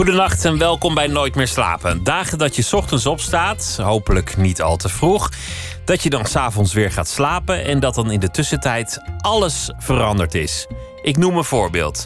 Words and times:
Goedenacht 0.00 0.44
en 0.44 0.58
welkom 0.58 0.94
bij 0.94 1.06
Nooit 1.06 1.34
meer 1.34 1.48
slapen. 1.48 2.04
Dagen 2.04 2.38
dat 2.38 2.56
je 2.56 2.76
ochtends 2.76 3.06
opstaat, 3.06 3.78
hopelijk 3.82 4.36
niet 4.36 4.62
al 4.62 4.76
te 4.76 4.88
vroeg. 4.88 5.30
Dat 5.84 6.02
je 6.02 6.10
dan 6.10 6.26
s'avonds 6.26 6.72
weer 6.72 6.92
gaat 6.92 7.08
slapen 7.08 7.64
en 7.64 7.80
dat 7.80 7.94
dan 7.94 8.10
in 8.10 8.20
de 8.20 8.30
tussentijd 8.30 9.02
alles 9.18 9.72
veranderd 9.78 10.34
is. 10.34 10.66
Ik 11.02 11.16
noem 11.16 11.36
een 11.36 11.44
voorbeeld. 11.44 12.04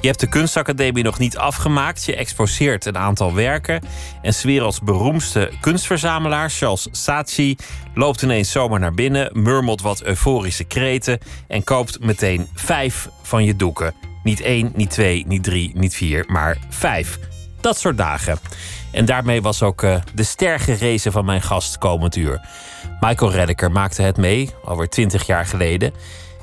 Je 0.00 0.06
hebt 0.06 0.20
de 0.20 0.28
kunstacademie 0.28 1.04
nog 1.04 1.18
niet 1.18 1.36
afgemaakt. 1.36 2.04
Je 2.04 2.16
exposeert 2.16 2.84
een 2.84 2.98
aantal 2.98 3.34
werken. 3.34 3.82
En 4.22 4.34
werelds 4.42 4.80
beroemdste 4.80 5.50
kunstverzamelaar, 5.60 6.50
Charles 6.50 6.88
Saatchi, 6.90 7.56
loopt 7.94 8.22
ineens 8.22 8.50
zomaar 8.50 8.80
naar 8.80 8.94
binnen, 8.94 9.30
murmelt 9.32 9.80
wat 9.80 10.02
euforische 10.02 10.64
kreten 10.64 11.18
en 11.48 11.64
koopt 11.64 12.00
meteen 12.00 12.48
vijf 12.54 13.08
van 13.22 13.44
je 13.44 13.56
doeken. 13.56 14.13
Niet 14.24 14.40
één, 14.40 14.72
niet 14.74 14.90
twee, 14.90 15.24
niet 15.26 15.42
drie, 15.42 15.72
niet 15.74 15.94
vier, 15.94 16.24
maar 16.28 16.58
vijf. 16.68 17.18
Dat 17.60 17.78
soort 17.78 17.96
dagen. 17.96 18.38
En 18.92 19.04
daarmee 19.04 19.42
was 19.42 19.62
ook 19.62 19.82
uh, 19.82 19.96
de 20.14 20.22
ster 20.22 20.60
gerezen 20.60 21.12
van 21.12 21.24
mijn 21.24 21.42
gast 21.42 21.78
komend 21.78 22.16
uur. 22.16 22.40
Michael 23.00 23.32
Reddeker 23.32 23.70
maakte 23.70 24.02
het 24.02 24.16
mee, 24.16 24.50
alweer 24.64 24.88
twintig 24.88 25.26
jaar 25.26 25.46
geleden. 25.46 25.92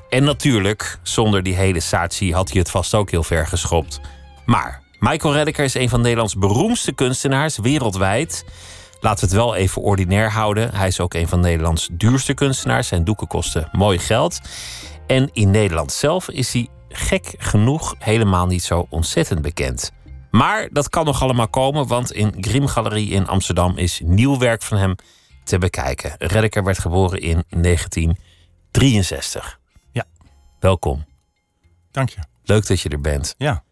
En 0.10 0.24
natuurlijk, 0.24 1.00
zonder 1.04 1.44
die 1.44 1.56
hele 1.56 1.80
Saatchi 1.80 2.34
had 2.34 2.50
hij 2.50 2.60
het 2.60 2.70
vast 2.70 2.94
ook 2.94 3.12
heel 3.12 3.24
ver 3.24 3.48
geschopt. 3.48 4.02
Maar 4.46 4.82
Michael 5.00 5.34
Reddeker 5.34 5.64
is 5.64 5.74
een 5.74 5.90
van 5.90 6.02
Nederlands 6.02 6.36
beroemdste 6.36 6.92
kunstenaars 6.92 7.58
wereldwijd. 7.58 8.46
Laten 9.00 9.20
we 9.20 9.36
het 9.36 9.44
wel 9.44 9.56
even 9.56 9.82
ordinair 9.82 10.32
houden. 10.32 10.76
Hij 10.76 10.88
is 10.88 11.00
ook 11.00 11.14
een 11.14 11.28
van 11.28 11.40
Nederlands 11.40 11.90
duurste 11.92 12.34
kunstenaars. 12.34 12.88
Zijn 12.88 13.04
doeken 13.04 13.28
kosten 13.28 13.70
mooi 13.72 14.00
geld. 14.00 14.40
En 15.08 15.30
in 15.34 15.52
Nederland 15.52 15.92
zelf 15.92 16.30
is 16.30 16.54
hij 16.54 16.68
gek 16.92 17.36
genoeg 17.38 17.96
helemaal 18.00 18.48
niet 18.48 18.64
zo 18.64 18.86
ontzettend 18.90 19.42
bekend. 19.42 19.92
Maar 20.32 20.70
dat 20.72 20.90
kan 20.90 21.06
nog 21.06 21.22
allemaal 21.22 21.48
komen, 21.48 21.88
want 21.88 22.12
in 22.12 22.34
Grim 22.40 22.68
Galerie 22.68 23.10
in 23.10 23.28
Amsterdam 23.28 23.78
is 23.78 24.02
nieuw 24.04 24.38
werk 24.38 24.62
van 24.62 24.78
hem 24.78 24.96
te 25.44 25.58
bekijken. 25.58 26.16
Reddeker 26.18 26.64
werd 26.64 26.80
geboren 26.80 27.22
in 27.22 27.44
1963. 27.50 29.60
Ja. 29.92 30.06
Welkom. 30.60 31.06
Dank 31.92 32.10
je. 32.10 32.20
Leuk 32.44 32.68
dat 32.68 32.82
je 32.82 32.90
er 32.90 33.02
bent. 33.02 33.36
Ja. 33.38 33.64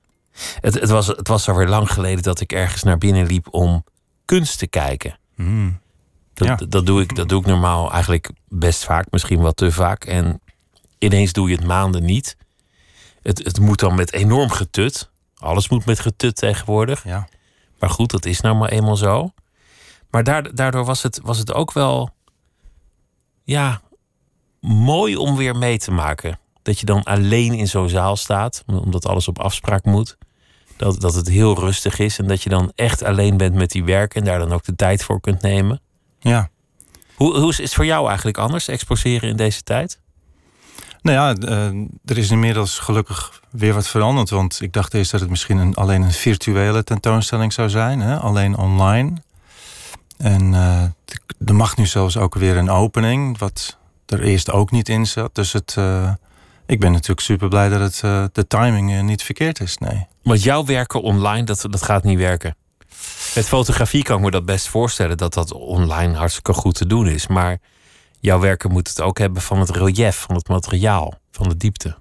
Het, 0.62 0.74
het, 0.74 0.90
was, 0.90 1.08
het 1.08 1.28
was 1.28 1.50
alweer 1.50 1.68
lang 1.68 1.92
geleden 1.92 2.24
dat 2.24 2.40
ik 2.40 2.52
ergens 2.52 2.84
naar 2.84 2.98
binnen 2.98 3.26
liep 3.26 3.48
om 3.52 3.84
kunst 4.26 4.60
te 4.60 4.68
kijken. 4.68 5.20
Mm. 5.36 5.80
Dat, 6.34 6.48
Ja. 6.48 6.56
dat, 6.56 6.86
doe 6.86 7.02
ik, 7.02 7.16
dat 7.16 7.30
doe 7.30 7.40
ik 7.40 7.46
normaal 7.48 7.92
eigenlijk 7.92 8.30
best 8.48 8.84
vaak, 8.84 9.06
misschien 9.10 9.42
wel 9.42 9.54
te 9.54 9.72
vaak. 9.72 10.06
En 10.06 10.42
ineens 10.98 11.34
doe 11.34 11.50
je 11.50 11.56
het 11.56 11.66
maanden 11.66 12.04
niet. 12.04 12.38
Het, 13.22 13.38
het 13.44 13.60
moet 13.60 13.80
dan 13.80 13.96
met 13.96 14.14
enorm 14.14 14.50
getut. 14.50 15.10
Alles 15.38 15.70
moet 15.70 15.86
met 15.86 16.00
getut 16.00 16.36
tegenwoordig. 16.36 17.04
Ja. 17.04 17.28
Maar 17.80 17.90
goed, 17.90 18.12
dat 18.12 18.26
is 18.26 18.42
nou 18.42 18.56
maar 18.56 18.70
eenmaal 18.70 18.96
zo. 18.98 19.32
Maar 20.10 20.24
daar- 20.24 20.56
daardoor 20.56 20.86
was 20.86 21.04
het, 21.04 21.20
was 21.24 21.38
het 21.38 21.54
ook 21.54 21.72
wel. 21.74 22.10
Ja, 23.44 23.82
mooi 24.62 25.16
om 25.18 25.36
weer 25.36 25.56
mee 25.56 25.78
te 25.78 25.92
maken. 25.92 26.40
Dat 26.62 26.80
je 26.80 26.86
dan 26.86 27.04
alleen 27.04 27.54
in 27.54 27.68
zo'n 27.68 27.90
zaal 27.90 28.16
staat, 28.16 28.64
omdat 28.66 29.06
alles 29.06 29.28
op 29.28 29.40
afspraak 29.40 29.84
moet. 29.86 30.18
Dat, 30.78 31.02
dat 31.02 31.14
het 31.16 31.28
heel 31.30 31.60
rustig 31.60 32.00
is 32.00 32.20
en 32.20 32.28
dat 32.28 32.44
je 32.44 32.50
dan 32.50 32.72
echt 32.76 33.04
alleen 33.04 33.38
bent 33.38 33.56
met 33.56 33.70
die 33.72 33.84
werken 33.84 34.20
en 34.20 34.26
daar 34.28 34.40
dan 34.40 34.52
ook 34.52 34.64
de 34.64 34.76
tijd 34.76 35.04
voor 35.04 35.20
kunt 35.22 35.42
nemen. 35.42 35.82
Ja. 36.20 36.50
Hoe, 37.16 37.38
hoe 37.38 37.50
is 37.50 37.58
het 37.58 37.74
voor 37.74 37.86
jou 37.86 38.08
eigenlijk 38.08 38.38
anders, 38.38 38.68
exposeren 38.68 39.30
in 39.30 39.36
deze 39.36 39.64
tijd? 39.64 40.00
Nou 41.02 41.18
ja, 41.18 41.48
eh, 41.48 41.66
er 42.06 42.18
is 42.18 42.32
inmiddels 42.32 42.80
gelukkig 42.80 43.42
weer 43.50 43.74
wat 43.74 43.88
veranderd. 43.88 44.30
Want 44.30 44.62
ik 44.62 44.74
dacht 44.74 44.94
eerst 44.94 45.12
dat 45.12 45.20
het 45.20 45.30
misschien 45.30 45.58
een, 45.58 45.76
alleen 45.76 46.02
een 46.02 46.12
virtuele 46.12 46.84
tentoonstelling 46.84 47.54
zou 47.54 47.70
zijn. 47.70 48.00
Hè? 48.00 48.18
Alleen 48.18 48.58
online. 48.58 49.14
En 50.18 50.54
eh, 50.54 50.84
er 51.46 51.56
mag 51.56 51.78
nu 51.78 51.86
zelfs 51.86 52.18
ook 52.18 52.36
weer 52.36 52.58
een 52.58 52.70
opening. 52.70 53.38
Wat 53.38 53.78
er 54.06 54.24
eerst 54.24 54.52
ook 54.52 54.72
niet 54.72 54.90
in 54.90 55.06
zat. 55.06 55.36
Dus 55.36 55.54
het, 55.54 55.76
eh, 55.78 56.12
ik 56.66 56.80
ben 56.80 56.92
natuurlijk 56.92 57.22
super 57.22 57.48
blij 57.48 57.70
dat 57.70 58.02
het, 58.02 58.34
de 58.34 58.48
timing 58.48 59.02
niet 59.02 59.24
verkeerd 59.24 59.60
is. 59.60 59.78
Nee. 59.78 60.08
Want 60.24 60.44
jouw 60.44 60.66
werken 60.66 61.02
online, 61.02 61.44
dat, 61.44 61.66
dat 61.70 61.84
gaat 61.84 62.04
niet 62.04 62.18
werken. 62.18 62.56
Met 63.36 63.46
fotografie 63.46 64.04
kan 64.04 64.18
ik 64.18 64.24
me 64.24 64.32
dat 64.32 64.46
best 64.46 64.68
voorstellen 64.68 65.18
dat 65.18 65.34
dat 65.34 65.54
online 65.54 66.18
hartstikke 66.18 66.54
goed 66.54 66.76
te 66.76 66.88
doen 66.88 67.08
is. 67.08 67.28
Maar 67.28 67.60
jouw 68.20 68.40
werken 68.40 68.72
moet 68.72 68.88
het 68.88 69.02
ook 69.02 69.18
hebben 69.18 69.42
van 69.42 69.60
het 69.60 69.70
relief, 69.70 70.16
van 70.16 70.36
het 70.36 70.48
materiaal, 70.48 71.14
van 71.32 71.50
de 71.50 71.58
diepte. 71.58 71.98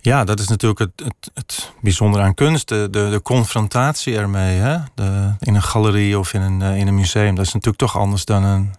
Ja, 0.00 0.24
dat 0.24 0.40
is 0.40 0.48
natuurlijk 0.48 0.80
het, 0.80 0.90
het, 0.96 1.30
het 1.34 1.72
bijzondere 1.80 2.24
aan 2.24 2.34
kunst. 2.34 2.68
De, 2.68 2.88
de, 2.90 3.08
de 3.10 3.22
confrontatie 3.22 4.16
ermee. 4.16 4.58
Hè? 4.58 4.78
De, 4.94 5.34
in 5.38 5.54
een 5.54 5.62
galerie 5.62 6.18
of 6.18 6.32
in 6.32 6.40
een, 6.40 6.62
eh, 6.62 6.76
in 6.76 6.86
een 6.86 6.94
museum. 6.94 7.34
Dat 7.34 7.46
is 7.46 7.52
natuurlijk 7.52 7.82
toch 7.82 7.96
anders 7.96 8.24
dan 8.24 8.42
een 8.44 8.74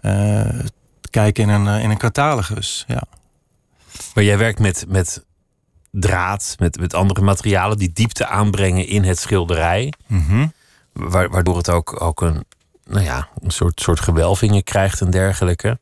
eh, 0.00 0.60
kijken 1.10 1.42
in 1.42 1.48
een, 1.48 1.66
eh, 1.66 1.82
in 1.82 1.90
een 1.90 1.98
catalogus. 1.98 2.84
Ja. 2.88 3.02
Maar 4.14 4.24
jij 4.24 4.38
werkt 4.38 4.58
met, 4.58 4.84
met 4.88 5.24
draad, 5.90 6.54
met, 6.58 6.80
met 6.80 6.94
andere 6.94 7.20
materialen 7.20 7.78
die 7.78 7.92
diepte 7.92 8.26
aanbrengen 8.26 8.86
in 8.86 9.04
het 9.04 9.18
schilderij. 9.18 9.92
Mhm. 10.06 10.46
Wa- 10.92 11.28
Waardoor 11.28 11.56
het 11.56 11.68
ook, 11.70 12.02
ook 12.02 12.20
een, 12.20 12.44
nou 12.84 13.04
ja, 13.04 13.28
een 13.42 13.50
soort, 13.50 13.80
soort 13.80 14.00
gewelvingen 14.00 14.64
krijgt 14.64 15.00
en 15.00 15.10
dergelijke. 15.10 15.78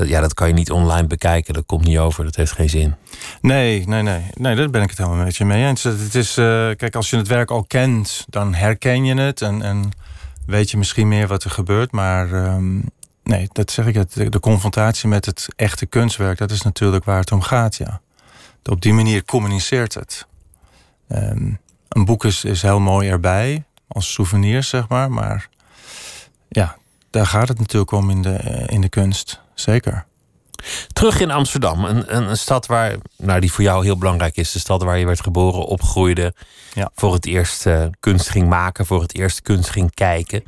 Dat, 0.00 0.08
ja, 0.08 0.20
dat 0.20 0.34
kan 0.34 0.48
je 0.48 0.54
niet 0.54 0.70
online 0.70 1.06
bekijken, 1.06 1.54
dat 1.54 1.66
komt 1.66 1.84
niet 1.84 1.98
over, 1.98 2.24
dat 2.24 2.36
heeft 2.36 2.52
geen 2.52 2.68
zin. 2.68 2.94
Nee, 3.40 3.86
nee, 3.86 4.02
nee. 4.02 4.22
Nee, 4.34 4.56
daar 4.56 4.70
ben 4.70 4.82
ik 4.82 4.88
het 4.88 4.98
helemaal 4.98 5.24
met 5.24 5.36
je 5.36 5.44
mee 5.44 5.66
eens. 5.66 5.82
Het 5.82 6.14
is, 6.14 6.36
eh, 6.36 6.44
kijk, 6.76 6.94
als 6.94 7.10
je 7.10 7.16
het 7.16 7.28
werk 7.28 7.50
al 7.50 7.64
kent, 7.64 8.24
dan 8.28 8.54
herken 8.54 9.04
je 9.04 9.14
het. 9.14 9.42
En, 9.42 9.62
en 9.62 9.90
weet 10.46 10.70
je 10.70 10.76
misschien 10.76 11.08
meer 11.08 11.26
wat 11.26 11.44
er 11.44 11.50
gebeurt. 11.50 11.92
Maar 11.92 12.32
ehm, 12.32 12.78
nee, 13.22 13.48
dat 13.52 13.70
zeg 13.70 13.86
ik. 13.86 14.14
De, 14.14 14.28
de 14.28 14.40
confrontatie 14.40 15.08
met 15.08 15.26
het 15.26 15.48
echte 15.56 15.86
kunstwerk, 15.86 16.38
dat 16.38 16.50
is 16.50 16.62
natuurlijk 16.62 17.04
waar 17.04 17.20
het 17.20 17.32
om 17.32 17.42
gaat, 17.42 17.76
ja. 17.76 18.00
Op 18.64 18.80
die 18.80 18.92
manier 18.92 19.24
communiceert 19.24 19.94
het. 19.94 20.26
Ehm, 21.08 21.52
een 21.88 22.04
boek 22.04 22.24
is, 22.24 22.44
is 22.44 22.62
heel 22.62 22.80
mooi 22.80 23.08
erbij, 23.08 23.64
als 23.88 24.12
souvenir, 24.12 24.62
zeg 24.62 24.88
maar. 24.88 25.10
Maar 25.10 25.48
ja, 26.48 26.76
daar 27.10 27.26
gaat 27.26 27.48
het 27.48 27.58
natuurlijk 27.58 27.90
om 27.90 28.10
in 28.10 28.22
de, 28.22 28.32
eh, 28.32 28.74
in 28.74 28.80
de 28.80 28.88
kunst. 28.88 29.40
Zeker. 29.60 30.06
Terug 30.92 31.20
in 31.20 31.30
Amsterdam, 31.30 31.84
een, 31.84 32.16
een, 32.16 32.28
een 32.28 32.36
stad 32.36 32.66
waar, 32.66 32.96
nou, 33.16 33.40
die 33.40 33.52
voor 33.52 33.64
jou 33.64 33.84
heel 33.84 33.98
belangrijk 33.98 34.36
is. 34.36 34.52
De 34.52 34.58
stad 34.58 34.82
waar 34.82 34.98
je 34.98 35.06
werd 35.06 35.22
geboren, 35.22 35.64
opgroeide. 35.64 36.34
Ja. 36.74 36.90
Voor 36.94 37.12
het 37.12 37.26
eerst 37.26 37.66
eh, 37.66 37.86
kunst 38.00 38.28
ging 38.28 38.48
maken, 38.48 38.86
voor 38.86 39.00
het 39.02 39.14
eerst 39.14 39.42
kunst 39.42 39.70
ging 39.70 39.94
kijken. 39.94 40.42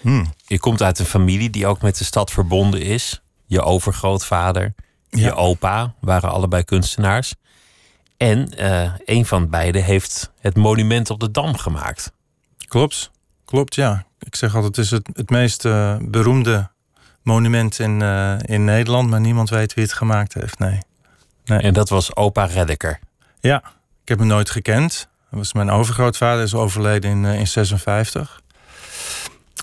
Hmm. 0.00 0.32
Je 0.46 0.58
komt 0.58 0.82
uit 0.82 0.98
een 0.98 1.04
familie 1.06 1.50
die 1.50 1.66
ook 1.66 1.82
met 1.82 1.98
de 1.98 2.04
stad 2.04 2.30
verbonden 2.30 2.80
is. 2.82 3.22
Je 3.46 3.62
overgrootvader, 3.62 4.74
Ja. 5.10 5.20
je 5.24 5.34
opa 5.34 5.94
waren 6.00 6.30
allebei 6.30 6.64
kunstenaars. 6.64 7.34
En 8.16 8.48
eh, 8.48 8.92
een 9.04 9.26
van 9.26 9.48
beiden 9.50 9.84
heeft 9.84 10.30
het 10.40 10.56
monument 10.56 11.10
op 11.10 11.20
de 11.20 11.30
Dam 11.30 11.56
gemaakt. 11.56 12.12
Klopt, 12.68 13.10
klopt, 13.44 13.74
ja. 13.74 14.06
Ik 14.18 14.36
zeg 14.36 14.54
altijd, 14.54 14.76
het 14.76 14.84
is 14.84 14.90
het, 14.90 15.08
het 15.12 15.30
meest 15.30 15.64
eh, 15.64 15.96
beroemde 16.00 16.70
monument 17.24 17.78
in, 17.78 18.02
eh, 18.02 18.34
in 18.42 18.64
Nederland, 18.64 19.10
maar 19.10 19.20
niemand 19.20 19.50
weet 19.50 19.74
wie 19.74 19.84
het 19.84 19.92
gemaakt 19.92 20.34
heeft. 20.34 20.58
Nee. 20.58 20.78
nee. 21.44 21.58
En 21.58 21.74
dat 21.74 21.88
was 21.88 22.16
opa 22.16 22.44
Reddeker. 22.44 22.98
Ja, 23.40 23.56
ik 24.02 24.08
heb 24.08 24.18
hem 24.18 24.26
nooit 24.26 24.50
gekend. 24.50 25.08
Dat 25.30 25.38
was 25.38 25.52
mijn 25.52 25.70
overgrootvader, 25.70 26.42
is 26.42 26.54
overleden 26.54 27.10
in, 27.10 27.24
eh, 27.24 27.38
in 27.38 27.46
56. 27.46 28.40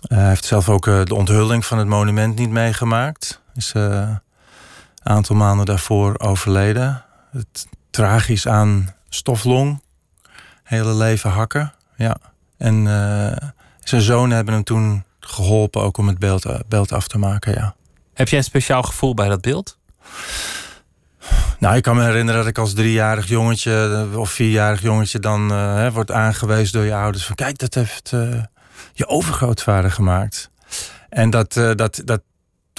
Eh, 0.07 0.17
hij 0.17 0.27
heeft 0.27 0.45
zelf 0.45 0.69
ook 0.69 0.87
eh, 0.87 1.03
de 1.03 1.15
onthulling 1.15 1.65
van 1.65 1.77
het 1.77 1.87
monument 1.87 2.35
niet 2.35 2.49
meegemaakt. 2.49 3.41
Is 3.55 3.71
eh, 3.73 3.83
een 3.83 4.19
aantal 5.03 5.35
maanden 5.35 5.65
daarvoor 5.65 6.19
overleden. 6.19 7.03
Het, 7.31 7.67
tragisch 7.89 8.47
aan 8.47 8.93
stoflong. 9.09 9.81
Hele 10.63 10.93
leven 10.93 11.29
hakken. 11.29 11.73
Ja. 11.95 12.17
En 12.57 12.87
eh, 12.87 13.49
zijn 13.79 14.01
zonen 14.01 14.35
hebben 14.35 14.53
hem 14.53 14.63
toen 14.63 15.03
geholpen 15.31 15.81
ook 15.81 15.97
om 15.97 16.07
het 16.07 16.19
beeld, 16.19 16.45
eh, 16.45 16.59
beeld 16.67 16.91
af 16.91 17.07
te 17.07 17.17
maken. 17.17 17.53
Ja. 17.53 17.75
Heb 18.13 18.29
jij 18.29 18.37
een 18.37 18.43
speciaal 18.43 18.83
gevoel 18.83 19.13
bij 19.13 19.27
dat 19.27 19.41
beeld? 19.41 19.77
Nou, 21.59 21.75
ik 21.75 21.83
kan 21.83 21.95
me 21.95 22.03
herinneren 22.03 22.39
dat 22.39 22.49
ik 22.49 22.57
als 22.57 22.73
driejarig 22.73 23.27
jongetje 23.27 24.07
eh, 24.11 24.17
of 24.19 24.29
vierjarig 24.29 24.81
jongetje 24.81 25.19
dan 25.19 25.49
hè, 25.49 25.91
wordt 25.91 26.11
aangewezen 26.11 26.73
door 26.73 26.85
je 26.85 26.95
ouders 26.95 27.25
van 27.25 27.35
kijk, 27.35 27.57
dat 27.57 27.73
heeft 27.73 28.09
je 28.93 29.07
overgrootvader 29.07 29.91
gemaakt. 29.91 30.49
En 31.09 31.29
dat, 31.29 31.53
dat, 31.53 32.01
dat 32.05 32.21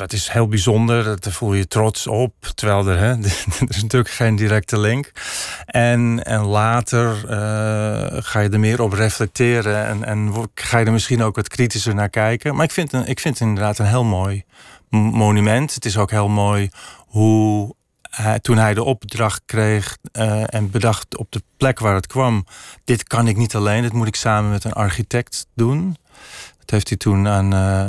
dat 0.02 0.12
is 0.12 0.28
heel 0.28 0.49
bijzonder. 0.49 1.20
Daar 1.20 1.32
voel 1.32 1.54
je 1.54 1.66
trots 1.66 2.06
op. 2.06 2.34
Terwijl 2.54 2.88
er, 2.88 2.99
hè, 2.99 3.10
er 3.60 3.69
is 3.69 3.82
natuurlijk 3.82 4.10
geen 4.10 4.37
directe 4.37 4.81
link. 4.81 5.12
En, 5.66 6.25
en 6.25 6.44
later 6.44 7.28
eh, 7.28 8.22
ga 8.22 8.40
je 8.40 8.49
er 8.49 8.60
meer 8.60 8.82
op 8.82 8.93
reflecteren. 8.93 9.87
En, 9.87 10.04
en 10.04 10.34
ga 10.54 10.78
je 10.78 10.84
er 10.84 10.93
misschien 10.93 11.22
ook 11.22 11.37
wat 11.37 11.49
kritischer 11.49 11.94
naar 11.94 12.08
kijken. 12.08 12.54
Maar 12.54 12.64
ik 12.64 12.70
vind, 12.70 12.93
ik 12.93 13.20
vind 13.20 13.38
het 13.38 13.49
inderdaad 13.49 13.78
een 13.78 13.87
heel 13.87 14.04
mooi 14.04 14.44
monument. 14.90 15.75
Het 15.75 15.84
is 15.84 15.96
ook 15.96 16.10
heel 16.10 16.28
mooi 16.28 16.70
hoe 17.06 17.75
toen 18.40 18.56
hij 18.56 18.75
de 18.75 18.84
opdracht 18.84 19.43
kreeg 19.46 19.98
uh, 20.12 20.55
en 20.55 20.70
bedacht 20.70 21.16
op 21.16 21.32
de 21.32 21.43
plek 21.56 21.78
waar 21.78 21.94
het 21.94 22.06
kwam: 22.06 22.46
dit 22.84 23.05
kan 23.05 23.28
ik 23.28 23.37
niet 23.37 23.55
alleen, 23.55 23.82
dit 23.82 23.93
moet 23.93 24.06
ik 24.06 24.16
samen 24.16 24.50
met 24.50 24.64
een 24.64 24.72
architect 24.72 25.46
doen. 25.55 25.96
Dat 26.62 26.70
heeft 26.70 26.88
hij 26.88 26.97
toen 26.97 27.29
aan 27.29 27.55
uh, 27.55 27.87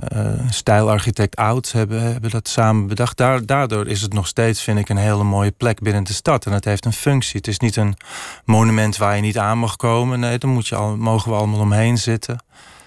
stijlarchitect 0.50 1.36
Oud 1.36 1.72
hebben, 1.72 2.02
hebben 2.12 2.30
dat 2.30 2.48
samen 2.48 2.88
bedacht. 2.88 3.18
daardoor 3.18 3.88
is 3.88 4.02
het 4.02 4.14
nog 4.14 4.28
steeds, 4.28 4.62
vind 4.62 4.80
ik, 4.80 4.90
een 4.90 4.98
hele 4.98 5.24
mooie 5.24 5.52
plek 5.52 5.80
binnen 5.80 6.04
de 6.04 6.14
stad. 6.14 6.46
En 6.46 6.52
het 6.52 6.66
heeft 6.66 6.86
een 6.86 6.94
functie. 6.94 7.38
Het 7.38 7.48
is 7.48 7.60
niet 7.60 7.76
een 7.76 7.98
monument 8.46 8.98
waar 8.98 9.16
je 9.16 9.22
niet 9.22 9.38
aan 9.38 9.58
mag 9.58 9.76
komen. 9.76 10.20
Nee, 10.20 10.38
daar 10.38 10.52
moet 10.52 10.68
je 10.68 10.76
al, 10.76 10.98
mogen 10.98 11.32
we 11.32 11.38
allemaal 11.38 11.60
omheen 11.60 11.98
zitten. 11.98 12.38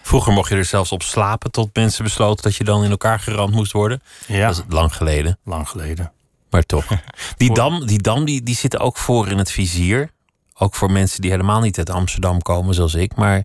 Vroeger 0.03 0.33
mocht 0.33 0.49
je 0.49 0.57
er 0.57 0.65
zelfs 0.65 0.93
op 0.93 1.03
slapen 1.03 1.51
tot 1.51 1.75
mensen 1.75 2.05
besloten 2.05 2.43
dat 2.43 2.57
je 2.57 2.65
dan 2.65 2.85
in 2.85 2.91
elkaar 2.91 3.21
geramd 3.21 3.55
moest 3.55 3.73
worden. 3.73 4.03
Ja. 4.27 4.47
Dat 4.47 4.57
is 4.57 4.63
lang 4.69 4.95
geleden. 4.95 5.39
Lang 5.45 5.69
geleden. 5.69 6.13
Maar 6.51 6.63
toch. 6.63 6.87
Die 7.37 7.55
dam, 7.55 7.87
die, 7.87 7.99
dam 7.99 8.25
die, 8.25 8.43
die 8.43 8.55
zit 8.55 8.79
ook 8.79 8.97
voor 8.97 9.29
in 9.29 9.39
het 9.39 9.51
vizier. 9.51 10.11
Ook 10.59 10.75
voor 10.75 10.93
mensen 10.93 11.21
die 11.21 11.31
helemaal 11.31 11.61
niet 11.61 11.79
uit 11.79 11.91
Amsterdam 11.91 12.43
komen, 12.43 12.75
zoals 12.75 12.95
ik. 12.95 13.15
Maar 13.15 13.45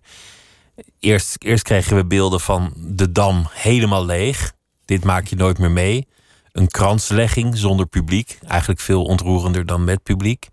eerst, 0.98 1.36
eerst 1.38 1.62
kregen 1.62 1.96
we 1.96 2.04
beelden 2.04 2.40
van 2.40 2.72
de 2.76 3.12
dam 3.12 3.46
helemaal 3.50 4.04
leeg. 4.04 4.52
Dit 4.84 5.04
maak 5.04 5.26
je 5.26 5.36
nooit 5.36 5.58
meer 5.58 5.70
mee. 5.70 6.08
Een 6.52 6.68
kranslegging 6.68 7.58
zonder 7.58 7.86
publiek. 7.86 8.38
Eigenlijk 8.46 8.80
veel 8.80 9.04
ontroerender 9.04 9.66
dan 9.66 9.84
met 9.84 10.02
publiek. 10.02 10.48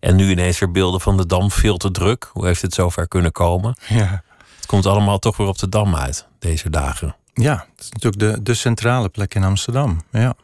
En 0.00 0.16
nu 0.16 0.30
ineens 0.30 0.58
weer 0.58 0.70
beelden 0.70 1.00
van 1.00 1.16
de 1.16 1.26
dam 1.26 1.50
veel 1.50 1.76
te 1.76 1.90
druk. 1.90 2.30
Hoe 2.32 2.46
heeft 2.46 2.62
het 2.62 2.74
zover 2.74 3.08
kunnen 3.08 3.32
komen? 3.32 3.76
Ja. 3.88 4.22
Het 4.56 4.66
komt 4.66 4.86
allemaal 4.86 5.18
toch 5.18 5.36
weer 5.36 5.46
op 5.46 5.58
de 5.58 5.68
dam 5.68 5.96
uit 5.96 6.26
deze 6.38 6.70
dagen. 6.70 7.16
Ja, 7.34 7.66
het 7.76 7.84
is 7.84 7.90
natuurlijk 7.90 8.18
de, 8.18 8.42
de 8.42 8.54
centrale 8.54 9.08
plek 9.08 9.34
in 9.34 9.44
Amsterdam. 9.44 10.02
Ja. 10.10 10.34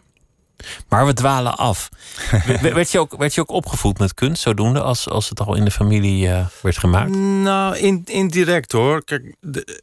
Maar 0.89 1.07
we 1.07 1.13
dwalen 1.13 1.57
af. 1.57 1.89
werd, 2.61 2.91
je 2.91 2.99
ook, 2.99 3.17
werd 3.17 3.35
je 3.35 3.41
ook 3.41 3.51
opgevoed 3.51 3.99
met 3.99 4.15
kunst, 4.15 4.43
zodoende, 4.43 4.81
als, 4.81 5.09
als 5.09 5.29
het 5.29 5.41
al 5.41 5.55
in 5.55 5.65
de 5.65 5.71
familie 5.71 6.29
uh, 6.29 6.47
werd 6.63 6.79
gemaakt? 6.79 7.11
Nou, 7.17 7.77
in, 7.77 8.03
indirect 8.05 8.73
hoor. 8.73 9.05
Kijk, 9.05 9.37
de, 9.41 9.81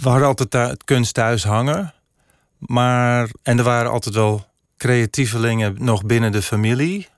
we 0.00 0.08
hadden 0.08 0.28
altijd 0.28 0.52
het 0.52 0.84
kunst 0.84 1.14
thuis 1.14 1.44
hangen. 1.44 1.94
Maar, 2.58 3.28
en 3.42 3.58
er 3.58 3.64
waren 3.64 3.90
altijd 3.90 4.14
wel 4.14 4.46
creatievelingen 4.76 5.76
nog 5.78 6.04
binnen 6.04 6.32
de 6.32 6.42
familie. 6.42 7.08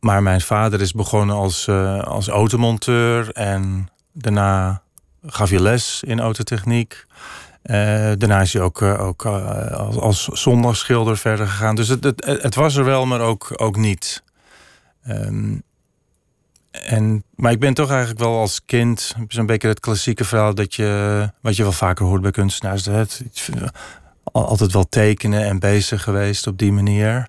Maar 0.00 0.22
mijn 0.22 0.40
vader 0.40 0.80
is 0.80 0.92
begonnen 0.92 1.36
als, 1.36 1.66
uh, 1.66 2.02
als 2.02 2.28
automonteur. 2.28 3.30
En 3.30 3.88
daarna 4.12 4.82
gaf 5.26 5.50
je 5.50 5.60
les 5.60 6.02
in 6.02 6.20
autotechniek. 6.20 7.06
Uh, 7.64 8.12
daarna 8.18 8.40
is 8.40 8.52
hij 8.52 8.62
ook, 8.62 8.80
uh, 8.80 9.06
ook 9.06 9.24
uh, 9.24 9.70
als, 9.70 9.98
als 9.98 10.24
zondagschilder 10.24 11.16
verder 11.16 11.46
gegaan. 11.46 11.74
Dus 11.74 11.88
het, 11.88 12.04
het, 12.04 12.24
het, 12.24 12.54
was 12.54 12.76
er 12.76 12.84
wel, 12.84 13.06
maar 13.06 13.20
ook, 13.20 13.52
ook 13.56 13.76
niet. 13.76 14.22
Um, 15.08 15.62
en, 16.70 17.24
maar 17.34 17.52
ik 17.52 17.60
ben 17.60 17.74
toch 17.74 17.90
eigenlijk 17.90 18.20
wel 18.20 18.38
als 18.38 18.64
kind 18.64 19.14
zo'n 19.28 19.46
beetje 19.46 19.68
het 19.68 19.80
klassieke 19.80 20.24
verhaal 20.24 20.54
dat 20.54 20.74
je, 20.74 21.30
wat 21.40 21.56
je 21.56 21.62
wel 21.62 21.72
vaker 21.72 22.06
hoort 22.06 22.22
bij 22.22 22.30
kunstenaars, 22.30 22.84
het, 22.84 23.22
altijd 24.24 24.72
wel 24.72 24.88
tekenen 24.88 25.44
en 25.44 25.58
bezig 25.58 26.02
geweest 26.02 26.46
op 26.46 26.58
die 26.58 26.72
manier. 26.72 27.28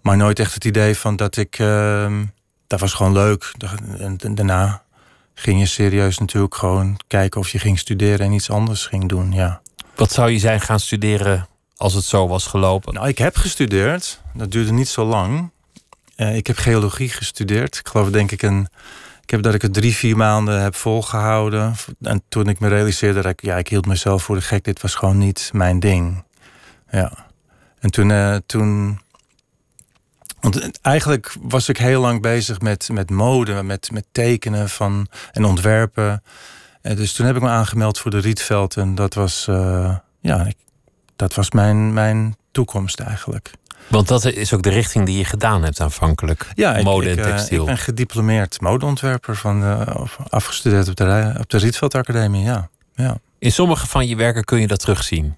Maar 0.00 0.16
nooit 0.16 0.38
echt 0.38 0.54
het 0.54 0.64
idee 0.64 0.96
van 0.96 1.16
dat 1.16 1.36
ik, 1.36 1.58
ehm, 1.58 2.24
dat 2.66 2.80
was 2.80 2.92
gewoon 2.92 3.12
leuk. 3.12 3.54
En 3.98 4.16
daarna 4.34 4.82
ging 5.34 5.60
je 5.60 5.66
serieus 5.66 6.18
natuurlijk 6.18 6.54
gewoon 6.54 6.96
kijken 7.06 7.40
of 7.40 7.48
je 7.48 7.58
ging 7.58 7.78
studeren 7.78 8.26
en 8.26 8.32
iets 8.32 8.50
anders 8.50 8.86
ging 8.86 9.08
doen. 9.08 9.32
Ja. 9.32 9.60
Wat 9.94 10.12
zou 10.12 10.30
je 10.30 10.38
zijn 10.38 10.60
gaan 10.60 10.80
studeren 10.80 11.48
als 11.76 11.94
het 11.94 12.04
zo 12.04 12.28
was 12.28 12.46
gelopen? 12.46 12.94
Nou, 12.94 13.08
ik 13.08 13.18
heb 13.18 13.36
gestudeerd. 13.36 14.20
Dat 14.34 14.50
duurde 14.50 14.72
niet 14.72 14.88
zo 14.88 15.04
lang. 15.04 15.50
Uh, 16.16 16.36
ik 16.36 16.46
heb 16.46 16.56
geologie 16.56 17.08
gestudeerd. 17.08 17.76
Ik 17.76 17.88
geloof 17.88 18.10
denk 18.10 18.30
ik 18.30 18.42
een. 18.42 18.68
Ik 19.22 19.30
heb 19.30 19.42
dat 19.42 19.54
ik 19.54 19.62
het 19.62 19.74
drie, 19.74 19.94
vier 19.94 20.16
maanden 20.16 20.62
heb 20.62 20.74
volgehouden. 20.74 21.74
En 22.00 22.22
toen 22.28 22.48
ik 22.48 22.60
me 22.60 22.68
realiseerde 22.68 23.22
dat 23.22 23.32
ik, 23.32 23.42
ja, 23.42 23.56
ik 23.56 23.68
hield 23.68 23.86
mezelf 23.86 24.22
voor 24.22 24.36
de 24.36 24.42
gek. 24.42 24.64
Dit 24.64 24.80
was 24.80 24.94
gewoon 24.94 25.18
niet 25.18 25.50
mijn 25.52 25.80
ding. 25.80 26.24
Ja. 26.90 27.26
En 27.78 27.90
toen, 27.90 28.08
uh, 28.08 28.36
toen 28.46 29.00
want 30.44 30.80
eigenlijk 30.80 31.36
was 31.40 31.68
ik 31.68 31.76
heel 31.76 32.00
lang 32.00 32.22
bezig 32.22 32.60
met, 32.60 32.88
met 32.92 33.10
mode, 33.10 33.62
met, 33.62 33.90
met 33.92 34.04
tekenen 34.12 34.68
van, 34.68 35.06
en 35.32 35.44
ontwerpen. 35.44 36.22
En 36.82 36.96
dus 36.96 37.12
toen 37.12 37.26
heb 37.26 37.36
ik 37.36 37.42
me 37.42 37.48
aangemeld 37.48 37.98
voor 37.98 38.10
de 38.10 38.18
Rietveld. 38.18 38.76
En 38.76 38.94
dat 38.94 39.14
was, 39.14 39.46
uh, 39.50 39.96
ja, 40.20 40.46
ik, 40.46 40.56
dat 41.16 41.34
was 41.34 41.50
mijn, 41.50 41.92
mijn 41.92 42.36
toekomst 42.52 43.00
eigenlijk. 43.00 43.50
Want 43.86 44.08
dat 44.08 44.24
is 44.24 44.52
ook 44.52 44.62
de 44.62 44.70
richting 44.70 45.06
die 45.06 45.18
je 45.18 45.24
gedaan 45.24 45.62
hebt 45.62 45.80
aanvankelijk. 45.80 46.46
Ja, 46.54 46.82
mode 46.82 47.10
ik, 47.10 47.16
en 47.16 47.22
textiel. 47.24 47.60
Ik 47.60 47.66
ben 47.66 47.78
gediplomeerd 47.78 48.60
modeontwerper 48.60 49.36
van 49.36 49.60
de, 49.60 50.06
afgestudeerd 50.28 50.88
op 50.88 50.96
de, 50.96 51.34
op 51.38 51.50
de 51.50 51.58
Rietveld 51.58 51.94
Academie. 51.94 52.44
Ja. 52.44 52.68
Ja. 52.94 53.16
In 53.38 53.52
sommige 53.52 53.86
van 53.86 54.06
je 54.06 54.16
werken 54.16 54.44
kun 54.44 54.60
je 54.60 54.66
dat 54.66 54.80
terugzien. 54.80 55.36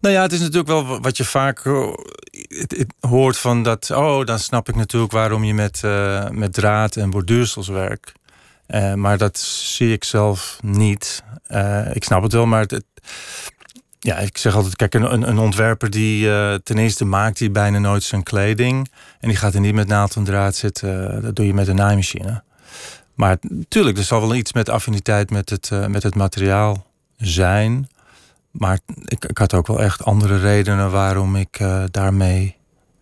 Nou 0.00 0.14
ja, 0.14 0.22
het 0.22 0.32
is 0.32 0.40
natuurlijk 0.40 0.68
wel 0.68 1.00
wat 1.00 1.16
je 1.16 1.24
vaak 1.24 1.62
eh, 2.48 2.84
hoort 3.10 3.38
van 3.38 3.62
dat. 3.62 3.90
Oh, 3.90 4.24
dan 4.24 4.38
snap 4.38 4.68
ik 4.68 4.74
natuurlijk 4.74 5.12
waarom 5.12 5.44
je 5.44 5.54
met, 5.54 5.82
uh, 5.84 6.28
met 6.28 6.52
draad 6.52 6.96
en 6.96 7.10
borduursels 7.10 7.68
werkt. 7.68 8.12
Uh, 8.68 8.94
maar 8.94 9.18
dat 9.18 9.38
zie 9.38 9.92
ik 9.92 10.04
zelf 10.04 10.58
niet. 10.62 11.22
Uh, 11.48 11.94
ik 11.94 12.04
snap 12.04 12.22
het 12.22 12.32
wel, 12.32 12.46
maar 12.46 12.60
het, 12.60 12.84
ja, 13.98 14.16
ik 14.18 14.38
zeg 14.38 14.54
altijd: 14.54 14.76
kijk, 14.76 14.94
een, 14.94 15.28
een 15.28 15.38
ontwerper 15.38 15.90
die 15.90 16.28
ten 16.62 16.78
eerste 16.78 17.04
maakt 17.04 17.38
die 17.38 17.50
bijna 17.50 17.78
nooit 17.78 18.02
zijn 18.02 18.22
kleding. 18.22 18.90
En 19.20 19.28
die 19.28 19.38
gaat 19.38 19.54
er 19.54 19.60
niet 19.60 19.74
met 19.74 19.86
naald 19.86 20.16
en 20.16 20.24
draad 20.24 20.56
zitten. 20.56 21.22
dat 21.22 21.36
doe 21.36 21.46
je 21.46 21.54
met 21.54 21.68
een 21.68 21.76
naaimachine. 21.76 22.42
Maar 23.14 23.36
natuurlijk, 23.40 23.98
er 23.98 24.04
zal 24.04 24.20
wel 24.20 24.34
iets 24.34 24.52
met 24.52 24.68
affiniteit 24.68 25.30
met 25.30 25.50
het, 25.50 25.70
met 25.88 26.02
het 26.02 26.14
materiaal 26.14 26.86
zijn. 27.16 27.88
Maar 28.58 28.78
ik, 29.04 29.24
ik, 29.24 29.38
had 29.38 29.54
ook 29.54 29.66
wel 29.66 29.82
echt 29.82 30.04
andere 30.04 30.38
redenen 30.38 30.90
waarom 30.90 31.36
ik 31.36 31.60
uh, 31.60 31.84
daarmee 31.90 32.56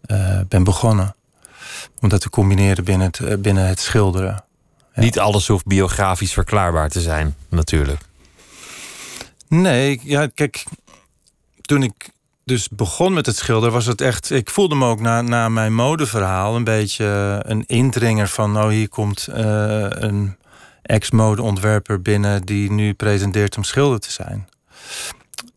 uh, 0.06 0.40
ben 0.48 0.64
begonnen. 0.64 1.14
Om 2.00 2.08
dat 2.08 2.20
te 2.20 2.30
combineren 2.30 2.84
binnen 2.84 3.06
het, 3.06 3.18
uh, 3.18 3.34
binnen 3.38 3.66
het 3.66 3.80
schilderen. 3.80 4.44
Ja. 4.94 5.00
Niet 5.00 5.18
alles 5.18 5.48
hoeft 5.48 5.66
biografisch 5.66 6.32
verklaarbaar 6.32 6.88
te 6.88 7.00
zijn, 7.00 7.34
natuurlijk. 7.48 8.00
Nee, 9.48 10.00
ja, 10.02 10.26
kijk, 10.26 10.64
toen 11.60 11.82
ik 11.82 12.10
dus 12.44 12.68
begon 12.68 13.12
met 13.12 13.26
het 13.26 13.36
schilderen, 13.36 13.72
was 13.72 13.86
het 13.86 14.00
echt. 14.00 14.30
Ik 14.30 14.50
voelde 14.50 14.74
me 14.74 14.86
ook 14.86 15.00
na, 15.00 15.22
na 15.22 15.48
mijn 15.48 15.74
modeverhaal 15.74 16.56
een 16.56 16.64
beetje 16.64 17.40
een 17.46 17.66
indringer 17.66 18.28
van. 18.28 18.56
Oh, 18.56 18.68
hier 18.68 18.88
komt 18.88 19.26
een 19.30 20.36
ex-modeontwerper 20.82 22.02
binnen 22.02 22.42
die 22.42 22.70
nu 22.70 22.94
presenteert 22.94 23.56
om 23.56 23.64
schilder 23.64 24.00
te 24.00 24.10
zijn. 24.10 24.48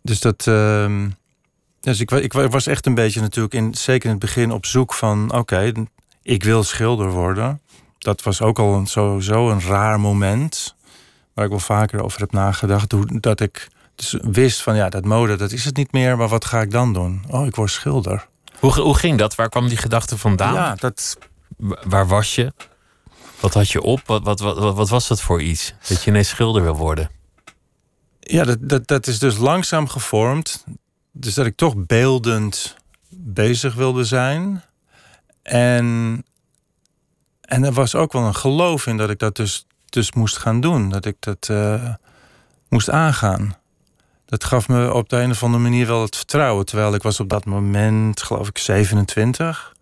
Dus 0.05 0.19
dat. 0.19 0.45
Uh, 0.45 1.05
dus 1.79 1.99
ik, 1.99 2.11
ik, 2.11 2.33
was 2.33 2.67
echt 2.67 2.85
een 2.85 2.93
beetje 2.93 3.21
natuurlijk, 3.21 3.53
in, 3.53 3.75
zeker 3.75 4.05
in 4.05 4.11
het 4.11 4.19
begin, 4.19 4.51
op 4.51 4.65
zoek 4.65 4.93
van: 4.93 5.33
oké, 5.33 5.71
ik 6.21 6.43
wil 6.43 6.63
schilder 6.63 7.09
worden. 7.09 7.61
Dat 7.97 8.23
was 8.23 8.41
ook 8.41 8.59
al 8.59 8.73
een, 8.73 8.87
sowieso 8.87 9.49
een 9.49 9.61
raar 9.61 9.99
moment. 9.99 10.75
Waar 11.33 11.45
ik 11.45 11.51
wel 11.51 11.59
vaker 11.59 12.03
over 12.03 12.19
heb 12.19 12.31
nagedacht. 12.31 12.91
Hoe, 12.91 13.19
dat 13.19 13.39
ik 13.39 13.67
dus 13.95 14.17
wist 14.21 14.61
van 14.61 14.75
ja, 14.75 14.89
dat 14.89 15.05
mode, 15.05 15.35
dat 15.35 15.51
is 15.51 15.65
het 15.65 15.75
niet 15.75 15.91
meer. 15.91 16.17
Maar 16.17 16.27
wat 16.27 16.45
ga 16.45 16.61
ik 16.61 16.71
dan 16.71 16.93
doen? 16.93 17.23
Oh, 17.29 17.45
ik 17.45 17.55
word 17.55 17.71
schilder. 17.71 18.27
Hoe, 18.59 18.79
hoe 18.79 18.97
ging 18.97 19.17
dat? 19.17 19.35
Waar 19.35 19.49
kwam 19.49 19.67
die 19.67 19.77
gedachte 19.77 20.17
vandaan? 20.17 20.53
Ja, 20.53 20.75
dat. 20.75 21.17
Waar 21.87 22.07
was 22.07 22.35
je? 22.35 22.53
Wat 23.39 23.53
had 23.53 23.69
je 23.69 23.81
op? 23.81 24.01
Wat, 24.05 24.23
wat, 24.23 24.39
wat, 24.39 24.75
wat 24.75 24.89
was 24.89 25.07
dat 25.07 25.21
voor 25.21 25.41
iets? 25.41 25.73
Dat 25.87 26.03
je 26.03 26.09
ineens 26.09 26.29
schilder 26.29 26.63
wil 26.63 26.75
worden? 26.75 27.09
Ja, 28.27 28.43
dat, 28.43 28.57
dat, 28.61 28.87
dat 28.87 29.07
is 29.07 29.19
dus 29.19 29.37
langzaam 29.37 29.87
gevormd. 29.87 30.65
Dus 31.11 31.33
dat 31.33 31.45
ik 31.45 31.55
toch 31.55 31.73
beeldend 31.77 32.75
bezig 33.09 33.73
wilde 33.73 34.03
zijn. 34.03 34.63
En, 35.41 36.23
en 37.41 37.63
er 37.63 37.71
was 37.71 37.95
ook 37.95 38.13
wel 38.13 38.23
een 38.23 38.35
geloof 38.35 38.87
in 38.87 38.97
dat 38.97 39.09
ik 39.09 39.19
dat 39.19 39.35
dus, 39.35 39.65
dus 39.89 40.11
moest 40.11 40.37
gaan 40.37 40.61
doen. 40.61 40.89
Dat 40.89 41.05
ik 41.05 41.15
dat 41.19 41.47
uh, 41.51 41.93
moest 42.69 42.89
aangaan. 42.89 43.55
Dat 44.25 44.43
gaf 44.43 44.67
me 44.67 44.93
op 44.93 45.09
de 45.09 45.17
een 45.17 45.31
of 45.31 45.43
andere 45.43 45.63
manier 45.63 45.87
wel 45.87 46.01
het 46.01 46.15
vertrouwen. 46.15 46.65
Terwijl 46.65 46.93
ik 46.93 47.01
was 47.01 47.19
op 47.19 47.29
dat 47.29 47.45
moment, 47.45 48.21
geloof 48.21 48.47
ik, 48.47 48.57
27. 48.57 49.75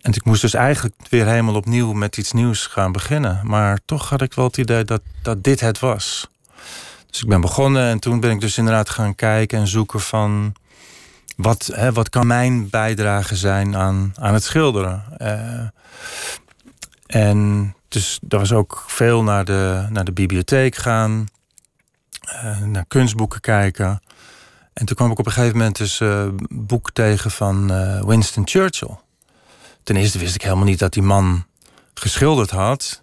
En 0.00 0.12
ik 0.12 0.24
moest 0.24 0.40
dus 0.40 0.54
eigenlijk 0.54 0.94
weer 1.08 1.26
helemaal 1.26 1.54
opnieuw 1.54 1.92
met 1.92 2.16
iets 2.16 2.32
nieuws 2.32 2.66
gaan 2.66 2.92
beginnen. 2.92 3.40
Maar 3.44 3.78
toch 3.84 4.08
had 4.08 4.22
ik 4.22 4.34
wel 4.34 4.44
het 4.44 4.56
idee 4.56 4.84
dat, 4.84 5.02
dat 5.22 5.44
dit 5.44 5.60
het 5.60 5.78
was. 5.78 6.30
Dus 7.12 7.22
ik 7.22 7.28
ben 7.28 7.40
begonnen 7.40 7.88
en 7.88 7.98
toen 7.98 8.20
ben 8.20 8.30
ik 8.30 8.40
dus 8.40 8.58
inderdaad 8.58 8.90
gaan 8.90 9.14
kijken 9.14 9.58
en 9.58 9.66
zoeken 9.66 10.00
van... 10.00 10.54
wat, 11.36 11.70
hè, 11.72 11.92
wat 11.92 12.08
kan 12.08 12.26
mijn 12.26 12.70
bijdrage 12.70 13.36
zijn 13.36 13.76
aan, 13.76 14.12
aan 14.18 14.34
het 14.34 14.42
schilderen? 14.42 15.04
Uh, 15.18 15.68
en 17.06 17.74
dus 17.88 18.18
er 18.28 18.38
was 18.38 18.52
ook 18.52 18.84
veel 18.86 19.22
naar 19.22 19.44
de, 19.44 19.86
naar 19.90 20.04
de 20.04 20.12
bibliotheek 20.12 20.76
gaan, 20.76 21.26
uh, 22.26 22.58
naar 22.58 22.84
kunstboeken 22.88 23.40
kijken. 23.40 24.02
En 24.72 24.86
toen 24.86 24.96
kwam 24.96 25.10
ik 25.10 25.18
op 25.18 25.26
een 25.26 25.32
gegeven 25.32 25.56
moment 25.56 25.76
dus 25.76 26.00
een 26.00 26.46
boek 26.50 26.90
tegen 26.92 27.30
van 27.30 27.66
Winston 28.06 28.48
Churchill. 28.48 28.96
Ten 29.82 29.96
eerste 29.96 30.18
wist 30.18 30.34
ik 30.34 30.42
helemaal 30.42 30.64
niet 30.64 30.78
dat 30.78 30.92
die 30.92 31.02
man 31.02 31.44
geschilderd 31.94 32.50
had. 32.50 33.02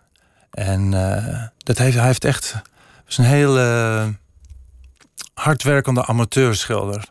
En 0.52 0.92
dat 1.58 1.78
heeft, 1.78 1.96
hij 1.96 2.06
heeft 2.06 2.26
echt 2.26 2.62
was 3.10 3.18
een 3.18 3.34
hele 3.34 4.14
hardwerkende 5.34 6.06
amateurschilder. 6.06 7.06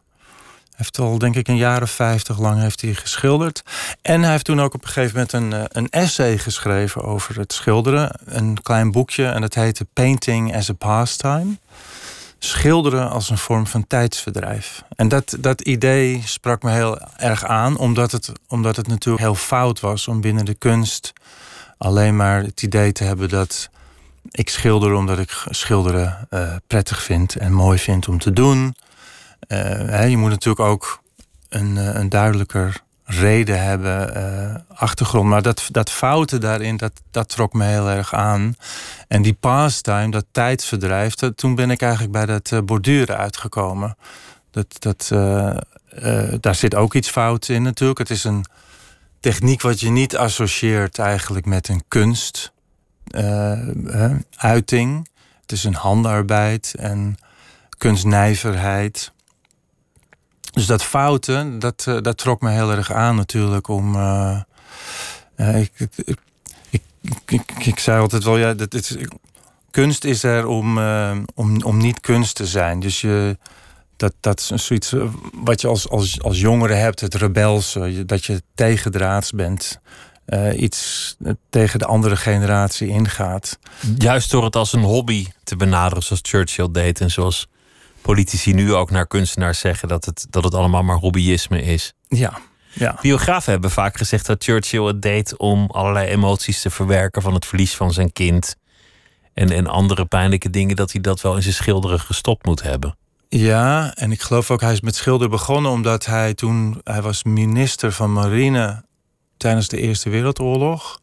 Heeft 0.76 0.98
al, 0.98 1.18
denk 1.18 1.36
ik, 1.36 1.48
een 1.48 1.56
jaar 1.56 1.82
of 1.82 1.90
vijftig 1.90 2.38
lang 2.38 2.60
heeft 2.60 2.80
hij 2.80 2.94
geschilderd. 2.94 3.62
En 4.02 4.22
hij 4.22 4.30
heeft 4.30 4.44
toen 4.44 4.60
ook 4.60 4.74
op 4.74 4.82
een 4.82 4.88
gegeven 4.88 5.14
moment 5.14 5.32
een, 5.32 5.52
eh, 5.52 5.64
een 5.68 5.88
essay 5.88 6.38
geschreven 6.38 7.02
over 7.02 7.38
het 7.38 7.52
schilderen. 7.52 8.20
Een 8.24 8.62
klein 8.62 8.92
boekje 8.92 9.26
en 9.26 9.40
dat 9.40 9.54
heette 9.54 9.86
Painting 9.92 10.56
as 10.56 10.70
a 10.70 10.72
Pastime. 10.72 11.56
Schilderen 12.38 13.10
als 13.10 13.30
een 13.30 13.38
vorm 13.38 13.66
van 13.66 13.86
tijdsverdrijf. 13.86 14.82
En 14.96 15.08
dat, 15.08 15.36
dat 15.40 15.60
idee 15.60 16.22
sprak 16.24 16.62
me 16.62 16.70
heel 16.70 16.98
erg 17.16 17.44
aan, 17.44 17.76
omdat 17.76 18.12
het, 18.12 18.32
omdat 18.48 18.76
het 18.76 18.86
natuurlijk 18.86 19.24
heel 19.24 19.34
fout 19.34 19.80
was 19.80 20.08
om 20.08 20.20
binnen 20.20 20.44
de 20.44 20.54
kunst 20.54 21.12
alleen 21.78 22.16
maar 22.16 22.42
het 22.42 22.62
idee 22.62 22.92
te 22.92 23.04
hebben 23.04 23.28
dat 23.28 23.70
ik 24.30 24.48
schilder 24.48 24.94
omdat 24.94 25.18
ik 25.18 25.44
schilderen 25.48 26.26
uh, 26.30 26.54
prettig 26.66 27.02
vind 27.02 27.36
en 27.36 27.52
mooi 27.52 27.78
vind 27.78 28.08
om 28.08 28.18
te 28.18 28.32
doen. 28.32 28.74
Uh, 29.48 29.58
hè, 29.68 30.04
je 30.04 30.16
moet 30.16 30.30
natuurlijk 30.30 30.68
ook 30.68 31.02
een, 31.48 31.76
uh, 31.76 31.94
een 31.94 32.08
duidelijker 32.08 32.80
reden 33.04 33.62
hebben, 33.62 34.66
achtergrond. 34.74 35.28
Maar 35.28 35.42
dat, 35.42 35.68
dat 35.70 35.90
fouten 35.90 36.40
daarin, 36.40 36.76
dat, 36.76 36.92
dat 37.10 37.28
trok 37.28 37.52
me 37.52 37.64
heel 37.64 37.88
erg 37.88 38.14
aan. 38.14 38.56
En 39.08 39.22
die 39.22 39.32
pastime, 39.32 40.10
dat 40.10 40.24
tijdsverdrijf, 40.32 41.14
dat, 41.14 41.36
toen 41.36 41.54
ben 41.54 41.70
ik 41.70 41.82
eigenlijk 41.82 42.12
bij 42.12 42.26
dat 42.26 42.66
borduren 42.66 43.16
uitgekomen. 43.16 43.96
Dat, 44.50 44.66
dat, 44.78 45.08
daar 46.40 46.54
zit 46.54 46.74
ook 46.74 46.94
iets 46.94 47.10
fout 47.10 47.48
in 47.48 47.62
natuurlijk. 47.62 47.98
Het 47.98 48.10
is 48.10 48.24
een 48.24 48.44
techniek 49.20 49.62
wat 49.62 49.80
je 49.80 49.90
niet 49.90 50.16
associeert 50.16 50.98
eigenlijk 50.98 51.46
met 51.46 51.68
een 51.68 51.84
kunst 51.88 52.52
uh, 53.16 54.14
uiting. 54.36 55.08
Het 55.40 55.52
is 55.52 55.64
een 55.64 55.74
handarbeid 55.74 56.74
en 56.78 57.16
kunstnijverheid. 57.78 59.12
Dus 60.50 60.66
dat 60.66 60.84
fouten, 60.84 61.58
dat, 61.58 61.84
uh, 61.88 62.00
dat 62.00 62.16
trok 62.16 62.40
me 62.40 62.50
heel 62.50 62.70
erg 62.70 62.92
aan 62.92 63.16
natuurlijk 63.16 63.68
om. 63.68 63.96
Ik, 65.36 65.72
ik, 66.70 66.82
ik, 67.26 67.52
ik, 67.58 67.78
zei 67.78 68.00
altijd 68.00 68.24
wel, 68.24 68.36
ja, 68.36 68.54
dat, 68.54 68.74
is, 68.74 68.96
kunst 69.70 70.04
is 70.04 70.22
er 70.22 70.46
om, 70.46 70.78
om, 71.34 71.62
om 71.62 71.76
niet 71.76 72.00
kunst 72.00 72.34
te 72.34 72.46
zijn. 72.46 72.80
Dus 72.80 73.00
je, 73.00 73.38
dat, 73.98 74.14
dat 74.20 74.50
is 74.50 74.66
zoiets 74.66 74.94
wat 75.32 75.60
je 75.60 75.68
als, 75.68 75.88
als, 75.88 76.20
als 76.22 76.40
jongere 76.40 76.74
hebt, 76.74 77.00
het 77.00 77.14
rebelse, 77.14 78.04
dat 78.06 78.24
je 78.24 78.42
tegendraads 78.54 79.32
bent 79.32 79.80
uh, 80.28 80.60
iets 80.60 81.16
tegen 81.50 81.78
de 81.78 81.84
andere 81.84 82.16
generatie 82.16 82.88
ingaat. 82.88 83.58
Juist 83.98 84.30
door 84.30 84.44
het 84.44 84.56
als 84.56 84.72
een 84.72 84.82
hobby 84.82 85.26
te 85.44 85.56
benaderen, 85.56 86.02
zoals 86.02 86.22
Churchill 86.24 86.68
deed 86.72 87.00
en 87.00 87.10
zoals 87.10 87.48
politici 88.02 88.52
nu 88.52 88.74
ook 88.74 88.90
naar 88.90 89.06
kunstenaars 89.06 89.58
zeggen 89.58 89.88
dat 89.88 90.04
het, 90.04 90.26
dat 90.30 90.44
het 90.44 90.54
allemaal 90.54 90.82
maar 90.82 90.96
hobbyisme 90.96 91.62
is. 91.62 91.92
Ja. 92.08 92.38
Ja. 92.72 92.98
Biografen 93.00 93.52
hebben 93.52 93.70
vaak 93.70 93.96
gezegd 93.96 94.26
dat 94.26 94.44
Churchill 94.44 94.84
het 94.84 95.02
deed 95.02 95.36
om 95.36 95.66
allerlei 95.70 96.08
emoties 96.08 96.60
te 96.60 96.70
verwerken 96.70 97.22
van 97.22 97.34
het 97.34 97.46
verlies 97.46 97.74
van 97.74 97.92
zijn 97.92 98.12
kind. 98.12 98.56
En, 99.34 99.50
en 99.50 99.66
andere 99.66 100.04
pijnlijke 100.04 100.50
dingen, 100.50 100.76
dat 100.76 100.92
hij 100.92 101.00
dat 101.00 101.20
wel 101.20 101.36
in 101.36 101.42
zijn 101.42 101.54
schilderen 101.54 102.00
gestopt 102.00 102.46
moet 102.46 102.62
hebben. 102.62 102.96
Ja, 103.28 103.94
en 103.94 104.12
ik 104.12 104.20
geloof 104.20 104.50
ook 104.50 104.60
hij 104.60 104.72
is 104.72 104.80
met 104.80 104.96
schilderen 104.96 105.30
begonnen 105.30 105.70
omdat 105.70 106.06
hij 106.06 106.34
toen 106.34 106.80
hij 106.84 107.02
was 107.02 107.24
minister 107.24 107.92
van 107.92 108.12
Marine 108.12 108.84
tijdens 109.38 109.68
de 109.68 109.80
Eerste 109.80 110.10
Wereldoorlog. 110.10 111.00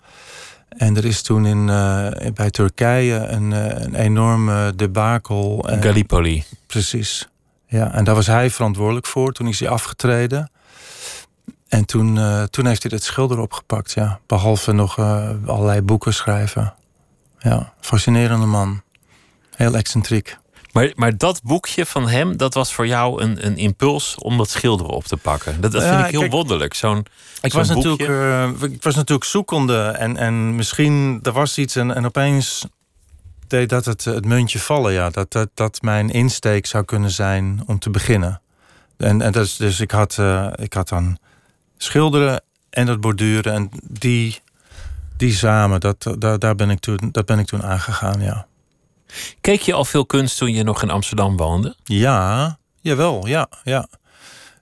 En 0.69 0.97
er 0.97 1.05
is 1.05 1.21
toen 1.21 1.45
in, 1.45 1.67
uh, 1.67 2.07
bij 2.33 2.49
Turkije 2.49 3.15
een, 3.15 3.51
uh, 3.51 3.65
een 3.65 3.95
enorme 3.95 4.73
debakel. 4.75 5.65
Gallipoli. 5.79 6.43
Precies. 6.67 7.29
Ja, 7.67 7.93
en 7.93 8.03
daar 8.03 8.15
was 8.15 8.27
hij 8.27 8.49
verantwoordelijk 8.49 9.05
voor. 9.05 9.31
Toen 9.31 9.47
is 9.47 9.59
hij 9.59 9.69
afgetreden. 9.69 10.51
En 11.67 11.85
toen, 11.85 12.15
uh, 12.15 12.43
toen 12.43 12.65
heeft 12.65 12.83
hij 12.83 12.91
het 12.93 13.03
schilder 13.03 13.39
opgepakt, 13.39 13.91
ja. 13.91 14.19
Behalve 14.27 14.71
nog 14.71 14.99
allerlei 15.45 15.81
boeken 15.81 16.13
schrijven. 16.13 16.73
Ja, 17.39 17.73
fascinerende 17.79 18.45
man. 18.45 18.81
Heel 19.55 19.75
excentriek. 19.75 20.37
Maar, 20.75 20.91
maar 20.95 21.17
dat 21.17 21.41
boekje 21.43 21.85
van 21.85 22.09
hem, 22.09 22.37
dat 22.37 22.53
was 22.53 22.73
voor 22.73 22.87
jou 22.87 23.21
een, 23.21 23.45
een 23.45 23.57
impuls 23.57 24.15
om 24.15 24.37
dat 24.37 24.49
schilderen 24.49 24.93
op 24.93 25.03
te 25.03 25.17
pakken. 25.17 25.61
Dat, 25.61 25.71
dat 25.71 25.83
vind 25.83 25.99
ik 25.99 26.19
heel 26.19 26.29
wonderlijk. 26.29 26.73
Zo'n, 26.73 27.05
ik, 27.41 27.53
was 27.53 27.67
natuurlijk, 27.67 28.09
uh, 28.09 28.49
ik 28.61 28.83
was 28.83 28.95
natuurlijk 28.95 29.29
zoekende 29.29 29.81
en, 29.87 30.17
en 30.17 30.55
misschien 30.55 31.19
er 31.23 31.31
was 31.31 31.57
iets 31.57 31.75
en, 31.75 31.95
en 31.95 32.05
opeens 32.05 32.65
deed 33.47 33.69
dat 33.69 33.85
het, 33.85 34.03
het 34.03 34.25
muntje 34.25 34.59
vallen. 34.59 34.93
Ja. 34.93 35.09
Dat, 35.09 35.31
dat, 35.31 35.49
dat 35.53 35.81
mijn 35.81 36.09
insteek 36.09 36.65
zou 36.65 36.85
kunnen 36.85 37.11
zijn 37.11 37.63
om 37.65 37.79
te 37.79 37.89
beginnen. 37.89 38.41
En, 38.97 39.21
en 39.21 39.31
dus, 39.31 39.55
dus 39.55 39.79
ik, 39.79 39.91
had, 39.91 40.17
uh, 40.19 40.47
ik 40.55 40.73
had 40.73 40.89
dan 40.89 41.17
schilderen 41.77 42.41
en 42.69 42.85
dat 42.85 43.01
borduren 43.01 43.53
en 43.53 43.69
die, 43.83 44.41
die 45.17 45.33
samen, 45.33 45.79
dat, 45.79 46.15
daar, 46.17 46.39
daar 46.39 46.55
ben 46.55 46.69
ik 46.69 46.79
toen, 46.79 47.09
dat 47.11 47.25
ben 47.25 47.39
ik 47.39 47.45
toen 47.45 47.63
aangegaan, 47.63 48.21
ja. 48.21 48.47
Keek 49.41 49.61
je 49.61 49.73
al 49.73 49.85
veel 49.85 50.05
kunst 50.05 50.37
toen 50.37 50.53
je 50.53 50.63
nog 50.63 50.81
in 50.81 50.89
Amsterdam 50.89 51.37
woonde? 51.37 51.75
Ja, 51.83 52.57
jawel, 52.81 53.27
ja, 53.27 53.49
ja. 53.63 53.87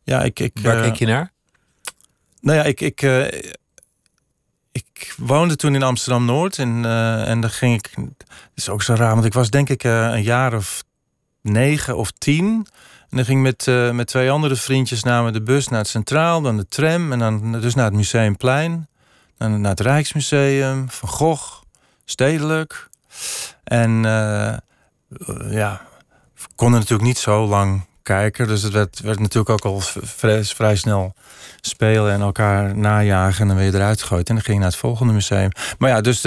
ja 0.04 0.22
ik, 0.22 0.40
ik, 0.40 0.58
Waar 0.62 0.78
uh, 0.78 0.84
keek 0.84 0.96
je 0.96 1.06
naar? 1.06 1.32
Nou 2.42 2.58
ja, 2.58 2.64
ik, 2.64 2.82
ik, 2.82 3.02
uh, 3.02 3.28
ik 4.72 5.14
woonde 5.18 5.56
toen 5.56 5.76
in 5.76 5.84
Amsterdam-Noord 5.84 6.58
en, 6.58 6.84
uh, 6.84 7.30
en 7.30 7.42
dan 7.42 7.50
ging 7.50 7.74
ik... 7.74 7.92
Dat 7.96 8.38
is 8.56 8.70
ook 8.70 8.84
zo 8.84 8.94
raar, 8.94 9.14
want 9.14 9.26
ik 9.26 9.34
was 9.34 9.50
denk 9.50 9.70
ik 9.70 9.84
een 9.84 10.24
jaar 10.24 10.54
of 10.54 10.84
negen 11.42 11.98
of 11.98 12.12
tien... 12.12 12.68
En 13.10 13.20
dan 13.20 13.28
ging 13.28 13.48
ik 13.48 13.66
met, 13.66 13.94
met 13.94 14.08
twee 14.08 14.32
andere 14.32 14.56
vriendjes 14.56 15.04
namen 15.04 15.34
de 15.34 15.42
bus 15.42 15.68
naar 15.68 15.80
het 15.80 15.88
Centraal, 15.88 16.42
dan 16.42 16.58
de 16.58 16.68
tram 16.68 17.12
en 17.12 17.20
dan 17.20 17.52
dus 17.62 17.76
naar 17.76 17.86
het 17.86 17.94
Museumplein. 17.94 18.88
Dan 19.38 19.62
naar 19.62 19.72
het 19.72 19.80
Rijksmuseum, 19.80 20.90
Van 20.90 21.10
Gogh, 21.10 21.62
Stedelijk. 22.06 22.90
En 23.64 23.90
uh, 23.90 24.54
ja, 25.50 25.82
we 26.36 26.48
konden 26.56 26.80
natuurlijk 26.80 27.08
niet 27.08 27.18
zo 27.18 27.48
lang 27.48 27.86
kijken. 28.04 28.48
Dus 28.48 28.62
het 28.62 28.74
werd, 28.74 29.00
werd 29.00 29.20
natuurlijk 29.20 29.50
ook 29.50 29.74
al 29.74 29.80
vrij, 30.02 30.44
vrij, 30.44 30.76
snel 30.76 31.14
spelen 31.62 32.12
en 32.12 32.22
elkaar 32.22 32.78
najagen. 32.78 33.42
En 33.42 33.48
dan 33.48 33.58
weer 33.58 33.76
eruit 33.76 34.02
gegooid. 34.02 34.30
En 34.30 34.36
dan 34.36 34.44
ging 34.44 34.56
je 34.58 34.64
naar 34.64 34.72
het 34.72 34.82
volgende 34.82 35.14
museum. 35.14 35.50
Maar 35.78 35.90
ja, 35.90 36.02
dus 36.02 36.24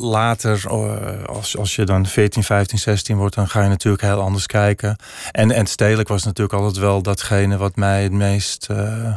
later, 0.00 0.64
eh, 0.66 1.24
als, 1.24 1.56
als 1.56 1.76
je 1.76 1.84
dan 1.84 2.06
14, 2.06 2.42
15, 2.42 2.78
16 2.78 3.16
wordt, 3.16 3.34
dan 3.34 3.48
ga 3.48 3.62
je 3.62 3.68
natuurlijk 3.68 4.02
heel 4.02 4.20
anders 4.20 4.46
kijken. 4.46 4.96
En, 5.32 5.50
en 5.50 5.66
stedelijk 5.66 6.08
was 6.08 6.24
natuurlijk 6.24 6.58
altijd 6.58 6.76
wel 6.76 7.02
datgene 7.02 7.56
wat 7.56 7.76
mij 7.76 8.02
het 8.02 8.12
meest 8.12 8.68
uh, 8.70 9.14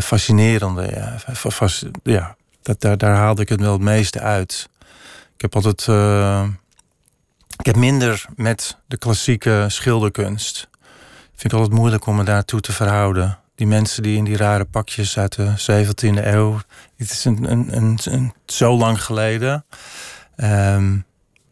fascinerende. 0.00 0.90
Ja, 0.94 1.16
ja 2.02 2.36
dat, 2.62 2.80
daar, 2.80 2.98
daar 2.98 3.16
haalde 3.16 3.42
ik 3.42 3.48
het 3.48 3.60
wel 3.60 3.72
het 3.72 3.82
meeste 3.82 4.20
uit. 4.20 4.68
Ik 5.42 5.52
heb 5.52 5.64
altijd. 5.64 5.86
Uh, 5.86 6.44
ik 7.58 7.66
heb 7.66 7.76
minder 7.76 8.24
met 8.36 8.78
de 8.86 8.96
klassieke 8.96 9.64
schilderkunst. 9.68 10.68
Vind 11.34 11.52
ik 11.52 11.58
altijd 11.58 11.78
moeilijk 11.78 12.06
om 12.06 12.16
me 12.16 12.24
daartoe 12.24 12.60
te 12.60 12.72
verhouden. 12.72 13.38
Die 13.54 13.66
mensen 13.66 14.02
die 14.02 14.16
in 14.16 14.24
die 14.24 14.36
rare 14.36 14.64
pakjes 14.64 15.18
uit 15.18 15.36
de 15.36 15.54
17e 15.60 16.26
eeuw. 16.26 16.60
Het 16.96 17.10
is 17.10 17.24
een, 17.24 17.50
een, 17.50 17.76
een, 17.76 17.98
een 18.04 18.32
zo 18.46 18.76
lang 18.76 19.04
geleden. 19.04 19.64
Um, 20.36 21.04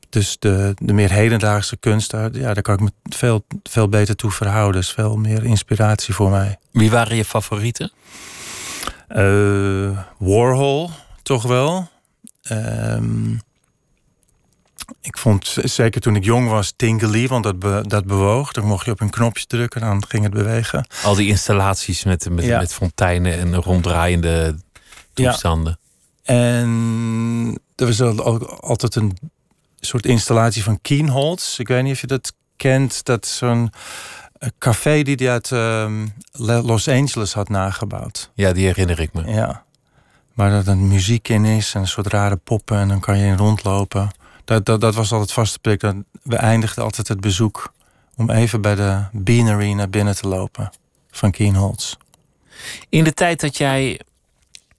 dus 0.09 0.37
de, 0.39 0.75
de 0.79 0.93
meer 0.93 1.13
hedendaagse 1.13 1.77
kunst, 1.77 2.11
daar, 2.11 2.33
ja, 2.33 2.55
daar 2.55 2.63
kan 2.63 2.75
ik 2.75 2.81
me 2.81 2.93
veel, 3.03 3.45
veel 3.63 3.89
beter 3.89 4.17
toe 4.17 4.31
verhouden. 4.31 4.81
is 4.81 4.91
veel 4.91 5.17
meer 5.17 5.45
inspiratie 5.45 6.15
voor 6.15 6.31
mij. 6.31 6.59
Wie 6.73 6.91
waren 6.91 7.17
je 7.17 7.25
favorieten? 7.25 7.93
Uh, 9.09 9.99
Warhol, 10.19 10.91
toch 11.23 11.43
wel. 11.43 11.89
Um, 12.51 13.41
ik 15.01 15.19
vond 15.19 15.57
zeker 15.63 16.01
toen 16.01 16.17
ik 16.17 16.25
jong 16.25 16.49
was 16.49 16.73
Tingly, 16.77 17.29
want 17.29 17.45
dat, 17.45 17.59
be, 17.59 17.85
dat 17.87 18.05
bewoog. 18.05 18.53
Dan 18.53 18.65
mocht 18.65 18.85
je 18.85 18.91
op 18.91 19.01
een 19.01 19.11
knopje 19.11 19.47
drukken 19.47 19.81
en 19.81 19.89
dan 19.89 20.07
ging 20.09 20.23
het 20.23 20.33
bewegen. 20.33 20.87
Al 21.03 21.15
die 21.15 21.29
installaties 21.29 22.05
met, 22.05 22.31
met, 22.31 22.47
met 22.47 22.73
fonteinen 22.73 23.39
en 23.39 23.55
ronddraaiende 23.55 24.59
toestanden. 25.13 25.79
Ja. 26.23 26.35
En 26.35 27.61
er 27.77 27.87
was 27.87 28.01
ook 28.01 28.43
altijd 28.43 28.95
een 28.95 29.19
soort 29.81 30.07
installatie 30.07 30.63
van 30.63 30.81
Kienholz. 30.81 31.59
Ik 31.59 31.69
weet 31.69 31.83
niet 31.83 31.93
of 31.93 32.01
je 32.01 32.07
dat 32.07 32.33
kent. 32.57 33.05
Dat 33.05 33.27
zo'n 33.27 33.73
een 34.39 34.53
café 34.59 35.03
die 35.03 35.15
hij 35.15 35.31
uit 35.31 35.53
ehm, 35.53 36.07
Los 36.67 36.89
Angeles 36.89 37.33
had 37.33 37.49
nagebouwd. 37.49 38.31
Ja, 38.35 38.53
die 38.53 38.67
herinner 38.67 39.01
ik 39.01 39.13
me. 39.13 39.33
Ja. 39.33 39.65
Waar 40.35 40.51
dat 40.51 40.67
een 40.67 40.89
muziek 40.89 41.29
in 41.29 41.45
is 41.45 41.75
en 41.75 41.81
een 41.81 41.89
soort 41.89 42.07
rare 42.07 42.37
poppen 42.37 42.79
en 42.79 42.89
dan 42.89 43.01
kan 43.01 43.19
je 43.19 43.27
in 43.27 43.37
rondlopen. 43.37 44.11
Dat, 44.45 44.65
dat, 44.67 44.81
dat 44.81 44.95
was 44.95 45.13
altijd 45.13 45.33
vaste 45.33 45.59
prik. 45.59 45.81
Dat- 45.81 45.95
We 46.23 46.37
eindigden 46.37 46.85
altijd 46.85 47.09
het 47.09 47.21
bezoek 47.21 47.73
om 48.17 48.31
even 48.31 48.61
bij 48.61 48.75
de 48.75 49.05
Beanery 49.13 49.73
naar 49.73 49.91
binnen 49.91 50.17
te 50.17 50.29
lopen 50.29 50.71
van 51.11 51.31
Kienholz. 51.31 51.95
In 52.89 53.05
de 53.05 53.13
tijd 53.15 53.41
dat 53.41 53.57
jij 53.57 54.01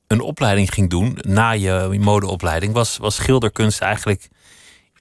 een 0.07 0.21
opleiding 0.21 0.73
ging 0.73 0.89
doen, 0.89 1.17
na 1.21 1.51
je 1.51 1.97
modeopleiding, 1.99 2.73
was, 2.73 2.97
was 2.97 3.15
schilderkunst 3.15 3.81
eigenlijk 3.81 4.29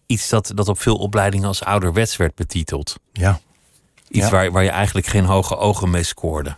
iets 0.06 0.28
dat, 0.28 0.52
dat 0.54 0.68
op 0.68 0.80
veel 0.80 0.96
opleidingen 0.96 1.46
als 1.46 1.62
ouderwets 1.64 2.16
werd 2.16 2.34
betiteld. 2.34 2.96
Ja. 3.12 3.40
Iets 4.08 4.24
Ja. 4.24 4.30
waar, 4.30 4.50
waar 4.50 4.62
je 4.62 4.70
eigenlijk 4.70 5.06
geen 5.06 5.24
hoge 5.24 5.56
ogen 5.56 5.90
mee 5.90 6.02
scoorde. 6.02 6.56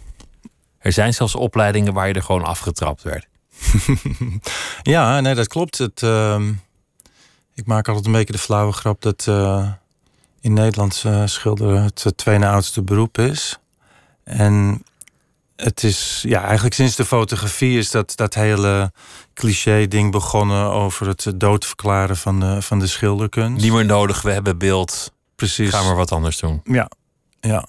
Er 0.78 0.92
zijn 0.92 1.14
zelfs 1.14 1.34
opleidingen 1.34 1.92
waar 1.92 2.08
je 2.08 2.14
er 2.14 2.22
gewoon 2.22 2.44
afgetrapt 2.44 3.02
werd. 3.02 3.28
Ja, 4.82 5.20
nee, 5.20 5.34
dat 5.34 5.48
klopt. 5.48 5.78
Het, 5.78 6.02
ehm, 6.02 6.52
ik 7.54 7.66
maak 7.66 7.88
altijd 7.88 8.06
een 8.06 8.12
beetje 8.12 8.32
de 8.32 8.38
flauwe 8.38 8.72
grap 8.72 9.02
dat 9.02 9.26
eh, 9.28 9.68
in 10.40 10.52
Nederland 10.52 11.02
eh, 11.06 11.26
schilderen 11.26 11.82
het 11.82 12.02
eh, 12.06 12.12
tweede 12.12 12.46
oudste 12.46 12.82
beroep 12.82 13.18
is. 13.18 13.58
En 14.24 14.84
het 15.56 15.82
is, 15.82 16.24
ja, 16.26 16.44
eigenlijk 16.44 16.74
sinds 16.74 16.96
de 16.96 17.04
fotografie 17.04 17.78
is 17.78 17.90
dat, 17.90 18.16
dat 18.16 18.34
hele 18.34 18.92
cliché-ding 19.34 20.10
begonnen 20.10 20.70
over 20.70 21.06
het 21.06 21.32
doodverklaren 21.36 22.16
van 22.16 22.40
de, 22.40 22.62
van 22.62 22.78
de 22.78 22.86
schilderkunst. 22.86 23.62
Niet 23.62 23.72
meer 23.72 23.84
nodig, 23.84 24.22
we 24.22 24.30
hebben 24.30 24.58
beeld. 24.58 25.12
Precies. 25.36 25.70
Ga 25.70 25.82
maar 25.82 25.96
wat 25.96 26.12
anders 26.12 26.38
doen. 26.38 26.60
Ja, 26.64 26.90
ja. 27.40 27.68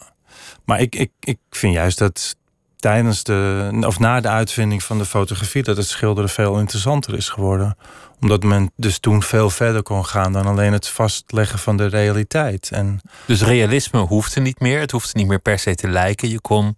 Maar 0.65 0.79
ik, 0.79 0.95
ik, 0.95 1.11
ik 1.19 1.37
vind 1.49 1.73
juist 1.73 1.97
dat 1.97 2.35
tijdens 2.83 3.23
de, 3.23 3.69
of 3.85 3.99
na 3.99 4.19
de 4.21 4.27
uitvinding 4.27 4.83
van 4.83 4.97
de 4.97 5.05
fotografie, 5.05 5.63
dat 5.63 5.77
het 5.77 5.87
schilderen 5.87 6.29
veel 6.29 6.59
interessanter 6.59 7.15
is 7.15 7.29
geworden. 7.29 7.77
Omdat 8.21 8.43
men 8.43 8.71
dus 8.75 8.99
toen 8.99 9.23
veel 9.23 9.49
verder 9.49 9.83
kon 9.83 10.05
gaan 10.05 10.33
dan 10.33 10.45
alleen 10.45 10.73
het 10.73 10.87
vastleggen 10.87 11.59
van 11.59 11.77
de 11.77 11.85
realiteit. 11.85 12.69
En 12.73 12.99
Dus 13.25 13.41
realisme 13.41 13.99
hoefde 13.99 14.39
niet 14.41 14.59
meer. 14.59 14.79
Het 14.79 14.91
hoefde 14.91 15.11
niet 15.19 15.27
meer 15.27 15.39
per 15.39 15.59
se 15.59 15.75
te 15.75 15.87
lijken. 15.89 16.29
Je 16.29 16.41
kon 16.41 16.75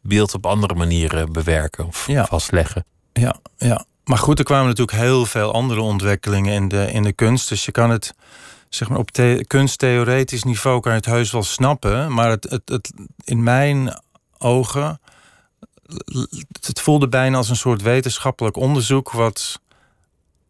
beeld 0.00 0.34
op 0.34 0.46
andere 0.46 0.74
manieren 0.74 1.32
bewerken 1.32 1.86
of 1.86 2.06
Ja. 2.06 2.24
vastleggen. 2.26 2.84
ja, 3.12 3.36
ja. 3.56 3.84
Maar 4.04 4.18
goed, 4.18 4.38
er 4.38 4.44
kwamen 4.44 4.66
natuurlijk 4.66 4.98
heel 4.98 5.26
veel 5.26 5.52
andere 5.52 5.80
ontwikkelingen 5.80 6.52
in 6.54 6.68
de, 6.68 6.92
in 6.92 7.02
de 7.02 7.12
kunst. 7.12 7.48
Dus 7.48 7.64
je 7.64 7.72
kan 7.72 7.90
het, 7.90 8.14
zeg 8.68 8.88
maar, 8.88 8.98
op 8.98 9.10
the- 9.10 9.44
kunsttheoretisch 9.46 10.42
niveau 10.42 10.80
kan 10.80 10.92
je 10.92 10.98
het 10.98 11.06
heus 11.06 11.30
wel 11.30 11.42
snappen. 11.42 12.12
Maar 12.14 12.30
het, 12.30 12.44
het, 12.50 12.62
het, 12.64 12.92
in 13.24 13.42
mijn 13.42 14.00
ogen, 14.38 15.00
het 16.60 16.80
voelde 16.80 17.08
bijna 17.08 17.36
als 17.36 17.48
een 17.48 17.56
soort 17.56 17.82
wetenschappelijk 17.82 18.56
onderzoek... 18.56 19.10
wat 19.10 19.60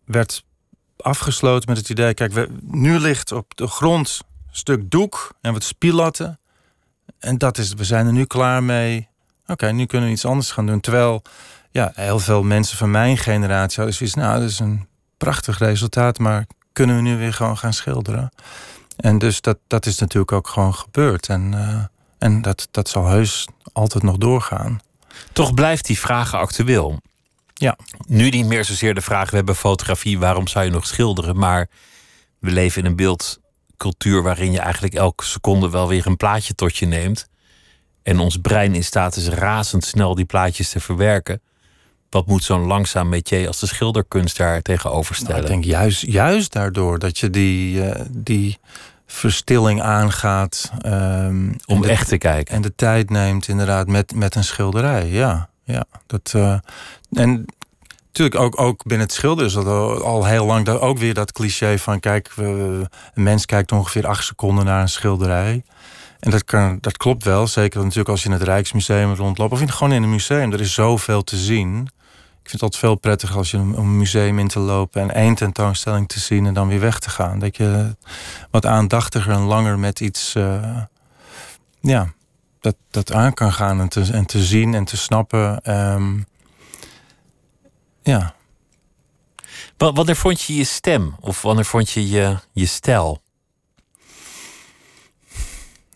werd 0.05 0.45
afgesloten 0.97 1.69
met 1.69 1.79
het 1.79 1.89
idee... 1.89 2.15
kijk, 2.15 2.33
we, 2.33 2.49
nu 2.61 2.99
ligt 2.99 3.33
op 3.33 3.57
de 3.57 3.67
grond 3.67 4.21
een 4.51 4.57
stuk 4.57 4.91
doek 4.91 5.35
en 5.41 5.53
wat 5.53 5.63
spielatten. 5.63 6.39
En 7.19 7.39
dat 7.39 7.59
is, 7.59 7.75
we 7.75 7.85
zijn 7.85 8.07
er 8.07 8.13
nu 8.13 8.25
klaar 8.25 8.63
mee. 8.63 9.09
Oké, 9.47 9.73
nu 9.73 9.87
kunnen 9.87 10.09
we 10.09 10.15
iets 10.15 10.25
anders 10.25 10.51
gaan 10.51 10.67
doen. 10.67 10.81
Terwijl 10.81 11.23
ja, 11.71 11.93
heel 11.95 12.19
veel 12.19 12.43
mensen 12.43 12.77
van 12.77 12.91
mijn 12.91 13.17
generatie 13.17 13.77
hadden 13.77 13.95
zoiets... 13.95 14.15
nou, 14.17 14.41
dat 14.41 14.51
is 14.51 14.59
een 14.59 14.89
prachtig 15.17 15.59
resultaat, 15.59 16.19
maar 16.19 16.47
kunnen 16.73 16.97
we 16.97 17.03
nu 17.03 17.17
weer 17.17 17.33
gewoon 17.33 17.59
gaan 17.59 17.73
schilderen? 17.73 18.31
En 18.97 19.19
dus 19.19 19.41
dat, 19.41 19.59
dat 19.67 19.87
is 19.87 19.99
natuurlijk 19.99 20.33
ook 20.33 20.49
gewoon 20.49 20.75
gebeurd. 20.75 21.29
En, 21.29 21.55
eh, 21.55 21.85
en 22.19 22.43
dat, 22.43 22.69
dat 22.71 22.89
zal 22.89 23.07
heus 23.07 23.49
altijd 23.73 24.03
nog 24.03 24.17
doorgaan. 24.17 24.81
Toch 25.33 25.55
blijft 25.55 25.87
die 25.87 25.99
vraag 25.99 26.35
actueel. 26.35 27.01
Ja. 27.55 27.77
Nu 28.07 28.29
niet 28.29 28.47
meer 28.47 28.65
zozeer 28.65 28.95
de 28.95 29.01
vraag: 29.01 29.31
we 29.31 29.37
hebben 29.37 29.57
fotografie, 29.57 30.19
waarom 30.19 30.47
zou 30.47 30.65
je 30.65 30.71
nog 30.71 30.87
schilderen? 30.87 31.37
Maar 31.39 31.69
we 32.39 32.51
leven 32.51 32.83
in 32.83 32.89
een 32.91 32.97
beeldcultuur 32.97 34.23
waarin 34.23 34.53
je 34.53 34.61
eigenlijk 34.61 34.95
elke 34.95 35.25
seconde 35.25 35.71
wel 35.71 35.89
weer 35.89 36.07
een 36.07 36.17
plaatje 36.17 36.55
tot 36.55 36.77
je 36.77 36.87
neemt. 36.87 37.29
En 38.03 38.19
ons 38.19 38.37
brein 38.37 38.75
in 38.75 38.85
staat 38.85 39.17
is 39.17 39.29
razendsnel 39.29 40.15
die 40.15 40.25
plaatjes 40.25 40.69
te 40.71 40.81
verwerken. 40.81 41.41
Wat 42.11 42.27
moet 42.27 42.45
zo'n 42.45 42.67
langzaam 42.67 43.09
métier 43.09 43.47
als 43.47 43.59
de 43.61 43.67
schilderkunst 43.67 44.37
daar 44.37 44.63
tegenover 44.63 45.13
Nou, 45.15 45.25
stellen? 45.25 45.43
ik 45.43 45.49
denk 45.49 45.65
juist, 45.65 46.01
juist 46.07 46.53
daardoor 46.53 46.99
dat 46.99 47.19
je 47.19 47.31
die, 47.31 47.83
eh, 47.91 48.05
die 48.11 48.59
verstilling 49.13 49.83
aangaat. 49.83 50.71
ehm, 50.81 51.53
Om 51.67 51.81
de- 51.81 51.89
echt 51.89 52.09
te 52.09 52.19
kijken. 52.19 52.55
En 52.55 52.63
de 52.63 52.75
tijd 52.75 53.11
neemt 53.11 53.49
inderdaad 53.49 53.87
met, 53.87 54.15
met 54.15 54.35
een 54.35 54.45
schilderij. 54.45 55.09
Ja, 55.09 55.49
ja. 55.65 55.85
Dat, 56.07 56.33
eh, 56.37 56.55
en 57.13 57.45
natuurlijk 58.07 58.41
ook, 58.41 58.61
ook 58.61 58.83
binnen 58.85 59.07
het 59.07 59.17
schilderen 59.17 59.47
is 59.49 59.53
dat 59.55 59.67
al, 59.67 60.03
al 60.03 60.25
heel 60.25 60.47
lang 60.47 60.65
dat, 60.65 60.81
ook 60.81 60.99
weer 60.99 61.15
dat 61.15 61.33
cliché 61.33 61.79
van... 61.79 62.01
kijk, 62.01 62.33
we, 62.35 62.43
een 63.15 63.23
mens 63.23 63.47
kijkt 63.47 63.73
ongeveer 63.73 64.07
acht 64.07 64.25
seconden 64.25 64.65
naar 64.65 64.81
een 64.81 64.89
schilderij. 64.89 65.63
En 66.21 66.31
dat, 66.31 66.45
kan, 66.45 66.79
dat 66.81 66.97
klopt 66.97 67.25
wel. 67.25 67.47
Zeker 67.47 67.81
natuurlijk 67.81 68.09
als 68.09 68.23
je 68.23 68.27
in 68.29 68.35
het 68.35 68.43
Rijksmuseum 68.43 69.15
rondloopt. 69.15 69.53
Of 69.53 69.61
in, 69.61 69.73
gewoon 69.73 69.93
in 69.93 70.03
een 70.03 70.11
museum. 70.11 70.53
Er 70.53 70.61
is 70.61 70.75
zoveel 70.75 71.23
te 71.25 71.37
zien. 71.37 71.89
Vind 72.51 72.63
het 72.63 72.73
altijd 72.73 72.93
veel 72.93 72.95
prettiger 73.01 73.37
als 73.37 73.51
je 73.51 73.57
een 73.57 73.97
museum 73.97 74.39
in 74.39 74.49
te 74.49 74.59
lopen... 74.59 75.03
en 75.03 75.15
één 75.15 75.35
tentoonstelling 75.35 76.09
te 76.09 76.21
zien 76.21 76.47
en 76.47 76.55
dan 76.55 76.69
weer 76.69 76.81
weg 76.81 76.99
te 76.99 77.11
gaan. 77.11 77.39
Dat 77.39 77.57
je 77.57 77.97
wat 78.51 78.67
aandachtiger 78.67 79.33
en 79.33 79.41
langer 79.41 79.79
met 79.79 80.01
iets... 80.01 80.35
eh, 80.35 80.77
ja, 81.81 82.13
dat, 82.61 82.77
dat 82.91 83.13
aan 83.13 83.35
kan 83.35 83.53
gaan 83.53 83.81
en 83.81 83.89
te, 83.89 84.09
en 84.13 84.27
te 84.27 84.43
zien 84.45 84.75
en 84.75 84.85
te 84.85 84.97
snappen. 84.97 85.61
Ehm, 85.63 86.19
ja, 88.03 88.35
Wa- 89.77 89.93
Wanneer 89.93 90.17
vond 90.17 90.41
je 90.43 90.55
je 90.57 90.65
stem? 90.65 91.17
Of 91.21 91.43
wanneer 91.43 91.65
vond 91.65 91.91
je 91.91 92.09
je, 92.09 92.37
je 92.53 92.67
stijl? 92.67 93.23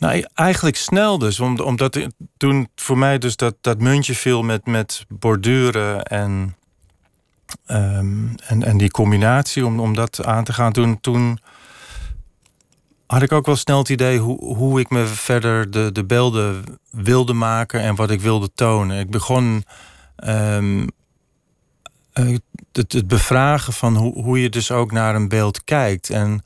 Nou, 0.04 0.24
eigenlijk 0.34 0.76
snel 0.76 1.18
dus. 1.18 1.40
om- 1.40 1.60
Omdat 1.60 2.08
toen 2.36 2.68
voor 2.74 2.98
mij 2.98 3.18
dus 3.18 3.36
dat, 3.36 3.54
dat 3.60 3.78
muntje 3.80 4.14
viel 4.14 4.42
met, 4.42 4.66
met 4.66 5.04
borduren 5.08 6.02
en, 6.02 6.56
ehm, 7.66 8.26
en, 8.46 8.62
en 8.62 8.76
die 8.76 8.90
combinatie 8.90 9.66
om, 9.66 9.80
om 9.80 9.94
dat 9.94 10.24
aan 10.24 10.44
te 10.44 10.52
gaan. 10.52 10.72
Toen, 10.72 11.00
toen 11.00 11.38
had 13.06 13.22
ik 13.22 13.32
ook 13.32 13.46
wel 13.46 13.56
snel 13.56 13.78
het 13.78 13.88
idee 13.88 14.18
hoe, 14.18 14.54
hoe 14.54 14.80
ik 14.80 14.90
me 14.90 15.06
verder 15.06 15.70
de, 15.70 15.92
de 15.92 16.04
beelden 16.04 16.64
wilde 16.90 17.32
maken 17.32 17.80
en 17.80 17.94
wat 17.94 18.10
ik 18.10 18.20
wilde 18.20 18.50
tonen. 18.54 18.98
Ik 18.98 19.10
begon 19.10 19.64
ehm, 20.16 20.86
eh, 22.12 22.36
het, 22.72 22.92
het 22.92 23.08
bevragen 23.08 23.72
van 23.72 23.96
hoe, 23.96 24.22
hoe 24.22 24.42
je 24.42 24.48
dus 24.48 24.70
ook 24.70 24.92
naar 24.92 25.14
een 25.14 25.28
beeld 25.28 25.64
kijkt. 25.64 26.10
En 26.10 26.42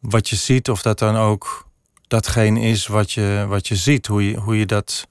wat 0.00 0.28
je 0.28 0.36
ziet, 0.36 0.70
of 0.70 0.82
dat 0.82 0.98
dan 0.98 1.16
ook 1.16 1.72
datgene 2.08 2.60
is 2.60 2.86
wat 2.86 3.12
je, 3.12 3.44
wat 3.48 3.68
je 3.68 3.76
ziet. 3.76 4.06
Hoe 4.06 4.28
je, 4.28 4.36
hoe 4.36 4.58
je 4.58 4.66
dat. 4.66 5.06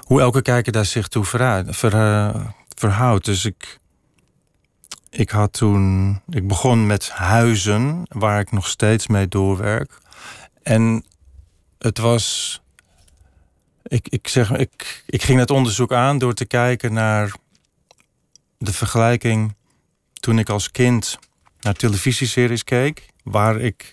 Hoe 0.00 0.20
elke 0.20 0.42
kijker 0.42 0.72
daar 0.72 0.84
zich 0.84 1.08
toe 1.08 1.24
verhoudt. 1.24 1.76
Ver, 1.76 2.54
verhoudt. 2.74 3.24
Dus 3.24 3.44
ik. 3.44 3.78
Ik 5.10 5.30
had 5.30 5.52
toen. 5.52 6.20
Ik 6.28 6.48
begon 6.48 6.86
met 6.86 7.10
huizen, 7.10 8.02
waar 8.08 8.40
ik 8.40 8.52
nog 8.52 8.68
steeds 8.68 9.06
mee 9.06 9.28
doorwerk. 9.28 9.98
En 10.62 11.04
het 11.78 11.98
was. 11.98 12.60
Ik, 13.82 14.08
ik 14.08 14.28
zeg, 14.28 14.50
ik, 14.50 15.04
ik 15.06 15.22
ging 15.22 15.38
het 15.38 15.50
onderzoek 15.50 15.92
aan 15.92 16.18
door 16.18 16.34
te 16.34 16.46
kijken 16.46 16.92
naar 16.92 17.34
de 18.58 18.72
vergelijking 18.72 19.54
toen 20.12 20.38
ik 20.38 20.48
als 20.48 20.70
kind 20.70 21.18
naar 21.60 21.74
televisieseries 21.74 22.64
keek, 22.64 23.06
waar 23.22 23.60
ik 23.60 23.90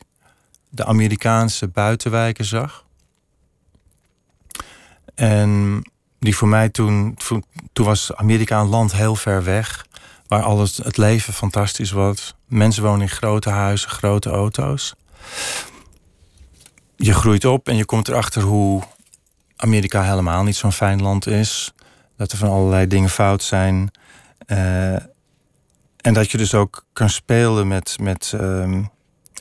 de 0.73 0.85
Amerikaanse 0.85 1.67
buitenwijken 1.67 2.45
zag. 2.45 2.85
En 5.15 5.81
die 6.19 6.35
voor 6.35 6.47
mij 6.47 6.69
toen, 6.69 7.17
toen, 7.73 7.85
was 7.85 8.15
Amerika 8.15 8.59
een 8.59 8.67
land 8.67 8.93
heel 8.93 9.15
ver 9.15 9.43
weg, 9.43 9.85
waar 10.27 10.41
alles, 10.41 10.77
het 10.77 10.97
leven 10.97 11.33
fantastisch 11.33 11.91
was. 11.91 12.35
Mensen 12.47 12.83
wonen 12.83 13.01
in 13.01 13.09
grote 13.09 13.49
huizen, 13.49 13.89
grote 13.89 14.29
auto's. 14.29 14.93
Je 16.95 17.13
groeit 17.13 17.45
op 17.45 17.67
en 17.67 17.75
je 17.75 17.85
komt 17.85 18.07
erachter 18.07 18.41
hoe 18.41 18.83
Amerika 19.55 20.03
helemaal 20.03 20.43
niet 20.43 20.55
zo'n 20.55 20.71
fijn 20.71 21.01
land 21.01 21.27
is. 21.27 21.73
Dat 22.17 22.31
er 22.31 22.37
van 22.37 22.49
allerlei 22.49 22.87
dingen 22.87 23.09
fout 23.09 23.43
zijn. 23.43 23.91
Eh, 24.45 24.93
en 25.97 26.13
dat 26.13 26.31
je 26.31 26.37
dus 26.37 26.53
ook 26.53 26.85
kan 26.93 27.09
spelen 27.09 27.67
met, 27.67 27.97
met 27.99 28.33
ehm, 28.35 28.83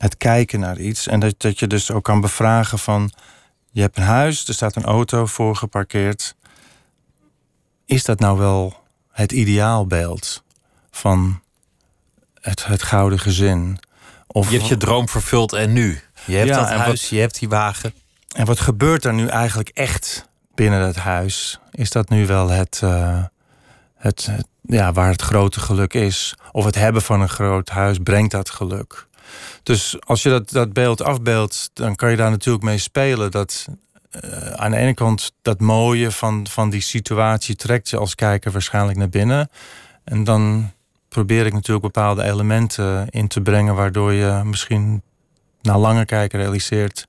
het 0.03 0.17
kijken 0.17 0.61
naar 0.61 0.79
iets. 0.79 1.07
En 1.07 1.21
dat, 1.21 1.35
dat 1.41 1.59
je 1.59 1.67
dus 1.67 1.91
ook 1.91 2.05
kan 2.05 2.21
bevragen 2.21 2.79
van... 2.79 3.11
je 3.71 3.81
hebt 3.81 3.97
een 3.97 4.03
huis, 4.03 4.49
er 4.49 4.55
staat 4.55 4.77
een 4.77 4.85
auto 4.85 5.27
voor 5.27 5.57
geparkeerd. 5.57 6.35
Is 7.87 8.05
dat 8.05 8.19
nou 8.21 8.39
wel 8.39 8.77
het 9.11 9.33
ideaalbeeld 9.33 10.43
van 10.91 11.41
het, 12.41 12.65
het 12.67 12.83
gouden 12.83 13.19
gezin? 13.19 13.79
Of, 14.27 14.51
Je 14.51 14.57
hebt 14.57 14.69
je 14.69 14.77
droom 14.77 15.09
vervuld 15.09 15.53
en 15.53 15.73
nu? 15.73 16.01
Je 16.25 16.35
hebt 16.37 16.49
Ja, 16.49 16.57
dat 16.57 16.69
huis, 16.69 16.87
wat- 17.01 17.09
je 17.09 17.19
hebt 17.19 17.39
die 17.39 17.49
wagen. 17.49 17.95
en 18.37 18.47
wat 18.47 18.61
gebeurt 18.61 19.05
er 19.05 19.15
nu 19.15 19.27
eigenlijk 19.27 19.69
echt 19.69 20.29
binnen 20.55 20.81
het 20.87 20.97
huis? 20.97 21.61
Is 21.71 21.91
dat 21.91 22.09
nu 22.09 22.27
wel 22.27 22.49
het, 22.49 22.81
uh, 22.85 23.25
het, 23.97 24.27
het, 24.31 24.47
ja, 24.63 24.93
waar 24.93 25.11
het 25.11 25.23
grote 25.23 25.61
geluk 25.61 25.95
is? 25.95 26.35
Of 26.53 26.65
het 26.65 26.75
hebben 26.75 27.03
van 27.03 27.21
een 27.21 27.29
groot 27.29 27.69
huis 27.69 27.99
brengt 27.99 28.31
dat 28.31 28.51
geluk? 28.51 29.07
Dus 29.63 29.97
als 30.01 30.23
je 30.23 30.29
dat, 30.29 30.51
dat 30.51 30.73
beeld 30.73 31.03
afbeeldt, 31.03 31.71
dan 31.73 31.95
kan 31.95 32.11
je 32.11 32.17
daar 32.17 32.31
natuurlijk 32.31 32.65
mee 32.65 32.79
spelen. 32.79 33.31
Dat 33.31 33.67
uh, 34.25 34.51
aan 34.51 34.71
de 34.71 34.77
ene 34.77 34.95
kant 34.95 35.33
dat 35.43 35.61
mooie 35.61 36.11
van, 36.11 36.47
van 36.51 36.71
die 36.71 36.81
situatie 36.81 37.57
trekt 37.57 37.91
je 37.91 37.97
als 37.97 38.15
kijker 38.15 38.53
waarschijnlijk 38.53 38.99
naar 38.99 39.09
binnen. 39.09 39.51
En 40.05 40.25
dan 40.25 40.71
probeer 41.09 41.47
ik 41.47 41.53
natuurlijk 41.53 41.93
bepaalde 41.93 42.23
elementen 42.23 43.09
in 43.11 43.29
te 43.29 43.41
brengen, 43.41 43.75
waardoor 43.75 44.13
je 44.13 44.41
misschien 44.45 45.03
na 45.61 45.79
lange 45.79 46.05
kijken 46.05 46.39
realiseert. 46.39 47.07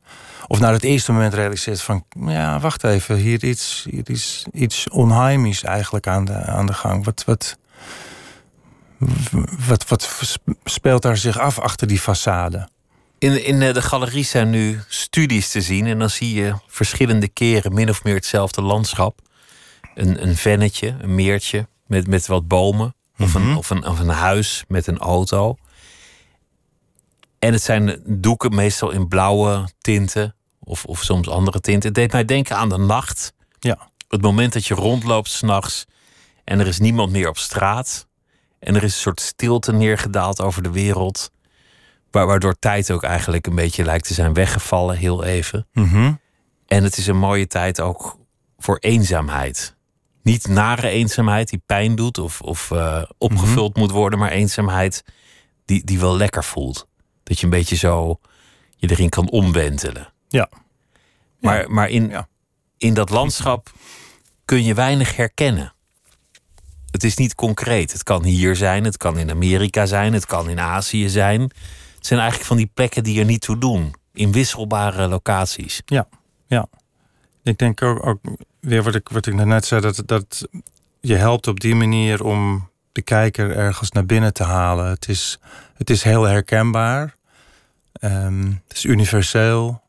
Of 0.47 0.60
naar 0.60 0.73
het 0.73 0.84
eerste 0.84 1.12
moment 1.12 1.34
realiseert 1.34 1.82
van 1.82 2.06
ja, 2.28 2.60
wacht 2.60 2.84
even, 2.84 3.15
hier 3.15 3.43
iets, 3.43 3.86
hier 3.89 4.10
is 4.10 4.45
iets 4.52 4.89
onheimisch 4.89 5.63
eigenlijk 5.63 6.08
aan 6.08 6.26
de, 6.26 6.34
aan 6.34 6.65
de 6.65 6.73
gang. 6.73 7.06
Wat, 7.06 7.23
wat, 7.26 7.58
wat, 9.68 9.88
wat 9.88 10.38
speelt 10.63 11.02
daar 11.02 11.18
zich 11.18 11.39
af 11.39 11.60
achter 11.60 11.88
die 11.88 12.02
façade? 12.02 12.72
In, 13.18 13.46
in 13.46 13.60
de 13.60 13.82
galerie 13.82 14.24
zijn 14.24 14.50
nu 14.50 14.82
studies 14.88 15.50
te 15.50 15.62
zien. 15.62 15.88
En 15.88 16.00
dan 16.00 16.10
zie 16.10 16.34
je 16.34 16.54
verschillende 16.68 17.28
keren 17.28 17.74
min 17.74 17.89
of 17.89 18.04
meer 18.04 18.16
hetzelfde 18.16 18.62
landschap. 18.62 19.20
Een, 19.96 20.28
een 20.28 20.36
vennetje, 20.36 20.96
een 21.02 21.16
meertje 21.16 21.68
met, 21.88 22.08
met 22.08 22.28
wat 22.28 22.48
bomen. 22.48 22.96
Of, 23.18 23.34
een, 23.34 23.56
of, 23.56 23.70
een, 23.70 23.86
of 23.86 24.00
een 24.00 24.10
huis 24.10 24.63
met 24.68 24.88
een 24.88 24.98
auto. 24.98 25.56
En 27.39 27.54
het 27.54 27.62
zijn 27.62 28.02
doeken 28.06 28.56
meestal 28.56 28.92
in 28.92 29.08
blauwe 29.08 29.70
tinten. 29.82 30.36
Of, 30.60 30.86
of 30.86 31.04
soms 31.04 31.30
andere 31.30 31.60
tinten. 31.60 31.89
Het 31.89 31.98
deed 31.98 32.12
mij 32.12 32.26
denken 32.26 32.56
aan 32.56 32.70
de 32.70 32.78
nacht. 32.78 33.34
Ja. 33.60 33.89
Het 34.08 34.22
moment 34.22 34.54
dat 34.54 34.66
je 34.66 34.74
rondloopt 34.74 35.30
s'nachts. 35.30 35.86
En 36.44 36.60
er 36.60 36.68
is 36.68 36.80
niemand 36.80 37.12
meer 37.12 37.30
op 37.30 37.38
straat. 37.38 38.08
En 38.63 38.76
er 38.76 38.84
is 38.84 38.93
een 38.93 38.99
soort 39.02 39.21
stilte 39.21 39.71
neergedaald 39.71 40.41
over 40.41 40.63
de 40.63 40.71
wereld. 40.71 41.32
Waardoor 42.12 42.56
tijd 42.60 42.91
ook 42.91 43.04
eigenlijk 43.04 43.47
een 43.47 43.56
beetje 43.56 43.84
lijkt 43.84 44.08
te 44.08 44.13
zijn 44.13 44.34
weggevallen, 44.34 44.97
heel 44.97 45.23
even. 45.23 45.67
Mm 45.73 46.19
En 46.67 46.84
het 46.84 46.97
is 46.97 47.08
een 47.08 47.17
mooie 47.17 47.47
tijd 47.47 47.82
ook 47.82 48.17
voor 48.58 48.78
eenzaamheid. 48.78 49.76
Niet 50.21 50.47
nare 50.47 50.89
eenzaamheid 50.89 51.49
die 51.49 51.62
pijn 51.65 51.95
doet 51.95 52.17
of, 52.17 52.41
of 52.41 52.69
uh, 52.71 53.04
opgevuld 53.17 53.67
mm 53.67 53.73
-hmm. 53.73 53.82
moet 53.82 53.91
worden, 53.91 54.19
maar 54.19 54.32
eenzaamheid 54.32 55.04
die, 55.65 55.84
die 55.84 55.99
wel 55.99 56.17
lekker 56.17 56.43
voelt. 56.43 56.88
Dat 57.23 57.39
je 57.39 57.43
een 57.43 57.52
beetje 57.52 57.76
zo 57.76 58.19
je 58.76 58.91
erin 58.91 59.10
kan 59.10 59.30
omwentelen. 59.30 60.13
Ja. 60.28 60.49
Maar, 61.39 61.71
maar 61.71 61.89
in, 61.89 62.10
ja. 62.10 62.28
in 62.78 62.93
dat 62.93 63.10
landschap 63.10 63.71
kun 64.45 64.63
je 64.63 64.73
weinig 64.73 65.15
herkennen. 65.15 65.73
Het 66.93 67.03
is 67.03 67.17
niet 67.17 67.36
concreet. 67.36 67.91
Het 67.91 68.03
kan 68.03 68.23
hier 68.23 68.56
zijn, 68.56 68.84
het 68.84 68.97
kan 68.97 69.17
in 69.17 69.29
Amerika 69.29 69.86
zijn, 69.86 70.13
het 70.13 70.25
kan 70.25 70.49
in 70.49 70.60
Azië 70.60 71.10
zijn. 71.10 71.41
Het 71.95 72.08
zijn 72.08 72.19
eigenlijk 72.19 72.47
van 72.47 72.58
die 72.58 72.69
plekken 72.73 73.03
die 73.03 73.19
er 73.19 73.25
niet 73.25 73.41
toe 73.41 73.58
doen. 73.58 73.93
In 74.13 74.32
wisselbare 74.32 75.08
locaties. 75.08 75.82
Ja, 75.86 76.08
ja. 76.47 76.67
Ik 77.43 77.58
denk 77.58 77.82
ook, 77.82 78.19
weer 78.60 78.84
wat 78.84 78.95
ik, 78.95 79.10
wat 79.10 79.25
ik 79.25 79.34
net 79.34 79.65
zei, 79.65 79.82
dat, 79.82 80.03
dat 80.06 80.47
je 81.01 81.15
helpt 81.15 81.47
op 81.47 81.60
die 81.60 81.75
manier 81.75 82.23
om 82.23 82.69
de 82.91 83.01
kijker 83.01 83.56
ergens 83.56 83.91
naar 83.91 84.06
binnen 84.06 84.34
te 84.34 84.43
halen. 84.43 84.86
Het 84.86 85.10
is, 85.10 85.39
het 85.73 85.89
is 85.89 86.03
heel 86.03 86.23
herkenbaar. 86.23 87.15
Um, 88.01 88.62
het 88.67 88.77
is 88.77 88.86
universeel. 88.86 89.82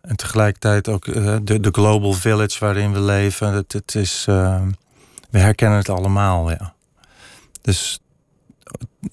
En 0.00 0.16
tegelijkertijd 0.16 0.88
ook 0.88 1.06
uh, 1.06 1.36
de, 1.42 1.60
de 1.60 1.70
global 1.72 2.12
village 2.12 2.58
waarin 2.58 2.92
we 2.92 3.00
leven. 3.00 3.52
Het, 3.52 3.72
het 3.72 3.94
is, 3.94 4.26
uh, 4.28 4.62
we 5.32 5.38
herkennen 5.38 5.78
het 5.78 5.88
allemaal, 5.88 6.50
ja. 6.50 6.74
Dus 7.60 8.00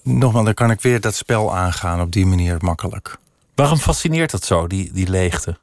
nogmaals, 0.03 0.45
dan 0.45 0.53
kan 0.53 0.71
ik 0.71 0.81
weer 0.81 1.01
dat 1.01 1.15
spel 1.15 1.55
aangaan 1.55 2.01
op 2.01 2.11
die 2.11 2.25
manier 2.25 2.57
makkelijk. 2.59 3.17
Waarom 3.55 3.77
fascineert 3.77 4.31
dat 4.31 4.43
zo, 4.43 4.67
die, 4.67 4.91
die 4.91 5.09
leegte? 5.09 5.57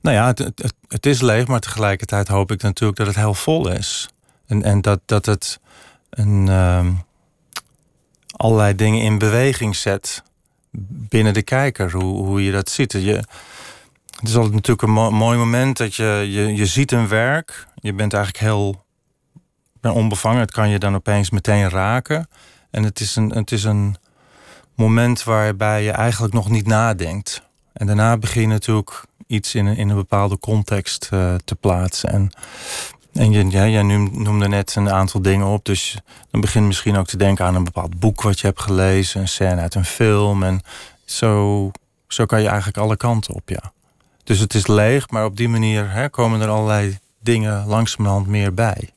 Nou 0.00 0.16
ja, 0.16 0.26
het, 0.26 0.38
het, 0.38 0.74
het, 0.88 1.06
is 1.06 1.20
leeg, 1.20 1.46
maar 1.46 1.60
tegelijkertijd 1.60 2.28
hoop 2.28 2.50
ik 2.50 2.62
natuurlijk 2.62 2.98
dat 2.98 3.06
het 3.06 3.16
heel 3.16 3.34
vol 3.34 3.68
is. 3.68 4.08
En, 4.46 4.62
en 4.62 4.80
dat, 4.80 5.00
dat 5.04 5.26
het 5.26 5.60
een, 6.10 6.46
uh, 6.46 6.86
allerlei 8.36 8.74
dingen 8.74 9.02
in 9.02 9.18
beweging 9.18 9.76
zet 9.76 10.22
binnen 10.88 11.34
de 11.34 11.42
kijker, 11.42 11.92
hoe, 11.92 12.24
hoe 12.24 12.44
je 12.44 12.52
dat 12.52 12.70
ziet. 12.70 12.92
Je, 12.92 13.24
het 14.24 14.32
is 14.32 14.38
altijd 14.38 14.54
natuurlijk 14.54 14.88
een 14.88 14.94
mo 14.94 15.10
mooi 15.10 15.38
moment 15.38 15.76
dat 15.76 15.94
je, 15.94 16.28
je, 16.30 16.54
je 16.54 16.66
ziet 16.66 16.92
een 16.92 17.08
werk. 17.08 17.66
Je 17.74 17.92
bent 17.92 18.12
eigenlijk 18.12 18.44
heel 18.44 18.84
ben 19.80 19.92
onbevangen. 19.92 20.40
Het 20.40 20.50
kan 20.50 20.68
je 20.68 20.78
dan 20.78 20.94
opeens 20.94 21.30
meteen 21.30 21.68
raken. 21.68 22.28
En 22.70 22.82
het 22.82 23.00
is 23.00 23.16
een, 23.16 23.30
het 23.30 23.52
is 23.52 23.64
een 23.64 23.96
moment 24.74 25.24
waarbij 25.24 25.82
je 25.82 25.90
eigenlijk 25.90 26.34
nog 26.34 26.50
niet 26.50 26.66
nadenkt. 26.66 27.42
En 27.72 27.86
daarna 27.86 28.16
begin 28.16 28.42
je 28.42 28.48
natuurlijk 28.48 29.04
iets 29.26 29.54
in 29.54 29.66
een, 29.66 29.76
in 29.76 29.88
een 29.88 29.96
bepaalde 29.96 30.38
context 30.38 31.10
uh, 31.14 31.34
te 31.44 31.54
plaatsen. 31.54 32.08
En, 32.10 32.30
en 33.12 33.30
je, 33.30 33.50
ja, 33.50 33.66
jij 33.66 33.82
noemde 33.82 34.48
net 34.48 34.74
een 34.76 34.90
aantal 34.90 35.22
dingen 35.22 35.46
op. 35.46 35.64
Dus 35.64 35.96
dan 36.30 36.40
begin 36.40 36.60
je 36.60 36.66
misschien 36.66 36.96
ook 36.96 37.06
te 37.06 37.16
denken 37.16 37.44
aan 37.44 37.54
een 37.54 37.64
bepaald 37.64 37.98
boek 37.98 38.22
wat 38.22 38.40
je 38.40 38.46
hebt 38.46 38.60
gelezen. 38.60 39.20
Een 39.20 39.28
scène 39.28 39.60
uit 39.60 39.74
een 39.74 39.84
film. 39.84 40.42
En 40.42 40.60
zo, 41.04 41.70
zo 42.08 42.24
kan 42.24 42.40
je 42.40 42.48
eigenlijk 42.48 42.78
alle 42.78 42.96
kanten 42.96 43.34
op, 43.34 43.48
ja. 43.48 43.73
Dus 44.24 44.38
het 44.38 44.54
is 44.54 44.66
leeg, 44.66 45.10
maar 45.10 45.24
op 45.24 45.36
die 45.36 45.48
manier 45.48 45.90
hè, 45.90 46.08
komen 46.08 46.40
er 46.40 46.48
allerlei 46.48 46.98
dingen 47.20 47.66
langzamerhand 47.66 48.26
meer 48.26 48.54
bij. 48.54 48.90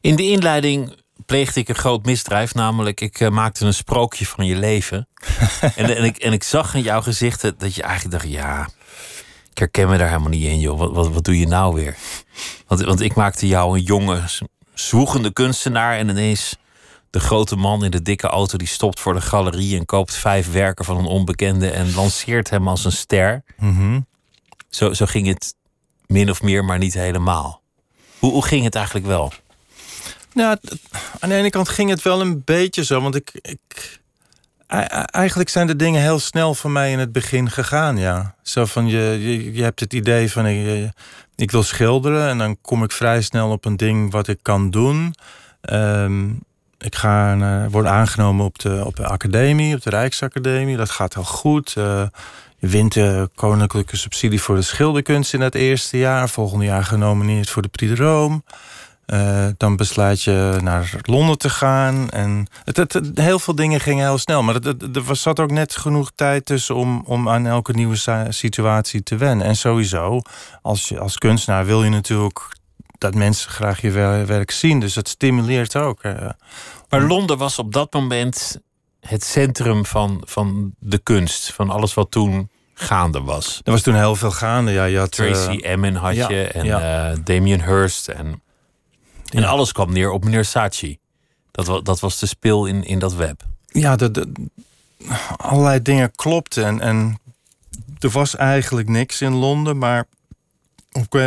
In 0.00 0.16
de 0.16 0.22
inleiding 0.22 0.94
pleegde 1.26 1.60
ik 1.60 1.68
een 1.68 1.74
groot 1.74 2.04
misdrijf. 2.04 2.54
Namelijk, 2.54 3.00
ik 3.00 3.20
uh, 3.20 3.28
maakte 3.28 3.64
een 3.64 3.74
sprookje 3.74 4.26
van 4.26 4.46
je 4.46 4.56
leven. 4.56 5.08
en, 5.76 5.96
en, 5.96 6.04
ik, 6.04 6.16
en 6.16 6.32
ik 6.32 6.42
zag 6.42 6.74
in 6.74 6.82
jouw 6.82 7.02
gezichten 7.02 7.54
dat 7.58 7.74
je 7.74 7.82
eigenlijk 7.82 8.12
dacht... 8.22 8.32
ja, 8.32 8.68
ik 9.50 9.58
herken 9.58 9.88
me 9.88 9.98
daar 9.98 10.08
helemaal 10.08 10.28
niet 10.28 10.44
in, 10.44 10.60
joh. 10.60 10.78
Wat, 10.78 10.92
wat, 10.92 11.12
wat 11.12 11.24
doe 11.24 11.38
je 11.38 11.46
nou 11.46 11.74
weer? 11.74 11.96
Want, 12.66 12.80
want 12.80 13.00
ik 13.00 13.14
maakte 13.14 13.46
jou 13.46 13.78
een 13.78 13.84
jonge, 13.84 14.20
zwoegende 14.74 15.32
kunstenaar... 15.32 15.96
en 15.96 16.08
ineens 16.08 16.56
de 17.12 17.20
grote 17.20 17.56
man 17.56 17.84
in 17.84 17.90
de 17.90 18.02
dikke 18.02 18.26
auto... 18.26 18.58
die 18.58 18.66
stopt 18.68 19.00
voor 19.00 19.14
de 19.14 19.20
galerie 19.20 19.78
en 19.78 19.84
koopt 19.84 20.14
vijf 20.14 20.52
werken 20.52 20.84
van 20.84 20.96
een 20.96 21.04
onbekende... 21.04 21.70
en 21.70 21.94
lanceert 21.94 22.50
hem 22.50 22.68
als 22.68 22.84
een 22.84 22.92
ster. 22.92 23.42
Mm 23.58 23.76
-hmm. 23.76 24.06
zo, 24.68 24.92
zo 24.92 25.06
ging 25.06 25.26
het 25.26 25.54
min 26.06 26.30
of 26.30 26.42
meer, 26.42 26.64
maar 26.64 26.78
niet 26.78 26.94
helemaal. 26.94 27.62
Hoe, 28.18 28.30
hoe 28.30 28.44
ging 28.44 28.64
het 28.64 28.74
eigenlijk 28.74 29.06
wel? 29.06 29.32
Nou, 30.34 30.56
aan 31.20 31.28
de 31.28 31.34
ene 31.34 31.50
kant 31.50 31.68
ging 31.68 31.90
het 31.90 32.02
wel 32.02 32.20
een 32.20 32.42
beetje 32.44 32.84
zo. 32.84 33.00
Want 33.00 33.14
ik, 33.14 33.30
ik, 33.42 34.00
eigenlijk 35.06 35.48
zijn 35.48 35.66
de 35.66 35.76
dingen 35.76 36.02
heel 36.02 36.18
snel 36.18 36.54
voor 36.54 36.70
mij 36.70 36.92
in 36.92 36.98
het 36.98 37.12
begin 37.12 37.50
gegaan, 37.50 37.96
ja. 37.96 38.34
Zo 38.42 38.64
van, 38.64 38.86
je, 38.86 39.18
je, 39.20 39.52
je 39.52 39.62
hebt 39.62 39.80
het 39.80 39.92
idee 39.92 40.30
van, 40.30 40.46
ik, 40.46 40.90
ik 41.36 41.50
wil 41.50 41.62
schilderen... 41.62 42.28
en 42.28 42.38
dan 42.38 42.60
kom 42.60 42.84
ik 42.84 42.92
vrij 42.92 43.22
snel 43.22 43.50
op 43.50 43.64
een 43.64 43.76
ding 43.76 44.12
wat 44.12 44.28
ik 44.28 44.38
kan 44.42 44.70
doen. 44.70 45.14
Um, 45.70 46.40
ik 46.82 46.94
ga 46.94 47.36
uh, 47.74 47.86
aangenomen 47.86 48.44
op 48.44 48.58
de, 48.58 48.82
op 48.84 48.96
de 48.96 49.06
academie, 49.06 49.74
op 49.74 49.82
de 49.82 49.90
Rijksacademie. 49.90 50.76
Dat 50.76 50.90
gaat 50.90 51.14
heel 51.14 51.24
goed. 51.24 51.74
Uh, 51.78 52.02
je 52.58 52.68
wint 52.68 52.92
de 52.92 53.30
koninklijke 53.34 53.96
subsidie 53.96 54.42
voor 54.42 54.54
de 54.54 54.62
schilderkunst 54.62 55.34
in 55.34 55.40
het 55.40 55.54
eerste 55.54 55.98
jaar. 55.98 56.28
Volgende 56.28 56.64
jaar 56.64 56.84
genomineerd 56.84 57.50
voor 57.50 57.62
de 57.62 57.68
Prix 57.68 57.96
de 57.96 58.04
Rome. 58.04 58.42
Uh, 59.06 59.46
dan 59.56 59.76
besluit 59.76 60.22
je 60.22 60.58
naar 60.62 60.94
Londen 61.02 61.38
te 61.38 61.50
gaan. 61.50 62.10
En 62.10 62.46
het, 62.64 62.76
het, 62.76 63.00
heel 63.14 63.38
veel 63.38 63.54
dingen 63.54 63.80
gingen 63.80 64.04
heel 64.04 64.18
snel. 64.18 64.42
Maar 64.42 64.54
er 64.54 65.16
zat 65.16 65.40
ook 65.40 65.50
net 65.50 65.76
genoeg 65.76 66.10
tijd 66.14 66.44
tussen 66.44 66.74
om, 66.74 67.02
om 67.06 67.28
aan 67.28 67.46
elke 67.46 67.72
nieuwe 67.72 68.26
situatie 68.28 69.02
te 69.02 69.16
wennen. 69.16 69.46
En 69.46 69.56
sowieso, 69.56 70.20
als, 70.62 70.98
als 70.98 71.18
kunstenaar 71.18 71.66
wil 71.66 71.84
je 71.84 71.90
natuurlijk 71.90 72.48
dat 73.02 73.14
mensen 73.14 73.50
graag 73.50 73.80
je 73.80 73.90
werk 74.26 74.50
zien. 74.50 74.80
Dus 74.80 74.94
dat 74.94 75.08
stimuleert 75.08 75.76
ook. 75.76 76.04
Uh, 76.04 76.30
maar 76.88 77.02
Londen 77.02 77.38
was 77.38 77.58
op 77.58 77.72
dat 77.72 77.92
moment 77.92 78.60
het 79.00 79.24
centrum 79.24 79.86
van, 79.86 80.22
van 80.24 80.74
de 80.78 80.98
kunst. 80.98 81.52
Van 81.52 81.70
alles 81.70 81.94
wat 81.94 82.10
toen 82.10 82.50
gaande 82.74 83.20
was. 83.20 83.60
Er 83.64 83.72
was 83.72 83.82
toen 83.82 83.94
heel 83.94 84.16
veel 84.16 84.30
gaande. 84.30 84.72
Ja, 84.72 84.84
je 84.84 84.98
had, 84.98 85.10
Tracy 85.10 85.50
uh, 85.50 85.70
Emin 85.70 85.94
had 85.94 86.14
ja, 86.14 86.28
je 86.28 86.44
en 86.44 86.64
ja. 86.64 87.10
uh, 87.10 87.18
Damien 87.24 87.64
Hirst. 87.64 88.08
En, 88.08 88.42
en 89.30 89.40
ja. 89.40 89.48
alles 89.48 89.72
kwam 89.72 89.92
neer 89.92 90.10
op 90.10 90.24
meneer 90.24 90.44
Saatchi. 90.44 90.98
Dat, 91.50 91.84
dat 91.86 92.00
was 92.00 92.18
de 92.18 92.26
speel 92.26 92.66
in, 92.66 92.84
in 92.84 92.98
dat 92.98 93.14
web. 93.14 93.42
Ja, 93.66 93.96
de, 93.96 94.10
de, 94.10 94.32
allerlei 95.36 95.82
dingen 95.82 96.10
klopten. 96.14 96.64
En, 96.64 96.80
en 96.80 97.18
er 97.98 98.10
was 98.10 98.36
eigenlijk 98.36 98.88
niks 98.88 99.20
in 99.20 99.34
Londen. 99.34 99.78
Maar 99.78 100.04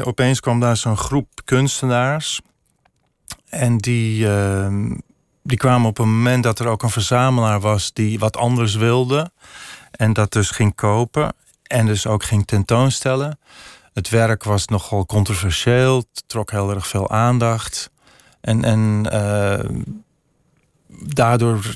opeens 0.03 0.39
kwam 0.39 0.59
daar 0.59 0.77
zo'n 0.77 0.97
groep 0.97 1.41
kunstenaars. 1.45 2.41
En 3.49 3.77
die, 3.77 4.27
uh, 4.27 4.91
die 5.43 5.57
kwamen 5.57 5.87
op 5.87 5.97
een 5.99 6.13
moment 6.13 6.43
dat 6.43 6.59
er 6.59 6.67
ook 6.67 6.83
een 6.83 6.89
verzamelaar 6.89 7.59
was 7.59 7.93
die 7.93 8.19
wat 8.19 8.37
anders 8.37 8.75
wilde. 8.75 9.31
En 9.91 10.13
dat 10.13 10.31
dus 10.31 10.49
ging 10.49 10.75
kopen. 10.75 11.33
en 11.63 11.85
dus 11.85 12.07
ook 12.07 12.23
ging 12.23 12.45
tentoonstellen. 12.45 13.39
Het 13.93 14.09
werk 14.09 14.43
was 14.43 14.67
nogal 14.67 15.05
controversieel, 15.05 16.03
trok 16.27 16.51
heel 16.51 16.69
erg 16.69 16.87
veel 16.87 17.09
aandacht. 17.09 17.89
En, 18.41 18.63
en 18.63 19.07
uh, 19.13 19.69
daardoor 20.89 21.75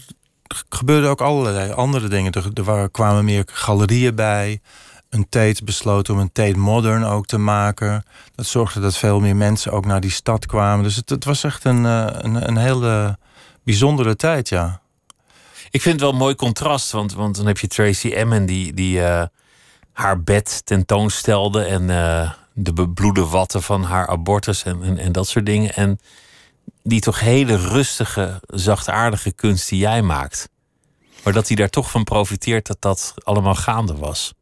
gebeurden 0.69 1.09
ook 1.09 1.21
allerlei 1.21 1.71
andere 1.71 2.07
dingen. 2.07 2.31
Er 2.31 2.89
kwamen 2.89 3.25
meer 3.25 3.43
galerieën 3.51 4.15
bij. 4.15 4.61
Een 5.09 5.29
Tate 5.29 5.63
besloot 5.63 6.09
om 6.09 6.19
een 6.19 6.31
Tate 6.31 6.57
Modern 6.57 7.03
ook 7.03 7.25
te 7.25 7.37
maken. 7.37 8.03
Dat 8.35 8.45
zorgde 8.45 8.79
dat 8.79 8.97
veel 8.97 9.19
meer 9.19 9.35
mensen 9.35 9.71
ook 9.71 9.85
naar 9.85 10.01
die 10.01 10.11
stad 10.11 10.45
kwamen. 10.45 10.83
Dus 10.83 10.95
het, 11.05 11.25
was 11.25 11.43
echt 11.43 11.65
een, 11.65 11.85
eh, 11.85 12.07
een, 12.09 12.47
een 12.47 12.57
hele 12.57 13.17
bijzondere 13.63 14.15
tijd, 14.15 14.49
ja. 14.49 14.81
Ik 15.71 15.81
vind 15.81 15.93
het 15.93 16.03
wel 16.03 16.11
een 16.11 16.17
mooi 16.17 16.35
contrast, 16.35 16.91
want, 16.91 17.13
want 17.13 17.35
dan 17.35 17.45
heb 17.45 17.57
je 17.57 17.67
Tracy 17.67 18.09
Emin 18.09 18.45
die, 18.45 18.73
die 18.73 18.97
uh, 18.97 19.23
haar 19.91 20.23
bed 20.23 20.61
tentoonstelde 20.65 21.63
en 21.63 21.81
uh, 21.81 22.31
de 22.53 22.73
bebloede 22.73 23.25
watten 23.25 23.63
van 23.63 23.83
haar 23.83 24.07
abortus 24.07 24.63
en, 24.63 24.83
en, 24.83 24.97
en, 24.97 25.11
dat 25.11 25.27
soort 25.27 25.45
dingen. 25.45 25.73
En 25.75 25.99
die 26.83 26.99
toch 26.99 27.19
hele 27.19 27.55
rustige, 27.55 28.41
zachtaardige 28.45 29.31
kunst 29.31 29.69
die 29.69 29.79
jij 29.79 30.01
maakt. 30.01 30.49
Maar 31.23 31.33
dat 31.33 31.47
hij 31.47 31.55
daar 31.55 31.69
toch 31.69 31.91
van 31.91 32.03
profiteert 32.03 32.67
dat 32.67 32.77
dat 32.79 33.13
allemaal 33.23 33.55
gaande 33.55 33.95
was. 33.95 34.33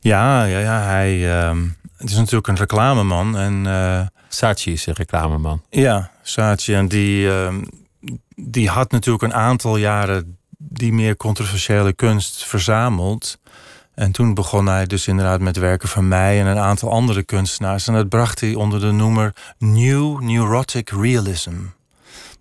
Ja, 0.00 0.44
ja, 0.44 0.58
ja 0.58 0.82
hij 0.82 1.16
uh, 1.16 1.60
het 1.96 2.10
is 2.10 2.16
natuurlijk 2.16 2.46
een 2.46 2.56
reclameman. 2.56 3.38
En, 3.38 3.64
uh, 3.64 4.00
Saatchi 4.28 4.72
is 4.72 4.86
een 4.86 4.94
reclameman. 4.94 5.62
Ja, 5.70 6.10
Saatchi. 6.22 6.74
En 6.74 6.88
die, 6.88 7.26
uh, 7.26 7.54
die 8.34 8.68
had 8.68 8.90
natuurlijk 8.90 9.24
een 9.24 9.34
aantal 9.34 9.76
jaren 9.76 10.38
die 10.58 10.92
meer 10.92 11.16
controversiële 11.16 11.92
kunst 11.92 12.44
verzameld. 12.44 13.38
En 13.94 14.12
toen 14.12 14.34
begon 14.34 14.66
hij 14.66 14.86
dus 14.86 15.06
inderdaad 15.06 15.40
met 15.40 15.56
werken 15.56 15.88
van 15.88 16.08
mij 16.08 16.40
en 16.40 16.46
een 16.46 16.58
aantal 16.58 16.90
andere 16.90 17.22
kunstenaars. 17.22 17.88
En 17.88 17.94
dat 17.94 18.08
bracht 18.08 18.40
hij 18.40 18.54
onder 18.54 18.80
de 18.80 18.90
noemer 18.90 19.34
New 19.58 20.20
Neurotic 20.20 20.90
Realism. 20.90 21.54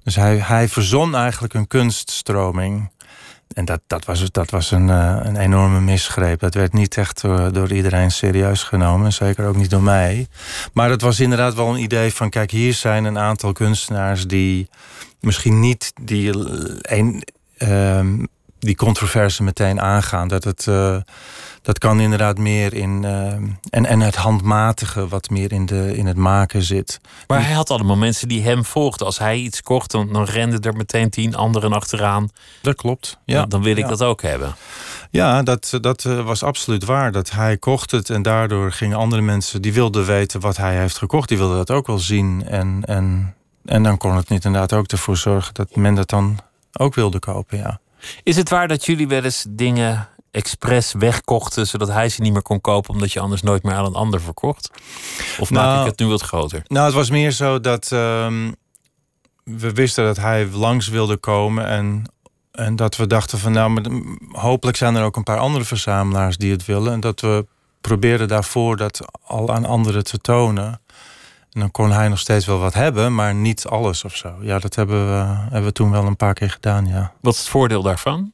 Dus 0.04 0.15
hij, 0.15 0.38
hij 0.38 0.68
verzon 0.68 1.15
eigenlijk 1.15 1.54
een 1.54 1.68
kunststroming. 1.68 2.89
En 3.54 3.66
dat, 3.66 3.82
dat 3.88 4.06
was, 4.06 4.32
dat 4.32 4.50
was 4.50 4.72
een, 4.72 4.88
uh, 4.88 5.20
een 5.24 5.38
enorme 5.38 5.80
misgreep. 5.80 6.40
Dat 6.40 6.54
werd 6.54 6.74
niet 6.74 6.98
echt 6.98 7.22
door, 7.22 7.54
door 7.54 7.72
iedereen 7.72 8.12
serieus 8.12 8.64
genomen. 8.64 9.14
Zeker 9.14 9.48
ook 9.48 9.56
niet 9.56 9.70
door 9.70 9.84
mij. 9.84 10.28
Maar 10.74 10.90
het 10.90 11.02
was 11.02 11.20
inderdaad 11.20 11.54
wel 11.54 11.70
een 11.70 11.82
idee 11.82 12.14
van... 12.14 12.30
kijk, 12.30 12.52
hier 12.52 12.74
zijn 12.74 13.06
een 13.06 13.18
aantal 13.18 13.52
kunstenaars 13.52 14.28
die 14.28 14.70
misschien 15.20 15.60
niet 15.60 15.94
die, 16.02 16.34
een, 16.82 17.24
uh, 17.58 18.06
die 18.60 18.76
controverse 18.76 19.44
meteen 19.44 19.82
aangaan. 19.82 20.28
Dat 20.28 20.44
het... 20.44 20.68
dat 21.62 21.78
kan 21.78 22.00
inderdaad 22.00 22.38
meer 22.38 22.74
in. 22.74 23.04
Uh, 23.04 23.34
en, 23.69 23.86
en 23.86 24.00
het 24.00 24.15
handmatige 24.15 25.08
wat 25.08 25.30
meer 25.30 25.52
in, 25.52 25.65
de, 25.65 25.98
in 25.98 26.06
het 26.06 26.17
maken 26.17 26.62
zit. 26.62 27.00
Maar 27.28 27.45
hij 27.45 27.54
had 27.54 27.69
allemaal 27.69 27.95
mensen 27.95 28.28
die 28.28 28.41
hem 28.41 28.65
volgden. 28.65 29.06
Als 29.06 29.17
hij 29.17 29.38
iets 29.38 29.62
kocht, 29.62 29.91
dan, 29.91 30.13
dan 30.13 30.24
renden 30.24 30.62
er 30.62 30.76
meteen 30.76 31.10
tien 31.10 31.36
anderen 31.36 31.74
achteraan. 31.74 32.30
Dat 32.62 32.76
klopt. 32.76 33.17
Ja. 33.26 33.45
Dan, 33.45 33.63
wil 33.63 33.76
ik 33.76 33.88
dat 33.88 34.04
ook 34.04 34.22
hebben. 34.22 34.56
Ja, 35.12 35.43
dat, 35.43 35.78
dat 35.82 36.06
eh, 36.06 36.26
was 36.26 36.43
absoluut 36.43 36.86
waar. 36.86 37.12
Dat 37.12 37.32
hij 37.32 37.58
kocht 37.58 37.91
het 37.91 38.10
en 38.10 38.22
daardoor 38.22 38.72
gingen 38.72 38.98
andere 38.98 39.22
mensen 39.22 39.62
die 39.62 39.74
wilden 39.74 40.06
weten 40.06 40.39
wat 40.39 40.58
hij 40.58 40.78
heeft 40.78 40.98
gekocht, 40.98 41.30
die 41.30 41.38
wilden 41.38 41.58
dat 41.58 41.72
ook 41.72 41.88
wel 41.88 42.00
zien. 42.00 42.48
En, 42.48 42.82
en, 42.86 43.36
en 43.65 43.84
dan 43.84 43.98
kon 43.98 44.15
het 44.15 44.30
niet 44.30 44.45
inderdaad 44.45 44.74
ook 44.74 44.88
ervoor 44.88 45.17
zorgen 45.17 45.54
dat 45.54 45.76
men 45.76 45.95
dat 45.95 46.10
dan 46.10 46.39
ook 46.74 46.95
wilde 46.95 47.19
kopen. 47.19 47.58
Ja. 47.58 47.80
Is 48.24 48.36
het 48.36 48.50
waar 48.50 48.67
dat 48.67 48.86
jullie 48.86 49.08
wel 49.08 49.24
eens 49.24 49.45
dingen 49.50 50.08
expres 50.32 50.94
wegkochten, 50.94 51.68
zodat 51.68 51.88
hij 51.88 52.10
ze 52.10 52.22
niet 52.22 52.34
meer 52.34 52.42
kon 52.42 52.62
kopen, 52.62 52.94
omdat 52.94 53.12
je 53.12 53.20
anders 53.20 53.42
nooit 53.42 53.63
meer 53.63 53.74
aan 53.74 53.86
een 53.86 53.94
ander 53.94 54.22
verkocht? 54.22 54.70
Of 55.39 55.50
nou, 55.50 55.65
maak 55.65 55.80
ik 55.80 55.86
het 55.86 56.00
nu 56.00 56.06
wat 56.06 56.22
groter? 56.22 56.62
Nou, 56.68 56.86
het 56.86 56.96
was 56.96 57.10
meer 57.10 57.32
zo 57.32 57.60
dat 57.60 57.92
um, 57.92 58.56
we 59.44 59.74
wisten 59.74 60.06
dat 60.06 60.18
hij 60.18 60.48
langs 60.48 60.88
wilde 60.88 61.18
komen 61.18 61.65
en, 61.68 62.12
en 62.52 62.76
dat 62.76 62.96
we 62.96 63.08
dachten 63.08 63.39
van 63.39 63.52
nou, 63.52 64.04
hopelijk 64.32 64.78
zijn 64.78 64.96
er 64.96 65.04
ook 65.04 65.15
een 65.15 65.24
paar 65.24 65.39
andere 65.39 65.65
verzamelaars 65.65 66.38
die 66.38 66.52
het 66.52 66.65
willen 66.65 66.94
en 66.94 67.00
dat 67.00 67.22
we 67.22 67.46
probeerden 67.82 68.28
daarvoor 68.28 68.78
dat 68.78 69.00
al 69.24 69.54
aan 69.54 69.65
anderen 69.65 70.04
te 70.04 70.18
tonen. 70.18 70.82
En 71.52 71.60
dan 71.60 71.72
kon 71.72 71.92
hij 71.92 72.08
nog 72.08 72.20
steeds 72.20 72.46
wel 72.46 72.60
wat 72.60 72.74
hebben, 72.74 73.15
maar 73.15 73.36
niet 73.36 73.65
alles 73.65 74.04
of 74.04 74.15
zo. 74.15 74.36
Ja, 74.42 74.60
dat 74.60 74.76
hebben 74.76 75.08
we, 75.08 75.26
hebben 75.39 75.63
we 75.63 75.72
toen 75.72 75.92
wel 75.92 76.06
een 76.06 76.15
paar 76.15 76.34
keer 76.34 76.50
gedaan, 76.50 76.86
ja. 76.86 77.13
Wat 77.22 77.34
is 77.34 77.39
het 77.39 77.50
voordeel 77.50 77.82
daarvan? 77.82 78.32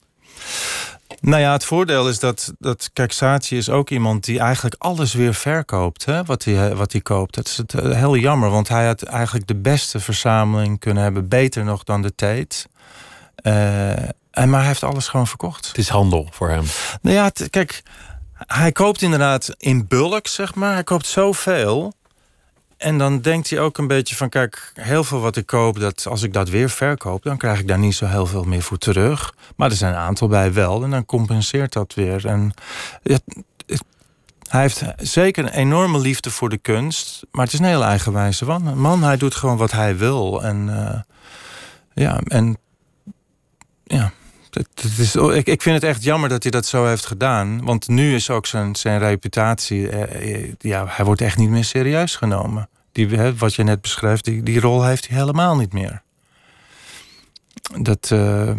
Nou 1.22 1.42
ja, 1.42 1.52
het 1.52 1.66
voordeel 1.66 2.10
is 2.10 2.20
dat, 2.20 2.54
dat 2.60 2.90
Saatchi 3.08 3.58
is 3.58 3.70
ook 3.70 3.90
iemand 3.90 4.24
die 4.24 4.40
eigenlijk 4.40 4.76
alles 4.78 5.14
weer 5.14 5.34
verkoopt, 5.34 6.06
hè, 6.06 6.24
wat, 6.24 6.44
hij, 6.44 6.76
wat 6.76 6.92
hij 6.92 7.02
koopt. 7.02 7.36
Dat 7.36 7.48
is 7.48 7.58
het, 7.58 7.74
uh, 7.74 7.96
heel 7.96 8.16
jammer, 8.16 8.50
want 8.50 8.68
hij 8.68 8.86
had 8.86 9.04
eigenlijk 9.04 9.48
de 9.48 9.56
beste 9.56 10.00
verzameling 10.00 10.80
kunnen 10.80 11.04
hebben, 11.04 11.28
beter 11.28 11.64
nog 11.64 11.84
dan 11.84 12.02
de 12.02 12.16
Tate. 12.16 12.66
Uh, 13.44 13.90
en, 14.32 14.50
maar 14.50 14.60
hij 14.60 14.68
heeft 14.68 14.84
alles 14.84 15.08
gewoon 15.08 15.28
verkocht. 15.28 15.68
Het 15.68 15.78
is 15.78 15.90
handel 15.90 16.28
voor 16.32 16.50
hem. 16.50 16.64
Nou 17.02 17.16
ja, 17.16 17.32
kijk, 17.50 17.84
hij 18.34 18.72
koopt 18.72 19.02
inderdaad 19.02 19.56
in 19.58 19.88
bulk, 19.88 20.28
zeg 20.28 20.56
maar. 20.56 20.74
Hij 20.74 20.84
koopt 20.84 21.06
zoveel 21.06 21.94
en 22.86 22.98
dan 22.98 23.22
denkt 23.22 23.50
hij 23.50 23.60
ook 23.60 23.78
een 23.78 23.88
beetje 23.88 24.16
van... 24.16 24.30
kijk, 24.30 24.72
heel 24.74 25.04
veel 25.04 25.20
wat 25.20 25.36
ik 25.36 25.46
koop, 25.46 25.80
dat 25.80 26.08
als 26.08 26.24
ik 26.24 26.34
dat 26.34 26.50
weer 26.50 26.70
verkoop... 26.70 27.24
dan 27.24 27.38
krijg 27.38 27.60
ik 27.60 27.68
daar 27.68 27.80
niet 27.80 27.96
zo 27.96 28.06
heel 28.06 28.26
veel 28.26 28.44
meer 28.44 28.62
voor 28.62 28.78
terug. 28.78 29.34
Maar 29.56 29.70
er 29.70 29.76
zijn 29.76 29.94
een 29.94 30.00
aantal 30.00 30.28
bij 30.28 30.54
wel 30.54 30.84
en 30.84 30.90
dan 30.90 31.06
compenseert 31.06 31.74
dat 31.74 31.94
weer. 31.94 32.26
En 32.26 32.54
hij 34.50 34.62
heeft 34.62 34.84
zeker 34.98 35.44
een 35.44 35.52
enorme 35.52 36.00
liefde 36.00 36.32
voor 36.32 36.50
de 36.50 36.58
kunst... 36.58 37.26
maar 37.32 37.44
het 37.44 37.54
is 37.54 37.60
een 37.60 37.66
heel 37.66 37.84
eigenwijze 37.84 38.46
man. 38.46 38.78
man 38.78 39.04
hij 39.04 39.18
doet 39.18 39.36
gewoon 39.36 39.58
wat 39.58 39.72
hij 39.72 39.98
wil. 39.98 40.44
En 40.44 40.68
uh, 40.68 41.00
ja, 41.94 42.20
en 42.28 42.58
ja... 43.84 44.12
Het 44.50 44.98
is, 44.98 45.16
ik, 45.16 45.48
ik 45.48 45.62
vind 45.62 45.76
het 45.76 45.84
echt 45.84 46.04
jammer 46.04 46.30
dat 46.30 46.44
hij 46.44 46.52
dat 46.52 46.66
zo 46.66 46.86
heeft 46.86 47.06
gedaan. 47.06 47.66
Want 47.66 47.88
nu 47.88 48.16
is 48.16 48.30
ook 48.30 48.46
zijn, 48.46 48.76
zijn 48.76 49.00
reputatie. 49.00 49.90
Eh, 49.90 50.54
ja, 50.60 50.86
hij 50.88 51.06
wordt 51.06 51.22
echt 51.22 51.38
niet 51.38 51.50
meer 51.50 51.64
serieus 51.64 52.16
genomen. 52.16 52.70
Die, 52.96 53.34
wat 53.38 53.54
je 53.54 53.64
net 53.64 53.82
beschreef, 53.82 54.22
die, 54.22 54.44
die 54.44 54.60
rol 54.60 54.84
heeft 54.84 55.08
hij 55.08 55.18
helemaal 55.18 55.56
niet 55.56 55.74
meer. 55.74 56.02
Dat. 57.80 58.10
Uh, 58.14 58.52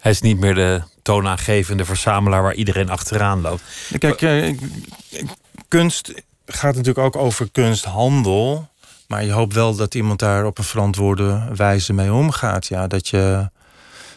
hij 0.00 0.10
is 0.10 0.20
niet 0.20 0.40
meer 0.40 0.54
de 0.54 0.82
toonaangevende 1.02 1.84
verzamelaar 1.84 2.42
waar 2.42 2.54
iedereen 2.54 2.90
achteraan 2.90 3.40
loopt. 3.40 3.62
Kijk, 3.98 4.20
uh, 4.20 4.58
kunst 5.68 6.12
gaat 6.46 6.74
natuurlijk 6.74 7.06
ook 7.06 7.16
over 7.16 7.50
kunsthandel. 7.50 8.68
Maar 9.06 9.24
je 9.24 9.32
hoopt 9.32 9.54
wel 9.54 9.76
dat 9.76 9.94
iemand 9.94 10.18
daar 10.18 10.44
op 10.44 10.58
een 10.58 10.64
verantwoorde 10.64 11.48
wijze 11.56 11.92
mee 11.92 12.12
omgaat. 12.12 12.66
Ja, 12.66 12.86
dat 12.86 13.08
je 13.08 13.50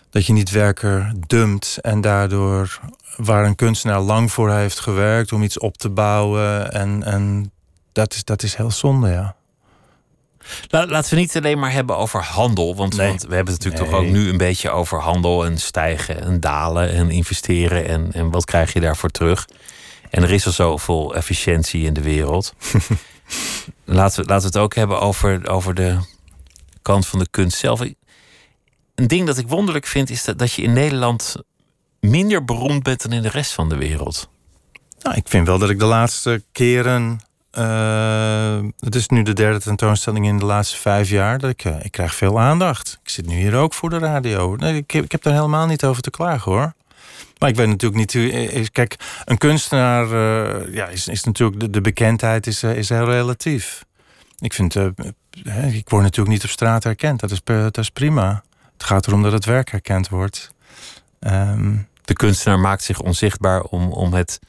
dat 0.09 0.25
je 0.25 0.33
niet 0.33 0.51
werker 0.51 1.13
dumpt 1.27 1.77
en 1.81 2.01
daardoor 2.01 2.79
waar 3.17 3.45
een 3.45 3.55
kunstenaar 3.55 3.99
lang 3.99 4.31
voor 4.31 4.51
heeft 4.51 4.79
gewerkt 4.79 5.31
om 5.31 5.43
iets 5.43 5.59
op 5.59 5.77
te 5.77 5.89
bouwen. 5.89 6.71
En, 6.71 7.03
en 7.03 7.51
dat, 7.93 8.13
is, 8.13 8.23
dat 8.23 8.43
is 8.43 8.55
heel 8.55 8.71
zonde, 8.71 9.09
ja. 9.09 9.35
Laten 10.69 11.13
we 11.13 11.19
niet 11.19 11.37
alleen 11.37 11.59
maar 11.59 11.71
hebben 11.71 11.97
over 11.97 12.23
handel. 12.23 12.75
Want, 12.75 12.95
want 12.95 13.21
we 13.21 13.35
hebben 13.35 13.53
het 13.53 13.63
natuurlijk 13.63 13.91
toch 13.91 13.99
ook 14.01 14.11
nu 14.11 14.29
een 14.29 14.37
beetje 14.37 14.69
over 14.69 14.99
handel 14.99 15.45
en 15.45 15.57
stijgen 15.57 16.21
en 16.21 16.39
dalen 16.39 16.89
en 16.89 17.09
investeren. 17.09 17.87
En, 17.87 18.13
en 18.13 18.31
wat 18.31 18.45
krijg 18.45 18.73
je 18.73 18.79
daarvoor 18.79 19.09
terug? 19.09 19.47
En 20.09 20.23
er 20.23 20.31
is 20.31 20.45
al 20.45 20.51
zoveel 20.51 21.15
efficiëntie 21.15 21.85
in 21.85 21.93
de 21.93 22.01
wereld. 22.01 22.53
laten, 23.85 24.21
we, 24.21 24.29
laten 24.29 24.51
we 24.51 24.57
het 24.57 24.57
ook 24.57 24.75
hebben 24.75 24.99
over, 24.99 25.49
over 25.49 25.73
de 25.73 25.97
kant 26.81 27.07
van 27.07 27.19
de 27.19 27.27
kunst 27.29 27.57
zelf 27.57 27.79
een 28.95 29.07
ding 29.07 29.25
dat 29.25 29.37
ik 29.37 29.47
wonderlijk 29.47 29.85
vind, 29.85 30.09
is 30.09 30.23
dat, 30.23 30.37
dat 30.37 30.53
je 30.53 30.61
in 30.61 30.73
Nederland 30.73 31.35
minder 31.99 32.45
beroemd 32.45 32.83
bent 32.83 33.01
dan 33.01 33.11
in 33.11 33.21
de 33.21 33.29
rest 33.29 33.51
van 33.51 33.69
de 33.69 33.75
wereld. 33.75 34.29
Nou, 34.99 35.15
ik 35.15 35.27
vind 35.27 35.47
wel 35.47 35.57
dat 35.57 35.69
ik 35.69 35.79
de 35.79 35.85
laatste 35.85 36.43
keren. 36.51 37.19
Uh, 37.57 38.59
het 38.79 38.95
is 38.95 39.07
nu 39.07 39.23
de 39.23 39.33
derde 39.33 39.59
tentoonstelling 39.59 40.25
in 40.25 40.37
de 40.37 40.45
laatste 40.45 40.77
vijf 40.77 41.09
jaar. 41.09 41.39
Dat 41.39 41.49
ik, 41.49 41.63
uh, 41.63 41.75
ik 41.83 41.91
krijg 41.91 42.15
veel 42.15 42.39
aandacht. 42.39 42.99
Ik 43.03 43.09
zit 43.09 43.25
nu 43.25 43.35
hier 43.35 43.55
ook 43.55 43.73
voor 43.73 43.89
de 43.89 43.97
radio. 43.97 44.55
Ik, 44.55 44.93
ik 44.93 45.11
heb 45.11 45.21
daar 45.21 45.33
helemaal 45.33 45.65
niet 45.65 45.83
over 45.83 46.01
te 46.01 46.09
klagen 46.09 46.51
hoor. 46.51 46.73
Maar 47.37 47.49
ik 47.49 47.55
weet 47.55 47.67
natuurlijk 47.67 48.13
niet. 48.13 48.33
Eh, 48.33 48.65
kijk, 48.71 48.95
een 49.25 49.37
kunstenaar 49.37 50.07
ja, 50.71 50.87
is, 50.87 51.07
is 51.07 51.23
natuurlijk. 51.23 51.73
De, 51.73 51.81
bekendheid 51.81 52.47
is, 52.47 52.63
is 52.63 52.89
heel 52.89 53.05
relatief. 53.05 53.85
Ik 54.39 54.53
vind. 54.53 54.75
ik 55.71 55.89
word 55.89 56.03
natuurlijk 56.03 56.35
niet 56.35 56.43
op 56.43 56.49
straat 56.49 56.83
herkend. 56.83 57.19
Dat 57.19 57.31
is, 57.31 57.43
dat 57.43 57.77
is 57.77 57.89
prima. 57.89 58.43
Het 58.73 58.83
gaat 58.83 59.07
erom 59.07 59.23
dat 59.23 59.31
het 59.31 59.45
werk 59.45 59.71
herkend 59.71 60.09
wordt. 60.09 60.53
Um, 61.19 61.87
de 62.05 62.13
kunstenaar 62.13 62.59
maakt 62.59 62.83
zich 62.83 62.99
onzichtbaar 62.99 63.61
om, 63.61 63.91
om, 63.91 64.13
het, 64.13 64.39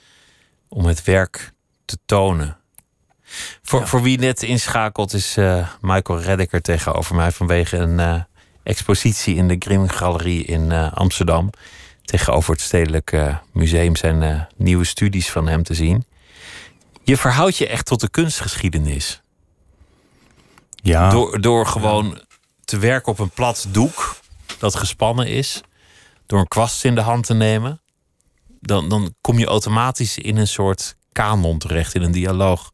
om 0.69 0.85
het 0.85 1.05
werk 1.05 1.53
te 1.85 1.99
tonen. 2.07 2.57
Voor, 3.62 3.81
ja. 3.81 3.87
voor 3.87 4.03
wie 4.03 4.18
net 4.18 4.42
inschakelt 4.42 5.12
is 5.12 5.37
uh, 5.37 5.68
Michael 5.81 6.20
Reddeker 6.20 6.61
tegenover 6.61 7.14
mij 7.14 7.33
vanwege 7.33 7.77
een 7.77 7.99
uh, 7.99 8.23
expositie 8.62 9.35
in 9.35 9.49
de 9.49 9.57
Grimm 9.59 9.88
Galerie 9.88 10.44
in 10.44 10.70
uh, 10.70 10.92
Amsterdam. 10.92 11.51
Tegenover 12.05 12.53
het 12.53 12.61
Stedelijk 12.61 13.37
Museum 13.53 13.97
zijn 13.97 14.49
nieuwe 14.57 14.85
studies 14.85 15.31
van 15.31 15.49
hem 15.49 15.62
te 15.62 15.75
zien. 15.75 16.05
Je 17.03 17.16
verhoudt 17.16 17.57
je 17.57 17.68
echt 17.68 17.87
tot 17.87 18.01
de 18.01 18.09
kunstgeschiedenis. 18.09 19.23
Ja. 20.75 21.11
Door, 21.11 21.40
door 21.40 21.66
gewoon 21.66 22.20
te 22.64 22.79
werken 22.79 23.12
op 23.12 23.18
een 23.18 23.31
plat 23.31 23.66
doek 23.68 24.16
dat 24.59 24.75
gespannen 24.75 25.27
is. 25.27 25.61
Door 26.27 26.38
een 26.40 26.49
kwast 26.49 26.85
in 26.85 26.94
de 26.94 27.01
hand 27.01 27.27
te 27.27 27.35
nemen. 27.35 27.81
Dan, 28.61 28.88
dan 28.88 29.14
kom 29.20 29.38
je 29.38 29.47
automatisch 29.47 30.18
in 30.18 30.37
een 30.37 30.49
soort 30.49 30.97
kanon 31.12 31.59
terecht. 31.59 31.94
In 31.94 32.03
een 32.03 32.12
dialoog 32.12 32.70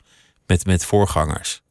met, 0.50 0.66
met 0.66 0.84
voorgangers. 0.84 1.62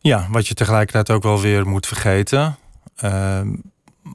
Ja, 0.00 0.26
wat 0.30 0.48
je 0.48 0.54
tegelijkertijd 0.54 1.10
ook 1.10 1.22
wel 1.22 1.40
weer 1.40 1.66
moet 1.66 1.86
vergeten. 1.86 2.56
Ehm, 2.96 3.48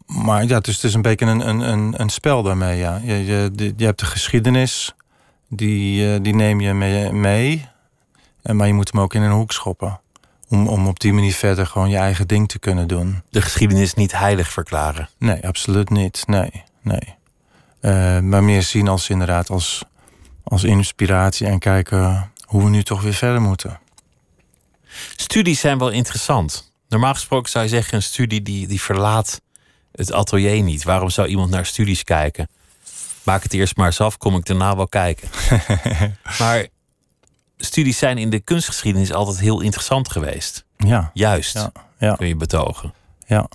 maar 0.05 0.45
ja, 0.45 0.59
dus 0.59 0.75
het 0.75 0.83
is 0.83 0.93
een 0.93 1.01
beetje 1.01 1.25
een, 1.25 1.47
een, 1.47 1.59
een, 1.59 2.01
een 2.01 2.09
spel 2.09 2.43
daarmee. 2.43 2.77
Ja. 2.77 3.01
Je, 3.03 3.25
je, 3.25 3.73
je 3.77 3.85
hebt 3.85 3.99
de 3.99 4.05
geschiedenis, 4.05 4.95
die, 5.47 6.13
eh, 6.13 6.19
die 6.21 6.35
neem 6.35 6.61
je 6.61 6.73
mee, 6.73 7.11
mee. 7.11 7.69
Maar 8.41 8.67
je 8.67 8.73
moet 8.73 8.91
hem 8.91 9.01
ook 9.01 9.13
in 9.13 9.21
een 9.21 9.31
hoek 9.31 9.51
schoppen. 9.51 9.99
Om, 10.49 10.67
om 10.67 10.87
op 10.87 10.99
die 10.99 11.13
manier 11.13 11.33
verder 11.33 11.65
gewoon 11.65 11.89
je 11.89 11.97
eigen 11.97 12.27
ding 12.27 12.47
te 12.47 12.59
kunnen 12.59 12.87
doen. 12.87 13.21
De 13.29 13.41
geschiedenis 13.41 13.93
niet 13.93 14.17
heilig 14.17 14.51
verklaren? 14.51 15.09
Nee, 15.17 15.47
absoluut 15.47 15.89
niet. 15.89 16.23
Nee, 16.27 16.63
nee. 16.81 17.15
Uh, 17.81 18.19
maar 18.19 18.43
meer 18.43 18.63
zien 18.63 18.87
als 18.87 19.09
inderdaad 19.09 19.49
als, 19.49 19.85
als 20.43 20.63
inspiratie 20.63 21.47
en 21.47 21.59
kijken 21.59 22.30
hoe 22.51 22.63
we 22.63 22.69
nu 22.69 22.83
toch 22.83 23.01
weer 23.01 23.13
verder 23.13 23.41
moeten. 23.41 23.79
Studies 25.15 25.59
zijn 25.59 25.77
wel 25.77 25.89
interessant. 25.89 26.73
Normaal 26.89 27.13
gesproken 27.13 27.51
zou 27.51 27.63
je 27.63 27.69
zeggen, 27.69 27.93
een 27.93 28.03
studie 28.03 28.41
die, 28.41 28.67
die 28.67 28.81
verlaat 28.81 29.41
het 29.91 30.11
atelier 30.11 30.61
niet. 30.61 30.83
Waarom 30.83 31.09
zou 31.09 31.27
iemand 31.27 31.49
naar 31.49 31.65
studies 31.65 32.03
kijken? 32.03 32.47
Maak 33.23 33.43
het 33.43 33.53
eerst 33.53 33.75
maar 33.75 33.85
eens 33.85 34.01
af, 34.01 34.17
kom 34.17 34.35
ik 34.35 34.45
daarna 34.45 34.75
wel 34.75 34.87
kijken. 34.87 35.29
maar 36.39 36.67
studies 37.57 37.97
zijn 37.97 38.17
in 38.17 38.29
de 38.29 38.39
kunstgeschiedenis 38.39 39.13
altijd 39.13 39.39
heel 39.39 39.61
interessant 39.61 40.11
geweest. 40.11 40.65
Ja. 40.77 41.11
Juist, 41.13 41.53
ja, 41.53 41.71
ja. 41.99 42.15
kun 42.15 42.27
je 42.27 42.35
betogen. 42.35 42.93
Ja, 43.27 43.49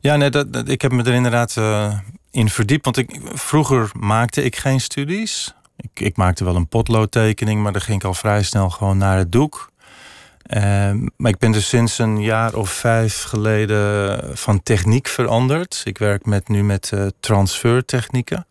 ja 0.00 0.16
nee, 0.16 0.30
dat, 0.30 0.68
ik 0.68 0.82
heb 0.82 0.92
me 0.92 1.02
er 1.02 1.14
inderdaad 1.14 1.56
uh, 1.56 1.98
in 2.30 2.48
verdiept. 2.48 2.84
Want 2.84 2.96
ik, 2.96 3.20
vroeger 3.24 3.90
maakte 3.92 4.42
ik 4.42 4.56
geen 4.56 4.80
studies. 4.80 5.54
Ik, 5.76 6.00
ik 6.00 6.16
maakte 6.16 6.44
wel 6.44 6.56
een 6.56 6.68
potloodtekening, 6.68 7.62
maar 7.62 7.72
dan 7.72 7.82
ging 7.82 7.98
ik 7.98 8.06
al 8.06 8.14
vrij 8.14 8.42
snel 8.42 8.70
gewoon 8.70 8.98
naar 8.98 9.18
het 9.18 9.32
doek. 9.32 9.70
Uh, 10.46 10.60
maar 11.16 11.30
ik 11.30 11.38
ben 11.38 11.52
dus 11.52 11.68
sinds 11.68 11.98
een 11.98 12.22
jaar 12.22 12.54
of 12.54 12.70
vijf 12.70 13.22
geleden 13.22 14.20
van 14.38 14.62
techniek 14.62 15.08
veranderd. 15.08 15.82
Ik 15.84 15.98
werk 15.98 16.26
met, 16.26 16.48
nu 16.48 16.64
met 16.64 16.90
uh, 16.94 17.06
transfertechnieken. 17.20 18.46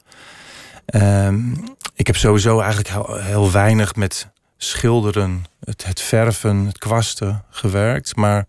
Uh, 0.96 1.34
ik 1.96 2.08
heb 2.08 2.16
sowieso 2.16 2.60
eigenlijk 2.60 2.90
heel, 3.22 3.52
weinig 3.52 3.96
met 3.96 4.28
schilderen, 4.58 5.46
het, 5.64 5.86
het, 5.86 6.02
verven, 6.02 6.66
het 6.66 6.78
kwasten 6.78 7.44
gewerkt. 7.50 8.16
Maar 8.16 8.46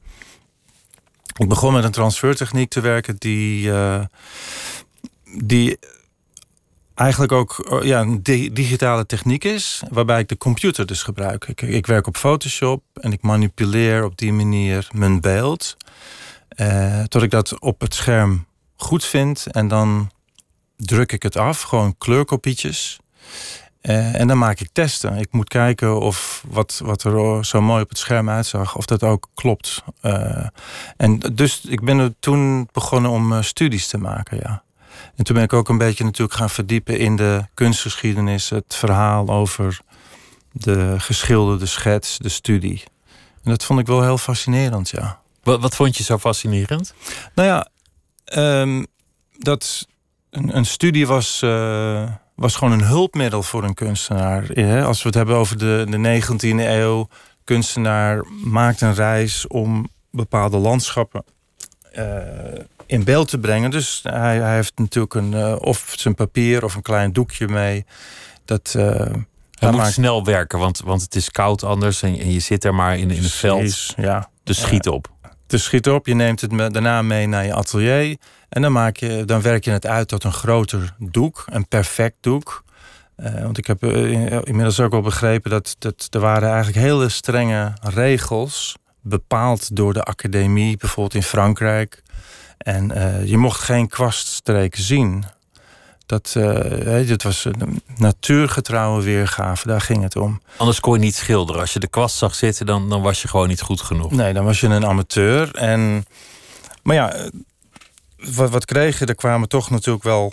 ik 1.37 1.49
begon 1.49 1.73
met 1.73 1.85
een 1.85 1.91
transfertechniek 1.91 2.71
te 2.71 2.81
werken 2.81 3.17
die, 3.19 3.67
uh, 3.67 4.05
die 5.39 5.79
eigenlijk 6.95 7.33
ook 7.33 7.81
ja, 7.83 8.01
een 8.01 8.23
digitale 8.53 9.07
techniek 9.07 9.45
is, 9.45 9.83
waarbij 9.91 10.21
ik 10.21 10.29
de 10.29 10.37
computer 10.37 10.87
dus 10.87 11.03
gebruik. 11.03 11.45
Ik, 11.45 11.63
ik 11.63 11.87
werk 11.87 12.07
op 12.07 12.17
Photoshop 12.17 12.83
en 13.01 13.13
ik 13.13 13.23
manipuleer 13.23 14.05
op 14.05 14.19
die 14.19 14.33
manier 14.33 14.89
mijn 14.93 15.21
beeld. 15.21 15.77
Uh, 16.57 17.03
tot 17.03 17.23
ik 17.23 17.31
dat 17.31 17.61
op 17.61 17.81
het 17.81 17.95
scherm 17.95 18.47
goed 18.77 19.05
vind 19.05 19.47
en 19.47 19.69
dan 19.69 20.11
druk 20.77 21.13
ik 21.13 21.23
het 21.23 21.37
af, 21.37 21.63
gewoon 21.63 21.95
kleurkopietjes. 21.99 23.01
Uh, 23.83 24.21
en 24.21 24.29
dan 24.29 24.39
maak 24.39 24.61
ik 24.61 24.69
testen. 24.73 25.17
Ik 25.17 25.33
moet 25.33 25.49
kijken 25.49 26.01
of 26.01 26.45
wat, 26.49 26.81
wat 26.85 27.03
er 27.03 27.45
zo 27.45 27.61
mooi 27.61 27.83
op 27.83 27.89
het 27.89 27.99
scherm 27.99 28.29
uitzag, 28.29 28.77
of 28.77 28.85
dat 28.85 29.03
ook 29.03 29.29
klopt. 29.35 29.83
Uh, 30.03 30.47
en 30.97 31.19
dus 31.19 31.65
ik 31.65 31.85
ben 31.85 31.99
er 31.99 32.15
toen 32.21 32.69
begonnen 32.73 33.11
om 33.11 33.43
studies 33.43 33.87
te 33.87 33.99
maken, 33.99 34.39
ja. 34.43 34.63
En 35.17 35.25
toen 35.25 35.35
ben 35.35 35.45
ik 35.45 35.53
ook 35.53 35.69
een 35.69 35.79
beetje 35.79 36.05
natuurlijk 36.05 36.39
gaan 36.39 36.51
verdiepen 36.51 36.99
in 36.99 37.17
de 37.17 37.45
kunstgeschiedenis, 37.55 38.51
het 38.51 38.75
verhaal 38.75 39.29
over 39.29 39.81
de 40.53 40.95
geschilderde 40.99 41.67
schets, 41.67 42.19
de 42.19 42.29
studie. 42.29 42.83
En 43.43 43.51
dat 43.51 43.65
vond 43.65 43.81
ik 43.81 43.87
wel 43.87 44.03
heel 44.03 44.19
fascinerend, 44.19 44.91
ja. 44.91 45.21
Wat, 45.43 45.61
wat 45.61 45.75
vond 45.75 45.97
je 45.97 46.03
zo 46.03 46.19
fascinerend? 46.19 46.95
Nou 47.35 47.49
ja, 47.49 47.69
um, 48.61 48.87
dat 49.39 49.87
een, 50.31 50.57
een 50.57 50.67
studie 50.67 51.07
was, 51.07 51.41
uh, 51.45 52.11
was 52.35 52.55
gewoon 52.57 52.73
een 52.73 52.85
hulpmiddel 52.85 53.43
voor 53.43 53.65
een 53.65 53.75
kunstenaar. 53.75 54.43
Als 54.85 55.03
we 55.03 55.09
het 55.09 55.15
hebben 55.15 55.37
over 55.37 55.59
de, 55.59 55.87
de 55.89 56.23
19e 56.23 56.59
eeuw, 56.59 57.09
kunstenaar 57.45 58.25
maakt 58.45 58.81
een 58.81 58.95
reis 58.95 59.47
om 59.47 59.89
bepaalde 60.11 60.57
landschappen 60.57 61.25
uh, 61.99 62.65
in 62.93 63.05
beeld 63.05 63.29
te 63.29 63.39
brengen. 63.39 63.71
Dus 63.71 64.01
hij, 64.03 64.39
hij 64.41 64.55
heeft 64.55 64.73
natuurlijk 64.79 65.15
een, 65.15 65.33
uh, 65.33 65.57
of 65.59 65.95
zijn 65.97 66.15
papier 66.15 66.65
of 66.65 66.75
een 66.75 66.83
klein 66.83 67.13
doekje 67.13 67.49
mee. 67.49 67.85
Dat, 68.45 68.75
uh, 68.77 68.85
hij 68.85 69.71
moet 69.71 69.81
maakt... 69.81 69.93
snel 69.93 70.25
werken, 70.25 70.59
want, 70.59 70.81
want 70.81 71.03
het 71.03 71.15
is 71.15 71.31
koud 71.31 71.63
anders 71.63 72.03
en, 72.03 72.19
en 72.19 72.33
je 72.33 72.41
zit 72.41 72.65
er 72.65 72.75
maar 72.75 72.99
in, 72.99 73.11
in 73.11 73.23
het 73.23 73.33
veld. 73.33 73.95
Ja. 73.97 74.29
Dus 74.45 74.61
schiet 74.61 74.89
op. 74.89 75.11
Dus 75.47 75.65
schiet 75.65 75.89
op, 75.89 76.07
je 76.07 76.15
neemt 76.15 76.41
het 76.41 76.51
daarna 76.51 77.03
mee 77.03 77.27
naar 77.27 77.45
je 77.45 77.55
atelier. 77.55 78.17
En 78.49 78.63
dan, 78.63 78.73
maak 78.73 78.97
je, 78.97 79.25
dan 79.25 79.43
werk 79.43 79.65
je 79.65 79.71
het 79.71 79.87
uit 79.87 80.09
tot 80.09 80.25
een 80.25 80.33
groter 80.33 80.95
doek, 80.99 81.45
een 81.47 81.69
perfect 81.69 82.17
doek. 82.21 82.65
Uh, 83.17 83.43
want 83.43 83.59
ik 83.59 83.67
heb 83.67 83.85
inmiddels 83.85 84.81
ook 84.81 84.93
wel 84.93 85.01
begrepen 85.01 85.51
dat, 85.51 85.77
dat 85.79 86.07
er 86.11 86.21
waren 86.21 86.49
eigenlijk 86.49 86.79
hele 86.79 87.09
strenge 87.09 87.73
regels 87.81 88.77
bepaald 89.01 89.77
door 89.77 89.93
de 89.93 90.03
academie, 90.03 90.77
bijvoorbeeld 90.77 91.15
in 91.15 91.23
Frankrijk. 91.23 92.03
En 92.63 92.91
uh, 92.91 93.27
je 93.27 93.37
mocht 93.37 93.61
geen 93.61 93.89
kwaststreken 93.89 94.83
zien. 94.83 95.25
Dat, 96.07 96.35
uh, 96.37 97.09
dat 97.09 97.23
was 97.23 97.45
een 97.45 97.83
natuurgetrouwe 97.97 99.03
weergave, 99.03 99.67
daar 99.67 99.81
ging 99.81 100.03
het 100.03 100.17
om. 100.17 100.41
Anders 100.57 100.81
kon 100.81 100.95
je 100.95 101.01
niet 101.01 101.15
schilderen. 101.15 101.61
Als 101.61 101.73
je 101.73 101.79
de 101.79 101.87
kwast 101.89 102.17
zag 102.17 102.35
zitten, 102.35 102.67
dan, 102.67 102.89
dan 102.89 103.03
was 103.03 103.23
je 103.23 103.29
gewoon 103.29 103.49
niet 103.49 103.61
goed 103.61 103.81
genoeg. 103.81 104.11
Nee, 104.11 104.33
dan 104.33 104.45
was 104.45 104.61
je 104.61 104.67
een 104.67 104.87
amateur. 104.87 105.55
En, 105.55 106.07
maar 106.83 106.95
ja, 106.95 107.31
wat, 108.17 108.51
wat 108.51 108.65
kreeg 108.65 108.99
je? 108.99 109.07
Er 109.07 109.15
kwamen 109.15 109.49
toch 109.49 109.71
natuurlijk 109.71 110.05
wel 110.05 110.33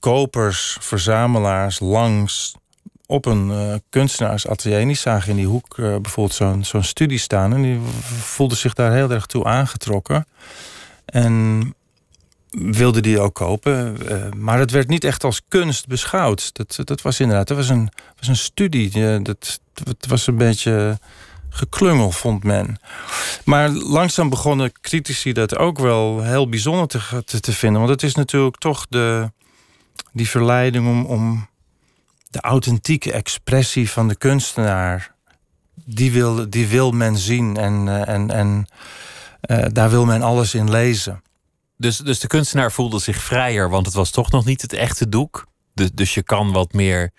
kopers, 0.00 0.76
verzamelaars 0.80 1.80
langs 1.80 2.54
op 3.06 3.26
een 3.26 3.48
uh, 3.50 3.74
kunstenaarsatelier. 3.90 4.86
Die 4.86 4.96
zagen 4.96 5.30
in 5.30 5.36
die 5.36 5.46
hoek 5.46 5.78
uh, 5.78 5.96
bijvoorbeeld 5.96 6.36
zo'n 6.36 6.64
zo'n 6.64 6.82
studie 6.82 7.18
staan. 7.18 7.54
En 7.54 7.62
die 7.62 7.80
voelden 8.20 8.56
zich 8.56 8.74
daar 8.74 8.92
heel 8.92 9.10
erg 9.10 9.26
toe 9.26 9.44
aangetrokken. 9.44 10.26
En 11.06 11.74
wilde 12.50 13.00
die 13.00 13.20
ook 13.20 13.34
kopen. 13.34 13.96
Uh, 14.10 14.30
maar 14.36 14.58
het 14.58 14.70
werd 14.70 14.88
niet 14.88 15.04
echt 15.04 15.24
als 15.24 15.42
kunst 15.48 15.86
beschouwd. 15.86 16.54
Dat, 16.54 16.78
dat 16.84 17.02
was 17.02 17.20
inderdaad, 17.20 17.48
dat 17.48 17.56
was 17.56 17.68
een, 17.68 17.90
was 18.18 18.28
een 18.28 18.36
studie. 18.36 19.22
dat, 19.22 19.60
dat 19.72 20.06
was 20.08 20.26
een 20.26 20.36
beetje 20.36 20.98
geklungel, 21.56 22.10
vond 22.10 22.44
men. 22.44 22.80
Maar 23.44 23.70
langzaam 23.70 24.28
begonnen 24.28 24.72
critici 24.80 25.32
dat 25.32 25.56
ook 25.56 25.78
wel 25.78 26.22
heel 26.22 26.48
bijzonder 26.48 26.86
te, 26.86 27.24
te, 27.24 27.40
te 27.40 27.52
vinden. 27.52 27.80
Want 27.80 27.92
het 27.92 28.02
is 28.02 28.14
natuurlijk 28.14 28.56
toch 28.56 28.86
de, 28.88 29.32
die 30.12 30.28
verleiding 30.28 30.86
om, 30.86 31.04
om 31.04 31.48
de 32.30 32.40
authentieke 32.40 33.12
expressie 33.12 33.90
van 33.90 34.08
de 34.08 34.16
kunstenaar. 34.16 35.14
Die 35.84 36.12
wil, 36.12 36.50
die 36.50 36.66
wil 36.66 36.90
men 36.90 37.16
zien 37.16 37.56
en, 37.56 37.86
uh, 37.86 38.08
en, 38.08 38.30
en 38.30 38.66
uh, 39.46 39.64
daar 39.72 39.90
wil 39.90 40.04
men 40.04 40.22
alles 40.22 40.54
in 40.54 40.70
lezen. 40.70 41.22
Dus, 41.76 41.96
dus 41.96 42.20
de 42.20 42.26
kunstenaar 42.26 42.72
voelde 42.72 42.98
zich 42.98 43.22
vrijer, 43.22 43.70
want 43.70 43.86
het 43.86 43.94
was 43.94 44.10
toch 44.10 44.30
nog 44.30 44.44
niet 44.44 44.62
het 44.62 44.72
echte 44.72 45.08
doek. 45.08 45.46
Dus, 45.74 45.90
dus 45.92 46.14
je 46.14 46.22
kan 46.22 46.52
wat 46.52 46.72
meer 46.72 47.10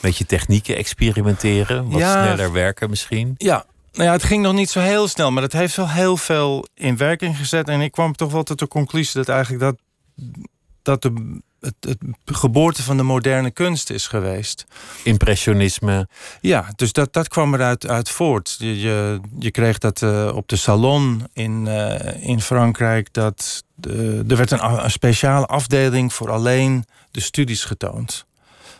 met 0.00 0.16
je 0.16 0.26
technieken 0.26 0.76
experimenteren, 0.76 1.90
wat 1.90 2.00
ja, 2.00 2.24
sneller 2.24 2.52
werken 2.52 2.90
misschien. 2.90 3.34
Ja, 3.36 3.64
nou 3.92 4.04
ja, 4.04 4.12
het 4.12 4.22
ging 4.22 4.42
nog 4.42 4.54
niet 4.54 4.70
zo 4.70 4.80
heel 4.80 5.08
snel, 5.08 5.30
maar 5.30 5.42
het 5.42 5.52
heeft 5.52 5.76
wel 5.76 5.88
heel 5.88 6.16
veel 6.16 6.66
in 6.74 6.96
werking 6.96 7.36
gezet. 7.36 7.68
En 7.68 7.80
ik 7.80 7.92
kwam 7.92 8.12
toch 8.12 8.32
wel 8.32 8.42
tot 8.42 8.58
de 8.58 8.68
conclusie 8.68 9.14
dat 9.14 9.28
eigenlijk 9.28 9.62
dat, 9.62 9.76
dat 10.82 11.02
de 11.02 11.40
het, 11.60 11.74
het, 11.80 11.98
geboorte 12.24 12.82
van 12.82 12.96
de 12.96 13.02
moderne 13.02 13.50
kunst 13.50 13.90
is 13.90 14.06
geweest. 14.06 14.66
Impressionisme. 15.04 16.08
Ja, 16.40 16.72
dus 16.76 16.92
dat, 16.92 17.12
dat 17.12 17.28
kwam 17.28 17.54
eruit 17.54 17.86
uit 17.86 18.10
voort. 18.10 18.56
Je, 18.58 18.80
je, 18.80 19.20
je 19.38 19.50
kreeg 19.50 19.78
dat 19.78 20.00
uh, 20.00 20.32
op 20.34 20.48
de 20.48 20.56
salon 20.56 21.26
in, 21.32 21.66
uh, 21.66 22.28
in 22.28 22.40
Frankrijk. 22.40 23.12
Dat 23.12 23.64
de, 23.74 24.24
er 24.28 24.36
werd 24.36 24.50
een, 24.50 24.84
een, 24.84 24.90
speciale 24.90 25.46
afdeling 25.46 26.12
voor 26.12 26.30
alleen 26.30 26.84
de 27.10 27.20
studies 27.20 27.64
getoond. 27.64 28.28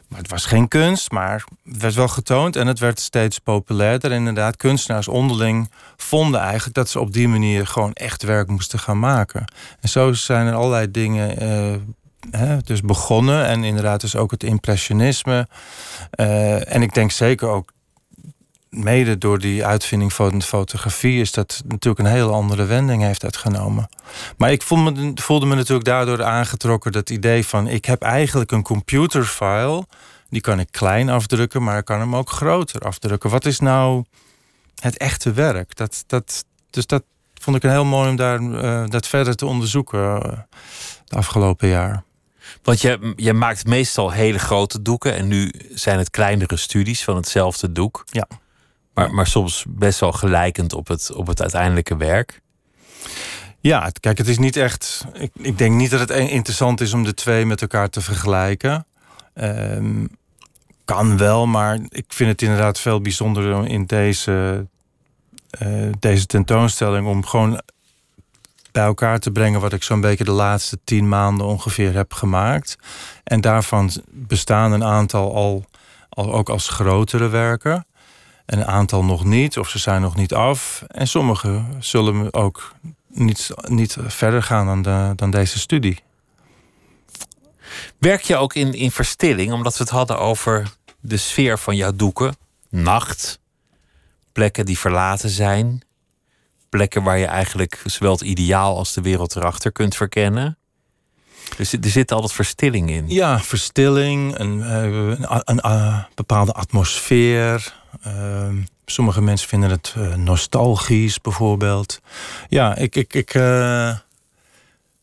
Maar 0.09 0.19
het 0.19 0.31
was 0.31 0.45
geen 0.45 0.69
kunst, 0.69 1.11
maar 1.11 1.45
het 1.65 1.83
werd 1.83 1.95
wel 1.95 2.09
getoond 2.09 2.57
en 2.57 2.67
het 2.67 2.79
werd 2.79 3.01
steeds 3.01 3.39
populairder. 3.39 4.13
Inderdaad, 4.13 4.57
kunstenaars 4.57 5.09
onderling 5.09 5.71
vonden 5.97 6.41
eigenlijk 6.41 6.75
dat 6.75 6.89
ze 6.89 7.01
op 7.01 7.13
die 7.13 7.29
manier 7.29 7.67
gewoon 7.67 7.93
echt 7.93 8.23
werk 8.23 8.49
moesten 8.49 8.79
gaan 8.79 8.99
maken. 8.99 9.45
En 9.81 9.89
zo 9.89 10.13
zijn 10.13 10.47
er 10.47 10.55
allerlei 10.55 10.91
dingen 10.91 11.43
uh, 11.43 11.77
hè, 12.31 12.59
dus 12.59 12.81
begonnen. 12.81 13.47
En 13.47 13.65
inderdaad 13.65 14.01
dus 14.01 14.17
ook 14.17 14.31
het 14.31 14.43
impressionisme. 14.43 15.49
Uh, 16.15 16.75
en 16.75 16.83
ik 16.83 16.95
denk 16.95 17.11
zeker 17.11 17.49
ook 17.49 17.73
mede 18.71 19.19
door 19.19 19.39
die 19.39 19.67
uitvinding 19.67 20.13
van 20.13 20.39
de 20.39 20.45
fotografie 20.45 21.21
is 21.21 21.33
dat 21.33 21.63
natuurlijk 21.67 21.99
een 21.99 22.15
hele 22.15 22.31
andere 22.31 22.65
wending 22.65 23.03
heeft 23.03 23.25
uitgenomen. 23.25 23.89
Maar 24.37 24.53
ik 24.53 24.63
voelde 24.63 24.91
me, 24.91 25.13
voelde 25.15 25.47
me 25.47 25.55
natuurlijk 25.55 25.87
daardoor 25.87 26.25
aangetrokken 26.25 26.93
dat 26.93 27.11
idee 27.11 27.47
van 27.47 27.69
ik 27.69 27.85
heb 27.85 28.03
eigenlijk 28.03 28.51
een 28.51 28.63
computerfile, 28.63 29.87
die 30.29 30.41
kan 30.41 30.61
ik 30.61 30.69
klein 30.71 31.09
afdrukken, 31.09 31.63
maar 31.63 31.79
ik 31.79 31.85
kan 31.85 32.01
hem 32.01 32.17
ook 32.17 32.31
groter 32.31 32.81
afdrukken. 32.81 33.31
Wat 33.31 33.45
is 33.45 33.59
nou 33.59 34.05
het 34.81 34.97
echte 34.97 35.33
werk? 35.33 35.77
Dat, 35.77 36.05
dat, 36.07 36.45
dus 36.71 36.87
dat 36.87 37.03
vond 37.35 37.57
ik 37.57 37.63
een 37.63 37.71
heel 37.71 37.85
mooi 37.85 38.11
om 38.11 38.17
daar, 38.17 38.41
uh, 38.41 38.85
dat 38.89 39.07
verder 39.07 39.35
te 39.35 39.47
onderzoeken 39.47 40.01
uh, 40.01 40.39
de 41.05 41.17
afgelopen 41.17 41.69
jaar. 41.69 42.03
Want 42.63 42.81
je, 42.81 43.13
je 43.17 43.33
maakt 43.33 43.67
meestal 43.67 44.11
hele 44.11 44.39
grote 44.39 44.83
doeken 44.83 45.15
en 45.15 45.29
nu 45.29 45.53
zijn 45.75 45.99
het 45.99 46.11
kleinere 46.11 46.57
studies 46.57 47.05
van 47.05 47.17
hetzelfde 47.17 47.73
doek. 47.73 48.05
Ja. 48.07 48.29
Maar, 48.95 49.15
maar 49.15 49.27
soms 49.27 49.65
best 49.69 50.01
wel 50.01 50.13
gelijkend 50.13 50.73
op 50.73 50.89
het, 50.89 51.13
op 51.13 51.27
het 51.27 51.41
uiteindelijke 51.41 51.97
werk. 51.97 52.41
Ja, 53.61 53.91
kijk, 54.01 54.19
het 54.19 54.29
is 54.29 54.39
niet 54.39 54.57
echt. 54.57 55.05
Ik, 55.13 55.31
ik 55.35 55.59
denk 55.59 55.75
niet 55.75 55.91
dat 55.91 56.01
het 56.01 56.11
interessant 56.11 56.81
is 56.81 56.93
om 56.93 57.05
de 57.05 57.15
twee 57.15 57.47
met 57.47 57.61
elkaar 57.61 57.89
te 57.89 58.01
vergelijken. 58.01 58.87
Um, 59.35 60.09
kan 60.85 61.17
wel, 61.17 61.47
maar 61.47 61.79
ik 61.89 62.05
vind 62.09 62.31
het 62.31 62.43
inderdaad 62.43 62.81
veel 62.81 63.01
bijzonder 63.01 63.67
in 63.67 63.87
deze, 63.87 64.67
uh, 65.63 65.93
deze 65.99 66.27
tentoonstelling 66.27 67.07
om 67.07 67.25
gewoon 67.25 67.63
bij 68.73 68.85
elkaar 68.85 69.19
te 69.19 69.31
brengen 69.31 69.61
wat 69.61 69.73
ik 69.73 69.83
zo'n 69.83 70.01
beetje 70.01 70.25
de 70.25 70.31
laatste 70.31 70.79
tien 70.85 71.09
maanden 71.09 71.47
ongeveer 71.47 71.95
heb 71.95 72.13
gemaakt. 72.13 72.77
En 73.25 73.41
daarvan 73.41 73.91
bestaan 74.11 74.73
een 74.73 74.85
aantal 74.85 75.35
al, 75.35 75.65
al 76.09 76.33
ook 76.33 76.49
als 76.49 76.69
grotere 76.69 77.29
werken. 77.29 77.87
Een 78.47 78.67
aantal 78.67 79.05
nog 79.05 79.25
niet, 79.25 79.59
of 79.59 79.69
ze 79.69 79.79
zijn 79.79 80.01
nog 80.01 80.17
niet 80.17 80.35
af. 80.35 80.85
En 80.87 81.07
sommige 81.07 81.65
zullen 81.79 82.35
ook 82.35 82.75
niet, 83.09 83.51
niet 83.69 83.97
verder 84.01 84.43
gaan 84.43 84.67
dan, 84.67 84.83
de, 84.83 85.13
dan 85.17 85.31
deze 85.31 85.59
studie. 85.59 86.03
Werk 87.99 88.23
je 88.23 88.37
ook 88.37 88.55
in, 88.55 88.73
in 88.73 88.91
verstilling, 88.91 89.53
omdat 89.53 89.77
we 89.77 89.83
het 89.83 89.93
hadden 89.93 90.19
over 90.19 90.73
de 91.01 91.17
sfeer 91.17 91.59
van 91.59 91.77
jouw 91.77 91.93
doeken? 91.93 92.37
Nacht, 92.69 93.41
plekken 94.33 94.67
die 94.67 94.79
verlaten 94.79 95.31
zijn, 95.31 95.83
plekken 96.71 97.03
waar 97.03 97.19
je 97.19 97.27
eigenlijk 97.27 97.83
zowel 97.85 98.13
het 98.13 98.21
ideaal 98.21 98.77
als 98.77 98.93
de 98.93 99.01
wereld 99.01 99.37
erachter 99.37 99.73
kunt 99.73 99.97
verkennen. 99.97 100.59
Dus 101.57 101.73
er 101.73 101.79
zit 101.89 102.13
altijd 102.13 102.33
verstilling 102.33 102.91
in. 102.91 103.09
Ja, 103.09 103.41
verstilling, 103.41 104.39
een, 104.39 104.63
eh, 104.63 104.83
een, 104.83 105.27
een, 105.29 105.43
een 105.45 105.61
eh, 105.61 106.05
bepaalde 106.15 106.53
atmosfeer. 106.53 107.75
Ehm, 108.03 108.57
sommige 108.87 109.21
mensen 109.21 109.49
vinden 109.49 109.71
het 109.71 109.95
uh, 109.99 110.15
nostalgisch, 110.15 111.21
bijvoorbeeld. 111.21 112.01
Ja, 112.49 112.77
ik, 112.77 112.97
ik, 112.97 113.15
ik, 113.15 113.35
uh, 113.35 113.97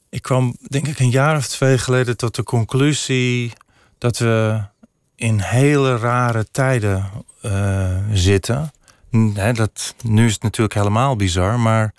ik 0.09 0.21
kwam 0.21 0.55
denk 0.67 0.87
ik 0.87 0.99
een 0.99 1.09
jaar 1.09 1.37
of 1.37 1.47
twee 1.47 1.77
geleden 1.77 2.17
tot 2.17 2.35
de 2.35 2.43
conclusie 2.43 3.53
dat 3.97 4.17
we 4.17 4.61
in 5.15 5.39
hele 5.39 5.97
rare 5.97 6.45
tijden 6.51 7.11
zitten. 8.13 8.71
Dat, 9.53 9.95
nu 10.03 10.25
is 10.25 10.33
het 10.33 10.43
natuurlijk 10.43 10.73
helemaal 10.73 11.15
bizar, 11.15 11.59
maar 11.59 11.93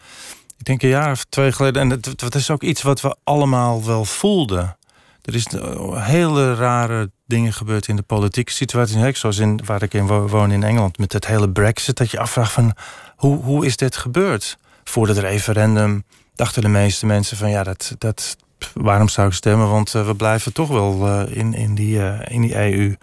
ik 0.59 0.64
denk 0.64 0.82
een 0.82 0.88
jaar 0.88 1.11
of 1.11 1.24
twee 1.24 1.52
geleden. 1.52 1.82
En 1.82 2.00
dat, 2.16 2.34
is 2.34 2.50
ook 2.50 2.62
iets 2.62 2.82
wat 2.82 3.00
we 3.00 3.16
allemaal 3.24 3.84
wel 3.84 4.04
voelden. 4.04 4.76
Er 5.22 5.34
is 5.34 5.46
hele 5.94 6.54
rare 6.54 7.11
dingen 7.26 7.52
gebeurd 7.52 7.88
in 7.88 7.96
de 7.96 8.02
politieke 8.02 8.52
situatie. 8.52 9.16
Zoals 9.16 9.38
in, 9.38 9.61
waar 9.64 9.82
ik 9.82 9.94
in 9.94 10.06
woon 10.06 10.50
in 10.50 10.62
Engeland 10.62 10.98
met 10.98 11.12
het 11.12 11.26
hele 11.26 11.50
brexit. 11.50 11.96
Dat 11.96 12.11
je 12.11 12.18
afvraagt 12.18 12.52
van 12.52 12.74
hoe, 13.16 13.42
hoe 13.42 13.66
is 13.66 13.76
dit 13.76 13.96
gebeurd? 13.96 14.59
Voor 14.84 15.09
het 15.09 15.18
referendum 15.18 16.04
dachten 16.34 16.62
de 16.62 16.68
meeste 16.68 17.06
mensen 17.06 17.36
van 17.36 17.50
ja, 17.50 17.62
dat, 17.62 17.94
dat, 17.98 18.36
waarom 18.74 19.09
zou 19.09 19.28
ik 19.28 19.34
stemmen? 19.34 19.68
Want 19.68 19.94
uh, 19.94 20.06
we 20.06 20.14
blijven 20.14 20.52
toch 20.52 20.68
wel 20.68 21.06
uh, 21.06 21.36
in, 21.36 21.54
in, 21.54 21.74
die, 21.74 21.98
in 22.24 22.40
die 22.40 22.56
EU. 22.56 22.96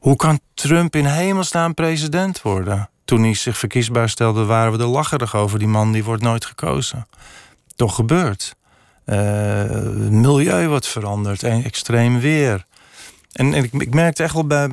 Hoe 0.00 0.16
kan 0.16 0.40
Trump 0.54 0.96
in 0.96 1.04
hemelsnaam 1.04 1.74
president 1.74 2.42
worden? 2.42 2.88
Toen 3.06 3.22
hij 3.22 3.34
zich 3.34 3.58
verkiesbaar 3.58 4.08
stelde, 4.08 4.44
waren 4.44 4.72
we 4.72 4.78
er 4.78 4.86
lacherig 4.86 5.36
over. 5.36 5.58
Die 5.58 5.68
man 5.68 5.92
die 5.92 6.04
wordt 6.04 6.22
nooit 6.22 6.44
gekozen. 6.44 7.06
Toch 7.76 7.94
gebeurt. 7.94 8.56
het 9.04 10.10
milieu 10.10 10.68
wordt 10.68 10.86
veranderd. 10.86 11.42
En 11.42 11.64
extreem 11.64 12.20
weer. 12.20 12.64
En, 13.32 13.54
ik, 13.54 13.72
ik, 13.72 13.94
merkte 13.94 14.22
echt 14.22 14.34
wel 14.34 14.46
bij, 14.46 14.68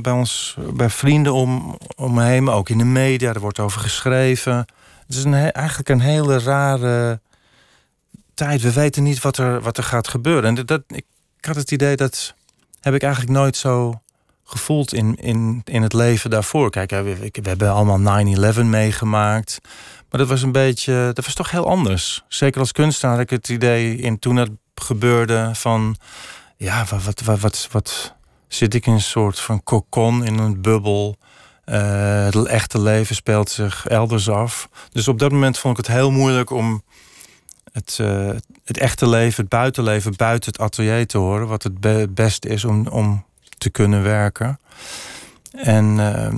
bij, 0.00 0.12
ons, 0.12 0.56
bij 0.74 0.90
vrienden 0.90 1.32
om, 1.32 1.78
om 1.96 2.18
heen, 2.18 2.44
maar 2.44 2.54
ook 2.54 2.68
in 2.68 2.78
de 2.78 2.84
media, 2.84 3.32
er 3.32 3.40
wordt 3.40 3.58
over 3.58 3.80
geschreven. 3.80 4.56
Het 5.06 5.16
is 5.16 5.24
een, 5.24 5.34
eigenlijk 5.34 5.88
een 5.88 6.00
hele 6.00 6.38
rare 6.38 7.20
tijd. 8.34 8.62
We 8.62 8.72
weten 8.72 9.02
niet 9.02 9.20
wat 9.20 9.36
er, 9.36 9.60
wat 9.60 9.76
er 9.76 9.84
gaat 9.84 10.08
gebeuren. 10.08 10.56
En 10.56 10.66
dat, 10.66 10.82
ik 10.88 11.04
had 11.40 11.56
het 11.56 11.70
idee 11.70 11.96
dat 11.96 12.34
heb 12.80 12.94
ik 12.94 13.02
eigenlijk 13.02 13.32
nooit 13.32 13.56
zo 13.56 14.00
gevoeld 14.44 14.94
in, 14.94 15.14
in, 15.14 15.60
in 15.64 15.82
het 15.82 15.92
leven 15.92 16.30
daarvoor. 16.30 16.70
Kijk, 16.70 16.90
we, 16.90 17.30
we 17.32 17.48
hebben 17.48 17.72
allemaal 17.72 18.24
9-11 18.54 18.60
meegemaakt. 18.64 19.58
Maar 20.10 20.20
dat 20.20 20.28
was 20.28 20.42
een 20.42 20.52
beetje, 20.52 21.10
dat 21.14 21.24
was 21.24 21.34
toch 21.34 21.50
heel 21.50 21.68
anders. 21.68 22.24
Zeker 22.28 22.60
als 22.60 22.72
kunstenaar 22.72 23.14
had 23.14 23.24
ik 23.24 23.30
het 23.30 23.48
idee 23.48 23.96
in 23.96 24.18
toen 24.18 24.36
het 24.36 24.50
gebeurde 24.74 25.50
van 25.52 25.96
ja, 26.56 26.84
wat, 26.90 27.22
wat, 27.22 27.40
wat, 27.40 27.68
wat, 27.70 28.14
zit 28.48 28.74
ik 28.74 28.86
in 28.86 28.92
een 28.92 29.00
soort 29.00 29.40
van 29.40 29.62
kokon, 29.62 30.24
in 30.24 30.38
een 30.38 30.62
bubbel. 30.62 31.16
Uh, 31.66 32.24
het 32.24 32.46
echte 32.46 32.80
leven 32.80 33.14
speelt 33.14 33.50
zich 33.50 33.86
elders 33.86 34.28
af. 34.28 34.68
Dus 34.90 35.08
op 35.08 35.18
dat 35.18 35.32
moment 35.32 35.58
vond 35.58 35.78
ik 35.78 35.86
het 35.86 35.94
heel 35.94 36.10
moeilijk 36.10 36.50
om 36.50 36.82
het, 37.72 37.98
uh, 38.00 38.30
het 38.64 38.78
echte 38.78 39.08
leven, 39.08 39.40
het 39.40 39.48
buitenleven, 39.48 40.16
buiten 40.16 40.52
het 40.52 40.60
atelier 40.60 41.06
te 41.06 41.18
horen. 41.18 41.48
Wat 41.48 41.62
het 41.62 41.80
be 41.80 42.08
beste 42.10 42.48
is 42.48 42.64
om, 42.64 42.86
om 42.86 43.24
te 43.64 43.70
kunnen 43.70 44.02
werken. 44.02 44.58
En, 45.50 45.84
uh, 45.84 46.32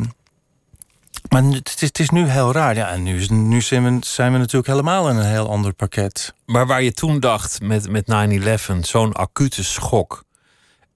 maar 1.29 1.43
het 1.43 1.75
is, 1.77 1.81
het 1.81 1.99
is 1.99 2.11
nu 2.11 2.29
heel 2.29 2.53
raar. 2.53 2.75
Ja, 2.75 2.89
en 2.89 3.03
nu, 3.03 3.27
nu 3.27 3.61
zijn, 3.61 3.85
we, 3.85 4.07
zijn 4.07 4.33
we 4.33 4.39
natuurlijk 4.39 4.67
helemaal 4.67 5.09
in 5.09 5.17
een 5.17 5.31
heel 5.31 5.49
ander 5.49 5.73
pakket. 5.73 6.35
Maar 6.45 6.67
waar 6.67 6.83
je 6.83 6.93
toen 6.93 7.21
dacht 7.21 7.61
met, 7.61 7.89
met 7.89 8.05
9-11, 8.73 8.79
zo'n 8.81 9.13
acute 9.13 9.65
schok 9.65 10.25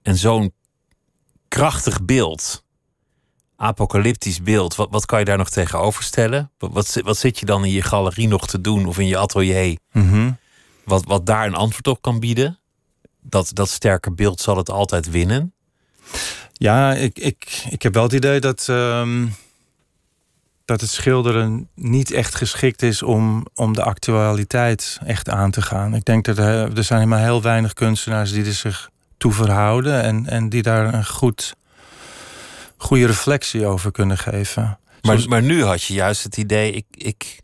en 0.03 0.17
zo'n 0.17 0.53
krachtig 1.49 2.05
beeld, 2.05 2.65
apocalyptisch 3.57 4.43
beeld, 4.43 4.75
wat, 4.75 4.89
wat 4.91 5.07
kan 5.07 5.19
je 5.19 5.25
daar 5.25 5.39
nog 5.39 5.51
tegenover 5.51 6.03
stellen? 6.03 6.51
Wat, 6.59 6.73
wat, 6.73 7.01
wat 7.05 7.17
zit 7.17 7.39
je 7.39 7.47
dan 7.47 7.65
in 7.65 7.73
je 7.73 7.83
galerie 7.83 8.29
nog 8.29 8.47
te 8.47 8.61
doen 8.61 8.87
of 8.87 8.99
in 8.99 9.07
je 9.07 9.19
atelier? 9.19 9.79
Mm 9.93 10.11
-hmm. 10.11 10.39
wat, 10.85 11.05
wat 11.05 11.27
daar 11.27 11.47
een 11.47 11.55
antwoord 11.55 11.87
op 11.87 12.03
kan 12.03 12.21
bieden? 12.21 12.59
Dat, 13.23 13.51
dat 13.53 13.69
sterke 13.69 14.13
beeld 14.13 14.41
zal 14.41 14.57
het 14.57 14.71
altijd 14.71 15.11
winnen? 15.11 15.55
Ja, 16.53 16.95
ik, 16.95 17.19
ik, 17.19 17.65
ik 17.71 17.83
heb 17.83 17.95
wel 17.95 18.03
het 18.03 18.13
idee 18.13 18.41
dat. 18.41 18.67
Um 18.71 19.35
dat 20.71 20.81
het 20.81 20.91
schilderen 20.91 21.69
niet 21.75 22.11
echt 22.11 22.35
geschikt 22.35 22.83
is 22.83 23.03
om, 23.03 23.47
om 23.55 23.75
de 23.75 23.83
actualiteit 23.83 24.99
echt 25.07 25.29
aan 25.29 25.51
te 25.51 25.63
gaan. 25.63 25.95
Ik 25.95 26.05
denk 26.05 26.25
dat 26.25 26.39
er, 26.39 26.77
er 26.77 26.85
zijn 26.85 27.09
maar 27.09 27.21
heel 27.21 27.43
weinig 27.43 27.73
kunstenaars 27.73 28.33
die 28.33 28.45
er 28.45 28.53
zich 28.53 28.91
toe 29.19 29.33
verhouden 29.33 30.03
en, 30.03 30.27
en 30.27 30.49
die 30.49 30.63
daar 30.63 30.95
een 30.95 31.07
goed, 31.07 31.55
goede 32.77 33.07
reflectie 33.07 33.67
over 33.67 33.91
kunnen 33.91 34.19
geven. 34.19 34.79
Maar, 35.03 35.29
maar 35.29 35.43
nu 35.43 35.65
had 35.65 35.83
je 35.83 35.95
juist 35.95 36.23
het 36.23 36.37
idee, 36.37 36.73
ik, 36.73 36.87
ik, 36.91 37.41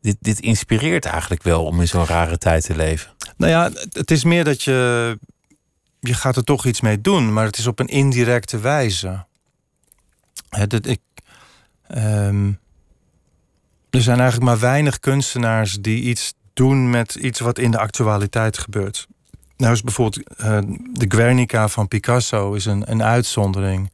dit, 0.00 0.16
dit 0.20 0.40
inspireert 0.40 1.04
eigenlijk 1.04 1.42
wel 1.42 1.64
om 1.64 1.80
in 1.80 1.88
zo'n 1.88 2.06
rare 2.06 2.38
tijd 2.38 2.64
te 2.64 2.76
leven. 2.76 3.10
Nou 3.36 3.52
ja, 3.52 3.70
het 3.92 4.10
is 4.10 4.24
meer 4.24 4.44
dat 4.44 4.62
je, 4.62 5.18
je 6.00 6.14
gaat 6.14 6.36
er 6.36 6.44
toch 6.44 6.66
iets 6.66 6.80
mee 6.80 7.00
doen, 7.00 7.32
maar 7.32 7.44
het 7.44 7.58
is 7.58 7.66
op 7.66 7.78
een 7.78 7.86
indirecte 7.86 8.58
wijze. 8.58 9.24
Het, 10.48 10.86
ik, 10.86 11.00
Um, 11.96 12.58
er 13.90 14.02
zijn 14.02 14.20
eigenlijk 14.20 14.50
maar 14.50 14.58
weinig 14.58 15.00
kunstenaars 15.00 15.76
die 15.80 16.02
iets 16.02 16.34
doen 16.52 16.90
met 16.90 17.14
iets 17.14 17.40
wat 17.40 17.58
in 17.58 17.70
de 17.70 17.78
actualiteit 17.78 18.58
gebeurt. 18.58 19.06
Nou 19.56 19.72
is 19.72 19.82
bijvoorbeeld 19.82 20.40
uh, 20.40 20.58
de 20.92 21.04
Guernica 21.08 21.68
van 21.68 21.88
Picasso 21.88 22.52
is 22.52 22.64
een, 22.64 22.90
een 22.90 23.02
uitzondering. 23.02 23.92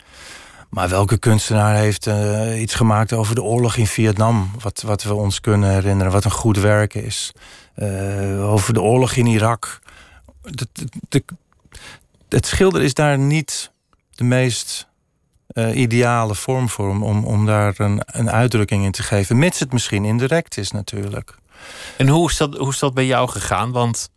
Maar 0.71 0.89
welke 0.89 1.19
kunstenaar 1.19 1.77
heeft 1.77 2.07
uh, 2.07 2.61
iets 2.61 2.75
gemaakt 2.75 3.13
over 3.13 3.35
de 3.35 3.43
oorlog 3.43 3.77
in 3.77 3.87
Vietnam? 3.87 4.51
Wat, 4.61 4.83
wat 4.83 5.03
we 5.03 5.15
ons 5.15 5.41
kunnen 5.41 5.71
herinneren, 5.71 6.13
wat 6.13 6.25
een 6.25 6.31
goed 6.31 6.59
werk 6.59 6.95
is. 6.95 7.33
Uh, 7.77 8.53
over 8.53 8.75
de 8.75 8.83
oorlog 8.83 9.13
in 9.15 9.27
Irak. 9.27 9.81
Het 12.35 12.47
schilder 12.47 12.83
is 12.83 12.95
daar 12.95 13.19
niet 13.19 13.73
de 14.11 14.25
meest 14.25 14.89
uh, 15.53 15.77
ideale 15.77 16.35
vorm 16.35 16.69
voor 16.69 16.89
om, 16.89 17.03
om, 17.03 17.25
om 17.25 17.47
daar 17.47 17.75
een, 17.77 18.03
een 18.07 18.31
uitdrukking 18.31 18.85
in 18.85 18.91
te 18.91 19.03
geven. 19.03 19.39
Mits 19.39 19.59
het 19.59 19.73
misschien 19.73 20.05
indirect 20.05 20.57
is 20.57 20.71
natuurlijk. 20.71 21.35
En 21.97 22.09
hoe 22.09 22.31
is 22.31 22.37
dat, 22.37 22.57
hoe 22.57 22.69
is 22.69 22.79
dat 22.79 22.95
bij 22.95 23.07
jou 23.07 23.29
gegaan? 23.29 23.73
Want 23.73 24.11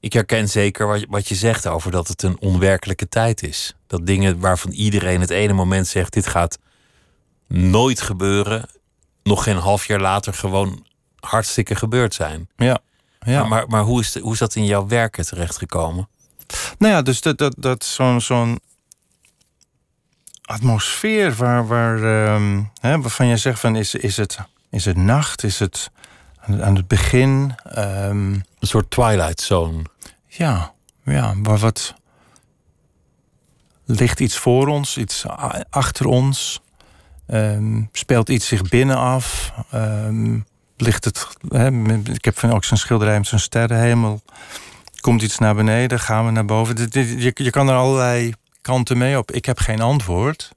Ik 0.00 0.12
herken 0.12 0.48
zeker 0.48 0.86
wat, 0.86 1.04
wat 1.08 1.28
je 1.28 1.34
zegt 1.34 1.66
over 1.66 1.90
dat 1.90 2.08
het 2.08 2.22
een 2.22 2.40
onwerkelijke 2.40 3.08
tijd 3.08 3.42
is. 3.42 3.74
Dat 3.86 4.06
dingen 4.06 4.40
waarvan 4.40 4.72
iedereen 4.72 5.20
het 5.20 5.30
ene 5.30 5.52
moment 5.52 5.86
zegt: 5.86 6.12
dit 6.12 6.26
gaat 6.26 6.58
nooit 7.48 8.00
gebeuren, 8.00 8.68
nog 9.22 9.42
geen 9.42 9.56
half 9.56 9.86
jaar 9.86 10.00
later 10.00 10.34
gewoon 10.34 10.86
hartstikke 11.20 11.74
gebeurd 11.74 12.14
zijn. 12.14 12.48
Ja. 12.56 12.78
ja. 13.20 13.40
Maar, 13.40 13.48
maar, 13.48 13.68
maar 13.68 13.82
hoe, 13.82 14.00
is 14.00 14.12
de, 14.12 14.20
hoe 14.20 14.32
is 14.32 14.38
dat 14.38 14.54
in 14.54 14.64
jouw 14.64 14.86
werken 14.86 15.26
terechtgekomen? 15.26 16.08
Nou 16.78 16.92
ja, 16.92 17.02
dus 17.02 17.20
dat, 17.20 17.38
dat, 17.38 17.54
dat 17.56 17.84
zo'n 17.84 18.20
zo'n 18.20 18.60
atmosfeer 20.42 21.34
waar, 21.34 21.66
waar, 21.66 22.32
um, 22.34 22.70
hè, 22.80 23.00
waarvan 23.00 23.26
je 23.26 23.36
zegt 23.36 23.60
van 23.60 23.76
is, 23.76 23.94
is, 23.94 24.16
het, 24.16 24.38
is 24.70 24.84
het 24.84 24.96
nacht, 24.96 25.44
is 25.44 25.58
het 25.58 25.90
aan 26.60 26.76
het 26.76 26.88
begin. 26.88 27.54
Um, 27.76 28.34
een 28.34 28.44
soort 28.60 28.90
twilight 28.90 29.40
zone. 29.40 29.82
Ja, 30.26 30.72
ja, 31.04 31.34
waar 31.42 31.58
wat 31.58 31.94
ligt 33.84 34.20
iets 34.20 34.36
voor 34.36 34.66
ons, 34.66 34.96
iets 34.96 35.24
achter 35.70 36.06
ons. 36.06 36.60
Um, 37.30 37.88
speelt 37.92 38.28
iets 38.28 38.46
zich 38.46 38.62
binnen 38.62 38.96
af. 38.96 39.52
Um, 39.74 40.46
ligt 40.76 41.04
het, 41.04 41.26
ik 42.12 42.24
heb 42.24 42.38
van 42.38 42.52
ook 42.52 42.64
zo'n 42.64 42.76
schilderij 42.76 43.18
met 43.18 43.26
zo'n 43.26 43.38
sterrenhemel. 43.38 44.22
Komt 45.00 45.22
iets 45.22 45.38
naar 45.38 45.54
beneden, 45.54 46.00
gaan 46.00 46.24
we 46.24 46.30
naar 46.30 46.44
boven. 46.44 46.88
Je, 46.90 47.30
je 47.34 47.50
kan 47.50 47.68
er 47.68 47.74
allerlei 47.74 48.32
kanten 48.60 48.98
mee 48.98 49.18
op. 49.18 49.32
Ik 49.32 49.44
heb 49.44 49.58
geen 49.58 49.80
antwoord. 49.80 50.52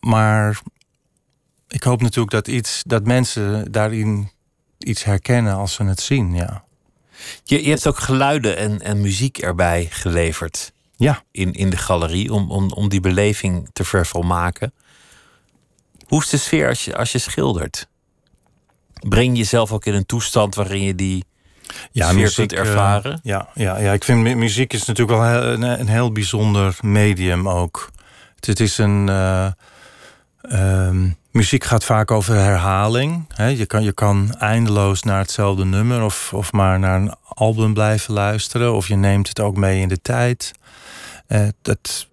Maar 0.00 0.60
ik 1.68 1.82
hoop 1.82 2.02
natuurlijk 2.02 2.32
dat, 2.32 2.48
iets, 2.48 2.82
dat 2.86 3.04
mensen 3.04 3.72
daarin 3.72 4.30
iets 4.78 5.04
herkennen 5.04 5.54
als 5.54 5.74
ze 5.74 5.84
het 5.84 6.00
zien, 6.00 6.34
ja. 6.34 6.64
Je, 7.44 7.64
je 7.64 7.68
hebt 7.68 7.86
ook 7.86 7.98
geluiden 7.98 8.56
en, 8.56 8.80
en 8.80 9.00
muziek 9.00 9.38
erbij 9.38 9.86
geleverd. 9.90 10.72
Ja. 10.96 11.22
In, 11.30 11.52
in 11.52 11.70
de 11.70 11.76
galerie, 11.76 12.32
om, 12.32 12.50
om, 12.50 12.70
om 12.70 12.88
die 12.88 13.00
beleving 13.00 13.70
te 13.72 13.84
vervolmaken. 13.84 14.72
Hoe 16.06 16.20
is 16.20 16.28
de 16.28 16.36
sfeer 16.36 16.68
als 16.68 16.84
je, 16.84 16.96
als 16.96 17.12
je 17.12 17.18
schildert? 17.18 17.88
Breng 19.08 19.32
je 19.32 19.38
jezelf 19.38 19.72
ook 19.72 19.84
in 19.84 19.94
een 19.94 20.06
toestand 20.06 20.54
waarin 20.54 20.82
je 20.82 20.94
die 20.94 21.24
ja, 21.90 22.12
muziek, 22.12 22.48
kunt 22.48 22.52
ervaren? 22.52 23.12
Uh, 23.12 23.18
ja, 23.22 23.48
ja, 23.54 23.78
ja, 23.78 23.92
ik 23.92 24.04
vind 24.04 24.36
muziek 24.36 24.72
is 24.72 24.84
natuurlijk 24.84 25.18
wel 25.18 25.42
een, 25.42 25.62
een 25.62 25.88
heel 25.88 26.12
bijzonder 26.12 26.76
medium 26.80 27.48
ook. 27.48 27.90
Het, 28.34 28.46
het 28.46 28.60
is 28.60 28.78
een... 28.78 29.06
Uh, 29.08 29.46
um, 30.52 31.16
muziek 31.32 31.64
gaat 31.64 31.84
vaak 31.84 32.10
over 32.10 32.34
herhaling. 32.34 33.24
je, 33.36 33.66
kan, 33.66 33.82
je 33.82 33.92
kan 33.92 34.34
eindeloos 34.38 35.02
naar 35.02 35.18
hetzelfde 35.18 35.64
nummer 35.64 36.02
of, 36.02 36.32
of 36.32 36.52
maar 36.52 36.78
naar 36.78 37.00
een 37.00 37.14
album 37.28 37.74
blijven 37.74 38.14
luisteren. 38.14 38.74
Of 38.74 38.88
je 38.88 38.96
neemt 38.96 39.28
het 39.28 39.40
ook 39.40 39.56
mee 39.56 39.80
in 39.80 39.88
de 39.88 40.00
tijd. 40.02 40.52
Uh, 41.28 41.48
dat, 41.62 42.08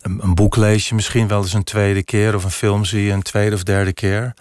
een, 0.00 0.18
een, 0.22 0.34
boek 0.34 0.56
lees 0.56 0.88
je 0.88 0.94
misschien 0.94 1.28
wel 1.28 1.42
eens 1.42 1.52
een 1.52 1.64
tweede 1.64 2.02
keer. 2.02 2.34
Of 2.34 2.44
een 2.44 2.50
film 2.50 2.84
zie 2.84 3.04
je 3.04 3.12
een 3.12 3.22
tweede 3.22 3.54
of 3.54 3.62
derde 3.62 3.92
keer. 3.92 4.34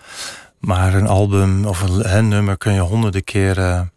Maar 0.59 0.93
een 0.93 1.07
album 1.07 1.66
of 1.66 1.82
een, 1.82 2.28
nummer 2.28 2.57
kun 2.57 2.74
je 2.74 2.80
honderden 2.80 3.24
keren 3.24 3.91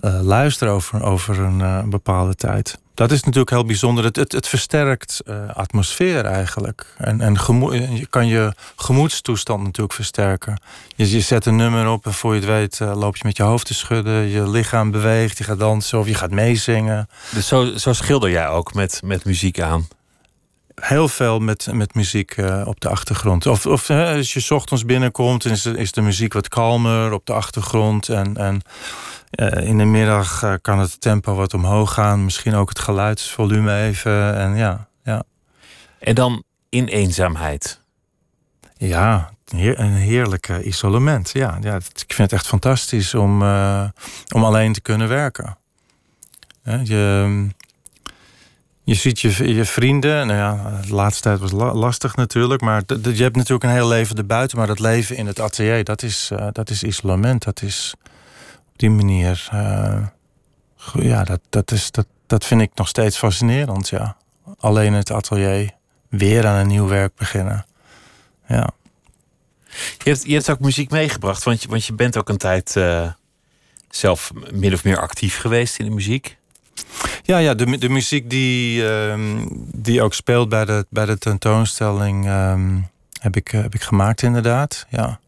uh, 0.00 0.20
luisteren 0.22 0.72
over, 0.72 1.02
over 1.02 1.38
een, 1.38 1.58
uh, 1.58 1.82
bepaalde 1.82 2.34
tijd. 2.34 2.78
Dat 2.94 3.10
is 3.10 3.22
natuurlijk 3.22 3.50
heel 3.50 3.64
bijzonder. 3.64 4.04
Het, 4.04 4.16
het, 4.16 4.32
het 4.32 4.48
versterkt 4.48 5.22
uh, 5.26 5.36
atmosfeer 5.54 6.24
eigenlijk. 6.24 6.94
En, 6.98 7.20
en 7.20 7.32
je 7.94 8.06
kan 8.10 8.26
je 8.26 8.52
gemoedstoestand 8.76 9.62
natuurlijk 9.62 9.94
versterken. 9.94 10.60
Je, 10.94 11.10
je 11.10 11.20
zet 11.20 11.46
een 11.46 11.56
nummer 11.56 11.88
op 11.88 12.06
en 12.06 12.14
voor 12.14 12.34
je 12.34 12.40
het 12.40 12.48
weet 12.48 12.78
loop 12.78 13.16
je 13.16 13.22
met 13.24 13.36
je 13.36 13.42
hoofd 13.42 13.66
te 13.66 13.74
schudden. 13.74 14.28
Je 14.28 14.48
lichaam 14.48 14.90
beweegt, 14.90 15.38
je 15.38 15.44
gaat 15.44 15.58
dansen 15.58 15.98
of 15.98 16.06
je 16.06 16.14
gaat 16.14 16.30
meezingen. 16.30 17.08
Dus 17.30 17.48
zo, 17.48 17.76
zo 17.76 17.92
schilder 17.92 18.30
jij 18.30 18.48
ook 18.48 18.74
met, 18.74 19.00
met 19.04 19.24
muziek 19.24 19.60
aan? 19.60 19.88
Heel 20.80 21.08
veel 21.08 21.38
met, 21.38 21.68
met 21.72 21.94
muziek 21.94 22.36
uh, 22.36 22.62
op 22.64 22.80
de 22.80 22.88
achtergrond. 22.88 23.46
Of, 23.46 23.66
of 23.66 23.86
hè, 23.86 24.16
als 24.16 24.32
je 24.32 24.54
ochtends 24.54 24.84
binnenkomt, 24.84 25.44
is, 25.44 25.62
de, 25.62 25.76
is 25.76 25.92
de 25.92 26.00
muziek 26.00 26.32
wat 26.32 26.48
kalmer 26.48 27.12
op 27.12 27.26
de 27.26 27.32
achtergrond. 27.32 28.08
En, 28.08 28.36
en 28.36 28.60
uh, 29.30 29.68
in 29.68 29.78
de 29.78 29.84
middag 29.84 30.42
uh, 30.42 30.54
kan 30.62 30.78
het 30.78 31.00
tempo 31.00 31.34
wat 31.34 31.54
omhoog 31.54 31.92
gaan. 31.92 32.24
Misschien 32.24 32.54
ook 32.54 32.68
het 32.68 32.78
geluidsvolume 32.78 33.82
even. 33.82 34.36
En, 34.36 34.56
ja, 34.56 34.88
ja. 35.04 35.22
en 35.98 36.14
dan 36.14 36.42
in 36.68 36.86
eenzaamheid. 36.86 37.80
Ja, 38.76 39.30
een 39.52 39.92
heerlijke 39.92 40.62
isolement. 40.62 41.30
Ja, 41.32 41.58
ja, 41.60 41.74
ik 41.76 42.14
vind 42.14 42.30
het 42.30 42.32
echt 42.32 42.46
fantastisch 42.46 43.14
om, 43.14 43.42
om 44.34 44.44
alleen 44.44 44.72
te 44.72 44.80
kunnen 44.80 45.08
werken. 45.08 45.56
Je, 46.82 47.46
je 48.86 48.94
ziet 48.94 49.20
je, 49.20 49.54
je 49.54 49.64
vrienden. 49.64 50.26
Nou 50.26 50.38
ja, 50.38 50.80
de 50.86 50.94
laatste 50.94 51.22
tijd 51.22 51.38
was 51.38 51.50
lastig 51.74 52.16
natuurlijk. 52.16 52.60
Maar 52.60 52.82
je 52.86 53.22
hebt 53.22 53.36
natuurlijk 53.36 53.64
een 53.64 53.70
heel 53.70 53.88
leven 53.88 54.16
erbuiten. 54.16 54.58
Maar 54.58 54.66
dat 54.66 54.78
leven 54.78 55.16
in 55.16 55.26
het 55.26 55.40
atelier, 55.40 55.84
dat 55.84 56.02
is, 56.02 56.30
uh, 56.32 56.46
dat 56.52 56.70
is 56.70 56.82
isolement. 56.82 57.44
Dat 57.44 57.62
is 57.62 57.94
op 58.68 58.78
die 58.78 58.90
manier. 58.90 59.48
Uh, 59.54 60.06
ja, 60.92 61.24
dat, 61.24 61.40
dat, 61.48 61.70
is, 61.70 61.90
dat, 61.90 62.06
dat 62.26 62.44
vind 62.44 62.60
ik 62.60 62.70
nog 62.74 62.88
steeds 62.88 63.18
fascinerend. 63.18 63.88
Ja. 63.88 64.16
Alleen 64.58 64.92
het 64.92 65.10
atelier. 65.10 65.70
Weer 66.08 66.46
aan 66.46 66.56
een 66.56 66.66
nieuw 66.66 66.88
werk 66.88 67.14
beginnen. 67.14 67.66
Ja. 68.48 68.70
Je 70.02 70.10
hebt, 70.10 70.24
je 70.24 70.34
hebt 70.34 70.50
ook 70.50 70.60
muziek 70.60 70.90
meegebracht. 70.90 71.42
Want 71.42 71.62
je, 71.62 71.68
want 71.68 71.84
je 71.84 71.92
bent 71.92 72.16
ook 72.16 72.28
een 72.28 72.36
tijd 72.36 72.74
uh, 72.76 73.10
zelf 73.90 74.30
min 74.52 74.72
of 74.72 74.84
meer 74.84 74.98
actief 74.98 75.38
geweest 75.38 75.78
in 75.78 75.84
de 75.84 75.90
muziek. 75.90 76.36
Ja, 77.22 77.38
ja 77.38 77.54
de, 77.54 77.78
de 77.78 77.88
muziek 77.88 78.30
die, 78.30 78.82
um, 78.82 79.48
die 79.74 80.02
ook 80.02 80.14
speelt 80.14 80.48
bij 80.48 80.64
de, 80.64 80.86
bij 80.90 81.04
de 81.04 81.18
tentoonstelling 81.18 82.28
um, 82.28 82.88
heb, 83.20 83.36
ik, 83.36 83.48
heb 83.48 83.74
ik 83.74 83.82
gemaakt 83.82 84.22
inderdaad. 84.22 84.86
Ja. 84.90 85.20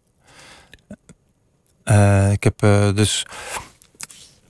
Uh, 1.84 2.32
ik 2.32 2.44
heb 2.44 2.62
uh, 2.62 2.94
dus. 2.94 3.26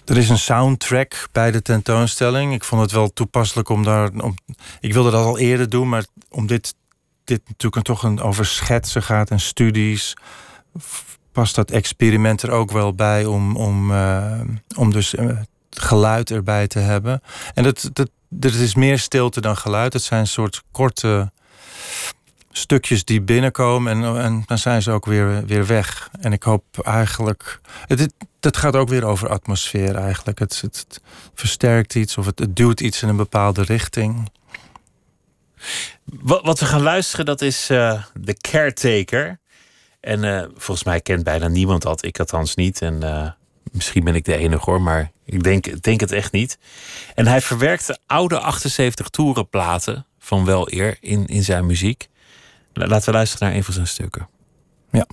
Er 0.05 0.16
is 0.16 0.28
een 0.28 0.38
soundtrack 0.38 1.28
bij 1.32 1.51
de 1.51 1.62
tentoonstelling. 1.62 2.53
Ik 2.53 2.64
vond 2.64 2.82
het 2.82 2.92
wel 2.92 3.12
toepasselijk 3.12 3.68
om 3.68 3.84
daar. 3.84 4.11
Om, 4.11 4.34
ik 4.80 4.92
wilde 4.92 5.11
dat 5.11 5.24
al 5.24 5.38
eerder 5.38 5.68
doen, 5.68 5.88
maar 5.88 6.05
om 6.30 6.46
dit, 6.46 6.74
dit 7.24 7.40
natuurlijk 7.46 7.84
toch 7.84 8.03
een, 8.03 8.20
over 8.20 8.46
schetsen 8.46 9.03
gaat 9.03 9.30
en 9.30 9.40
studies. 9.40 10.16
Past 11.32 11.55
dat 11.55 11.70
experiment 11.70 12.42
er 12.42 12.51
ook 12.51 12.70
wel 12.70 12.94
bij 12.94 13.24
om, 13.24 13.57
om, 13.57 13.92
om 14.76 14.92
dus 14.92 15.14
geluid 15.81 16.31
erbij 16.31 16.66
te 16.66 16.79
hebben. 16.79 17.22
En 17.55 17.62
dat, 17.62 17.91
dat, 17.93 18.11
dat 18.29 18.55
is 18.55 18.74
meer 18.74 18.99
stilte 18.99 19.41
dan 19.41 19.57
geluid. 19.57 19.93
Het 19.93 20.03
zijn 20.03 20.20
een 20.20 20.26
soort 20.26 20.62
korte 20.72 21.31
stukjes 22.59 23.05
die 23.05 23.22
binnenkomen 23.22 23.93
en, 23.93 24.22
en 24.22 24.43
dan 24.47 24.59
zijn 24.59 24.83
ze 24.83 24.91
ook 24.91 25.07
weer, 25.07 25.47
weer 25.47 25.66
weg. 25.66 26.11
En 26.20 26.33
ik 26.33 26.43
hoop 26.43 26.64
eigenlijk. 26.79 27.61
Het, 27.87 28.12
het 28.41 28.57
gaat 28.57 28.76
ook 28.76 28.89
weer 28.89 29.05
over 29.05 29.29
atmosfeer 29.29 29.95
eigenlijk. 29.95 30.39
Het, 30.39 30.61
het, 30.61 31.01
versterkt 31.35 31.95
iets 31.95 32.16
of 32.16 32.26
het, 32.26 32.47
duwt 32.51 32.81
iets 32.81 33.03
in 33.03 33.09
een 33.09 33.16
bepaalde 33.16 33.62
richting. 33.62 34.31
Wat, 36.05 36.61
we 36.61 36.66
gaan 36.66 36.83
luisteren, 36.83 37.24
dat 37.24 37.41
is 37.41 37.70
uh, 37.70 38.03
The 38.24 38.35
Caretaker. 38.35 39.39
En 40.01 40.24
uh, 40.24 40.45
volgens 40.55 40.87
mij 40.87 41.01
kent 41.01 41.24
bijna 41.24 41.49
niemand 41.49 41.83
dat. 41.83 42.05
Ik 42.05 42.18
althans 42.18 42.55
niet. 42.55 42.83
En 42.83 43.05
uh, 43.05 43.31
misschien 43.72 44.04
ben 44.04 44.14
ik 44.14 44.24
de 44.24 44.36
enige 44.36 44.70
hoor, 44.70 44.82
maar 44.82 45.10
ik 45.24 45.42
denk, 45.42 45.82
denk 45.82 46.00
het 46.00 46.12
echt 46.12 46.32
niet. 46.32 46.58
En 47.14 47.26
hij 47.26 47.40
verwerkte 47.40 47.98
oude 48.06 48.38
78 48.38 49.08
toerenplaten 49.08 50.06
van 50.18 50.44
wel 50.44 50.72
eer 50.72 50.96
in, 51.00 51.26
in 51.26 51.44
zijn 51.44 51.66
muziek. 51.66 52.08
Laten 52.72 53.10
we 53.10 53.16
luisteren 53.16 53.48
naar 53.48 53.56
een 53.56 53.64
van 53.64 53.74
zijn 53.74 53.86
stukken. 53.86 54.28
Ja. 54.90 55.06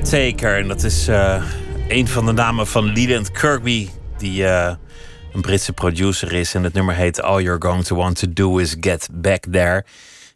Caretaker. 0.00 0.58
En 0.58 0.68
dat 0.68 0.82
is 0.82 1.08
uh, 1.08 1.42
een 1.88 2.08
van 2.08 2.26
de 2.26 2.32
namen 2.32 2.66
van 2.66 2.92
Leland 2.92 3.30
Kirby, 3.30 3.88
die 4.18 4.42
uh, 4.42 4.74
een 5.32 5.40
Britse 5.40 5.72
producer 5.72 6.32
is. 6.32 6.54
En 6.54 6.64
het 6.64 6.72
nummer 6.72 6.94
heet 6.94 7.22
All 7.22 7.42
You're 7.42 7.62
Going 7.62 7.84
to 7.84 7.96
Want 7.96 8.18
to 8.18 8.32
Do 8.32 8.58
Is 8.58 8.76
Get 8.80 9.08
Back 9.12 9.44
There. 9.50 9.84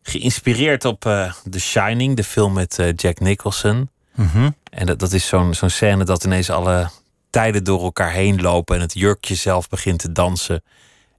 Geïnspireerd 0.02 0.84
op 0.84 1.04
uh, 1.04 1.32
The 1.50 1.60
Shining, 1.60 2.16
de 2.16 2.24
film 2.24 2.52
met 2.52 2.92
Jack 2.96 3.20
Nicholson. 3.20 3.90
Mm 4.14 4.28
-hmm. 4.32 4.54
En 4.70 4.86
dat, 4.86 4.98
dat 4.98 5.12
is 5.12 5.26
zo'n 5.26 5.54
zo'n 5.54 5.70
scène 5.70 6.04
dat 6.04 6.24
ineens 6.24 6.50
alle 6.50 6.90
tijden 7.30 7.64
door 7.64 7.82
elkaar 7.82 8.12
heen 8.12 8.40
lopen. 8.40 8.76
En 8.76 8.80
het 8.80 8.94
jurkje 8.94 9.34
zelf 9.34 9.68
begint 9.68 9.98
te 9.98 10.12
dansen. 10.12 10.62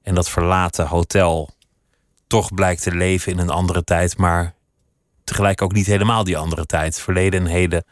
En 0.03 0.15
dat 0.15 0.29
verlaten 0.29 0.87
hotel 0.87 1.49
toch 2.27 2.53
blijkt 2.53 2.83
te 2.83 2.95
leven 2.95 3.31
in 3.31 3.39
een 3.39 3.49
andere 3.49 3.83
tijd. 3.83 4.17
Maar 4.17 4.53
tegelijk 5.23 5.61
ook 5.61 5.73
niet 5.73 5.85
helemaal 5.85 6.23
die 6.23 6.37
andere 6.37 6.65
tijd. 6.65 6.99
Verleden 6.99 7.39
en 7.39 7.51
heden 7.51 7.83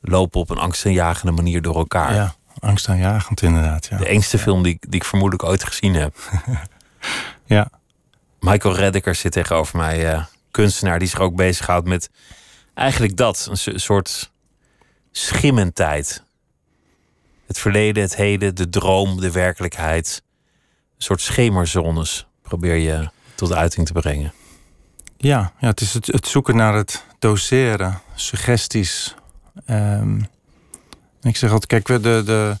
lopen 0.00 0.40
op 0.40 0.50
een 0.50 0.58
angstaanjagende 0.58 1.32
manier 1.32 1.62
door 1.62 1.76
elkaar. 1.76 2.14
Ja, 2.14 2.34
angstaanjagend 2.58 3.42
inderdaad. 3.42 3.86
Ja. 3.86 3.96
De 3.96 4.06
engste 4.06 4.38
film 4.38 4.62
die, 4.62 4.76
die 4.80 5.00
ik 5.00 5.04
vermoedelijk 5.04 5.48
ooit 5.48 5.64
gezien 5.64 5.94
heb. 5.94 6.16
ja. 7.44 7.70
Michael 8.40 8.74
Reddicker 8.76 9.14
zit 9.14 9.32
tegenover 9.32 9.76
mij. 9.76 10.14
Uh, 10.14 10.24
kunstenaar 10.50 10.98
die 10.98 11.08
zich 11.08 11.20
ook 11.20 11.34
bezighoudt 11.34 11.86
met 11.86 12.10
eigenlijk 12.74 13.16
dat. 13.16 13.48
Een 13.64 13.80
soort 13.80 14.32
schimmentijd. 15.12 16.22
Het 17.46 17.58
verleden, 17.58 18.02
het 18.02 18.16
heden, 18.16 18.54
de 18.54 18.68
droom, 18.68 19.20
de 19.20 19.30
werkelijkheid. 19.30 20.22
Een 20.96 21.04
soort 21.04 21.20
schemerzones 21.20 22.26
probeer 22.42 22.76
je 22.76 23.08
tot 23.34 23.52
uiting 23.52 23.86
te 23.86 23.92
brengen. 23.92 24.32
Ja, 25.16 25.52
ja 25.58 25.68
het 25.68 25.80
is 25.80 25.94
het, 25.94 26.06
het 26.06 26.26
zoeken 26.26 26.56
naar 26.56 26.74
het 26.74 27.04
doseren, 27.18 28.00
suggesties. 28.14 29.14
Um, 29.66 30.28
ik 31.22 31.36
zeg 31.36 31.50
altijd, 31.50 31.66
kijk, 31.66 31.88
we, 31.88 32.00
de, 32.00 32.22
de, 32.24 32.58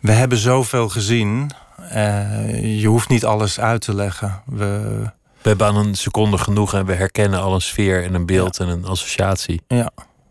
we 0.00 0.12
hebben 0.12 0.38
zoveel 0.38 0.88
gezien. 0.88 1.50
Uh, 1.80 2.80
je 2.80 2.86
hoeft 2.86 3.08
niet 3.08 3.24
alles 3.24 3.60
uit 3.60 3.80
te 3.80 3.94
leggen. 3.94 4.42
We, 4.46 5.00
we 5.42 5.48
hebben 5.48 5.66
aan 5.66 5.76
een 5.76 5.94
seconde 5.94 6.38
genoeg 6.38 6.74
en 6.74 6.86
we 6.86 6.94
herkennen 6.94 7.40
al 7.40 7.54
een 7.54 7.60
sfeer 7.60 8.04
en 8.04 8.14
een 8.14 8.26
beeld 8.26 8.56
ja. 8.56 8.64
en 8.64 8.70
een 8.70 8.84
associatie. 8.84 9.62
Ja, 9.68 9.90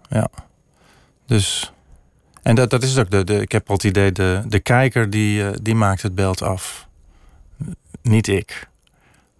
ja. 0.10 0.28
Dus, 1.26 1.74
en 2.42 2.56
dat, 2.56 2.70
dat 2.70 2.84
is 2.84 2.98
ook 2.98 3.12
de, 3.12 3.24
de. 3.24 3.42
Ik 3.42 3.52
heb 3.52 3.70
al 3.70 3.76
het 3.76 3.84
idee, 3.84 4.12
de, 4.12 4.42
de 4.48 4.60
kijker 4.60 5.10
die, 5.10 5.42
uh, 5.42 5.50
die 5.62 5.76
maakt 5.76 6.02
het 6.02 6.16
beeld 6.16 6.42
af. 6.42 6.88
Niet 8.02 8.28
ik. 8.28 8.70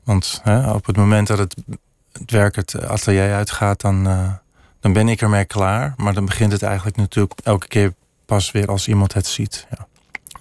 Want 0.04 0.42
hè, 0.44 0.72
op 0.72 0.86
het 0.86 0.96
moment 0.96 1.28
dat 1.28 1.38
het, 1.38 1.56
het 2.12 2.32
werk 2.32 2.56
het 2.56 2.86
atelier 2.86 3.34
uitgaat, 3.34 3.82
dan, 3.82 4.08
uh, 4.08 4.32
dan 4.82 4.94
ben 4.94 5.08
ik 5.08 5.22
ermee 5.22 5.46
klaar. 5.46 5.94
Maar 5.98 6.14
dan 6.14 6.26
begint 6.26 6.52
het 6.52 6.64
eigenlijk 6.64 6.98
natuurlijk 6.98 7.40
elke 7.44 7.68
keer 7.68 7.94
pas 8.26 8.52
weer 8.52 8.68
als 8.68 8.88
iemand 8.88 9.14
het 9.14 9.28
ziet. 9.28 9.68
Ja. 9.70 9.88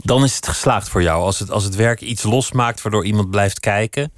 Dan 0.02 0.24
is 0.24 0.36
het 0.36 0.48
geslaagd 0.48 0.88
voor 0.88 1.02
jou. 1.02 1.22
Als 1.22 1.38
het, 1.38 1.50
als 1.50 1.64
het 1.64 1.74
werk 1.74 2.00
iets 2.00 2.22
losmaakt 2.22 2.82
waardoor 2.82 3.04
iemand 3.04 3.30
blijft 3.30 3.60
kijken, 3.60 4.12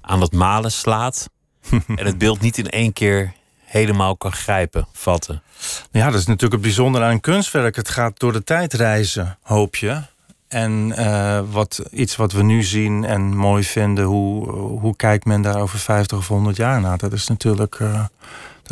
aan 0.00 0.20
het 0.20 0.32
malen 0.32 0.72
slaat 0.72 1.28
en 1.70 2.06
het 2.06 2.18
beeld 2.18 2.40
niet 2.40 2.58
in 2.58 2.68
één 2.70 2.92
keer 2.92 3.32
helemaal 3.64 4.16
kan 4.16 4.32
grijpen, 4.32 4.86
vatten. 4.92 5.42
Ja, 5.90 6.10
dat 6.10 6.20
is 6.20 6.26
natuurlijk 6.26 6.52
het 6.52 6.62
bijzondere 6.62 7.04
aan 7.04 7.10
een 7.10 7.20
kunstwerk. 7.20 7.76
Het 7.76 7.88
gaat 7.88 8.18
door 8.18 8.32
de 8.32 8.44
tijd 8.44 8.72
reizen, 8.72 9.38
hoop 9.42 9.76
je. 9.76 10.02
En 10.48 10.94
uh, 10.98 11.40
wat, 11.50 11.82
iets 11.90 12.16
wat 12.16 12.32
we 12.32 12.42
nu 12.42 12.62
zien 12.62 13.04
en 13.04 13.36
mooi 13.36 13.64
vinden, 13.64 14.04
hoe, 14.04 14.50
hoe 14.52 14.96
kijkt 14.96 15.24
men 15.24 15.42
daar 15.42 15.60
over 15.60 15.78
50 15.78 16.18
of 16.18 16.28
100 16.28 16.56
jaar 16.56 16.80
naar? 16.80 16.98
Dat 16.98 17.12
is 17.12 17.26
natuurlijk 17.26 17.78
uh, 17.78 18.04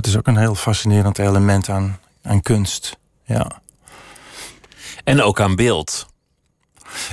dat 0.00 0.10
is 0.10 0.16
ook 0.18 0.26
een 0.26 0.36
heel 0.36 0.54
fascinerend 0.54 1.18
element 1.18 1.68
aan, 1.68 2.00
aan 2.22 2.40
kunst. 2.40 2.98
Ja. 3.24 3.62
En 5.04 5.22
ook 5.22 5.40
aan 5.40 5.56
beeld. 5.56 6.06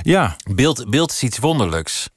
Ja. 0.02 0.36
Beeld, 0.54 0.90
beeld 0.90 1.10
is 1.10 1.22
iets 1.22 1.38
wonderlijks. 1.38 2.10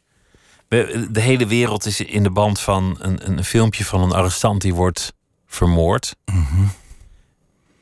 De 0.68 1.22
hele 1.22 1.48
wereld 1.48 1.86
is 1.86 2.02
in 2.02 2.24
de 2.24 2.32
band 2.32 2.60
van 2.60 2.96
een, 3.00 3.30
een 3.30 3.44
filmpje 3.44 3.86
van 3.86 4.02
een 4.02 4.12
arrestant 4.12 4.62
die 4.62 4.74
wordt 4.74 5.14
vermoord. 5.48 6.16
Mm 6.26 6.46
-hmm. 6.50 6.72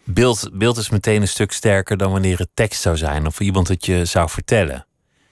Beeld, 0.04 0.50
beeld 0.54 0.78
is 0.78 0.90
meteen 0.90 1.22
een 1.22 1.28
stuk 1.28 1.52
sterker 1.52 1.98
dan 1.98 2.12
wanneer 2.12 2.38
het 2.38 2.50
tekst 2.54 2.82
zou 2.82 2.98
zijn 2.98 3.26
of 3.26 3.40
iemand 3.40 3.68
het 3.68 3.86
je 3.86 4.06
zou 4.06 4.30
vertellen. 4.30 4.86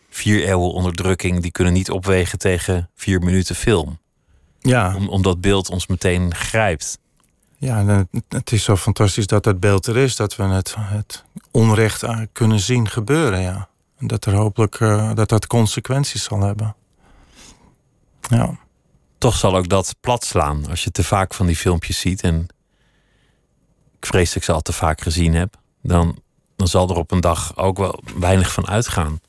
Vier 0.09 0.43
eeuwen 0.43 0.71
onderdrukking 0.71 1.41
die 1.41 1.51
kunnen 1.51 1.73
niet 1.73 1.91
opwegen 1.91 2.37
tegen 2.37 2.89
vier 2.95 3.19
minuten 3.19 3.55
film. 3.55 3.99
Ja. 4.59 4.95
Om, 4.95 5.09
omdat 5.09 5.41
beeld 5.41 5.69
ons 5.69 5.87
meteen 5.87 6.35
grijpt. 6.35 6.99
Ja, 7.59 8.05
het 8.29 8.51
is 8.51 8.63
zo 8.63 8.75
fantastisch 8.75 9.27
dat 9.27 9.43
dat 9.43 9.59
beeld 9.59 9.87
er 9.87 9.97
is, 9.97 10.15
dat 10.15 10.35
we 10.35 10.43
het, 10.43 10.75
het 10.77 11.23
onrecht 11.51 12.03
kunnen 12.31 12.59
zien 12.59 12.89
gebeuren. 12.89 13.41
Ja. 13.41 13.69
En 13.97 14.07
dat 14.07 14.25
er 14.25 14.33
hopelijk 14.33 14.79
uh, 14.79 15.11
dat 15.13 15.29
dat 15.29 15.47
consequenties 15.47 16.23
zal 16.23 16.41
hebben. 16.41 16.75
Ja. 18.21 18.57
Toch 19.17 19.35
zal 19.35 19.55
ook 19.55 19.69
dat 19.69 19.95
plat 19.99 20.25
slaan 20.25 20.69
als 20.69 20.83
je 20.83 20.91
te 20.91 21.03
vaak 21.03 21.33
van 21.33 21.45
die 21.45 21.55
filmpjes 21.55 21.99
ziet. 21.99 22.21
En 22.21 22.47
ik 23.99 24.05
vrees 24.05 24.27
dat 24.27 24.35
ik 24.35 24.43
ze 24.43 24.51
al 24.51 24.61
te 24.61 24.73
vaak 24.73 25.01
gezien 25.01 25.33
heb. 25.33 25.55
Dan, 25.81 26.19
dan 26.55 26.67
zal 26.67 26.89
er 26.89 26.95
op 26.95 27.11
een 27.11 27.21
dag 27.21 27.57
ook 27.57 27.77
wel 27.77 28.03
weinig 28.19 28.51
van 28.51 28.67
uitgaan. 28.67 29.21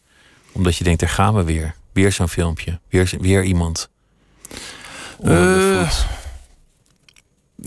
Omdat 0.53 0.76
je 0.76 0.85
denkt, 0.85 1.03
er 1.03 1.09
gaan 1.09 1.35
we 1.35 1.45
weer. 1.45 1.74
Weer 1.93 2.12
zo'n 2.12 2.29
filmpje. 2.29 2.81
Weer, 2.89 3.14
weer 3.20 3.43
iemand. 3.43 3.91
Uh, 5.22 5.91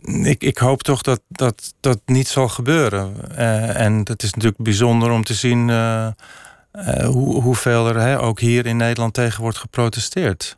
ik, 0.02 0.44
ik 0.44 0.58
hoop 0.58 0.84
toch 0.84 1.02
dat 1.02 1.22
dat, 1.28 1.74
dat 1.80 2.00
niet 2.06 2.28
zal 2.28 2.48
gebeuren. 2.48 3.16
Uh, 3.32 3.80
en 3.80 4.02
het 4.04 4.24
is 4.24 4.34
natuurlijk 4.34 4.64
bijzonder 4.64 5.12
om 5.12 5.24
te 5.24 5.34
zien 5.34 5.68
uh, 5.68 6.08
hoe, 7.04 7.42
hoeveel 7.42 7.88
er 7.88 8.00
hè, 8.00 8.20
ook 8.20 8.40
hier 8.40 8.66
in 8.66 8.78
Nederland 8.78 9.14
tegen 9.14 9.42
wordt 9.42 9.58
geprotesteerd. 9.58 10.58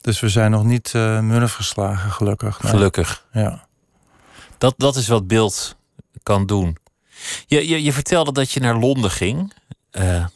Dus 0.00 0.20
we 0.20 0.28
zijn 0.28 0.50
nog 0.50 0.64
niet 0.64 0.92
uh, 0.96 1.20
murf 1.20 1.52
geslagen, 1.52 2.10
gelukkig. 2.10 2.62
Nee. 2.62 2.72
Gelukkig. 2.72 3.26
Ja. 3.32 3.66
Dat, 4.58 4.74
dat 4.76 4.96
is 4.96 5.08
wat 5.08 5.26
beeld 5.26 5.76
kan 6.22 6.46
doen. 6.46 6.76
Je, 7.46 7.68
je, 7.68 7.82
je 7.82 7.92
vertelde 7.92 8.32
dat 8.32 8.50
je 8.50 8.60
naar 8.60 8.76
Londen 8.76 9.10
ging 9.10 9.52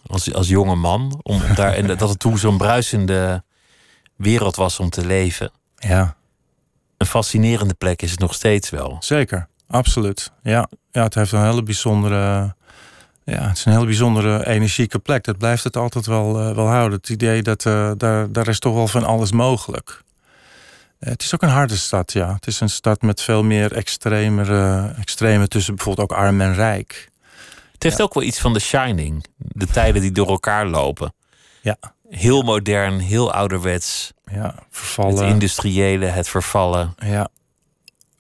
als, 0.06 0.34
als 0.34 0.48
jonge 0.48 0.74
man. 0.74 1.20
Om 1.22 1.42
daar, 1.54 1.74
en 1.78 1.86
dat 1.86 2.08
het 2.08 2.18
toen 2.18 2.38
zo'n 2.38 2.58
bruisende 2.58 3.44
wereld 4.16 4.56
was 4.56 4.80
om 4.80 4.90
te 4.90 5.06
leven. 5.06 5.50
Ja. 5.76 6.16
Een 6.96 7.06
fascinerende 7.06 7.74
plek 7.74 8.02
is 8.02 8.10
het 8.10 8.20
nog 8.20 8.34
steeds 8.34 8.70
wel. 8.70 8.96
Zeker, 9.00 9.48
absoluut. 9.68 10.32
Ja, 10.42 10.68
ja 10.90 11.02
het 11.02 11.14
heeft 11.14 11.32
een 11.32 11.44
hele 11.44 11.62
bijzondere. 11.62 12.54
Ja, 13.24 13.48
het 13.48 13.56
is 13.56 13.64
een 13.64 13.72
hele 13.72 13.84
bijzondere 13.84 14.46
energieke 14.46 14.98
plek. 14.98 15.24
Dat 15.24 15.38
blijft 15.38 15.64
het 15.64 15.76
altijd 15.76 16.06
wel, 16.06 16.48
uh, 16.48 16.54
wel 16.54 16.66
houden. 16.66 16.98
Het 16.98 17.08
idee 17.08 17.42
dat 17.42 17.64
uh, 17.64 17.90
daar, 17.96 18.32
daar 18.32 18.48
is 18.48 18.58
toch 18.58 18.74
wel 18.74 18.88
van 18.88 19.04
alles 19.04 19.32
mogelijk. 19.32 20.02
Het 20.98 21.22
is 21.22 21.34
ook 21.34 21.42
een 21.42 21.48
harde 21.48 21.76
stad, 21.76 22.12
ja. 22.12 22.34
Het 22.34 22.46
is 22.46 22.60
een 22.60 22.70
stad 22.70 23.02
met 23.02 23.22
veel 23.22 23.42
meer 23.42 23.72
extremere, 23.72 24.94
extreme 24.98 25.48
tussen 25.48 25.74
bijvoorbeeld 25.74 26.10
ook 26.10 26.18
arm 26.18 26.40
en 26.40 26.54
rijk. 26.54 27.10
Het 27.72 27.82
heeft 27.82 27.96
ja. 27.96 28.04
ook 28.04 28.14
wel 28.14 28.22
iets 28.22 28.38
van 28.38 28.52
The 28.52 28.60
Shining. 28.60 29.24
De 29.36 29.66
tijden 29.66 30.00
die 30.00 30.12
door 30.12 30.28
elkaar 30.28 30.66
lopen. 30.66 31.14
Ja. 31.60 31.76
Heel 32.08 32.42
modern, 32.42 32.98
heel 32.98 33.32
ouderwets. 33.32 34.12
Ja, 34.26 34.54
vervallen. 34.70 35.24
Het 35.24 35.32
industriële, 35.32 36.06
het 36.06 36.28
vervallen. 36.28 36.94
Ja. 36.96 37.28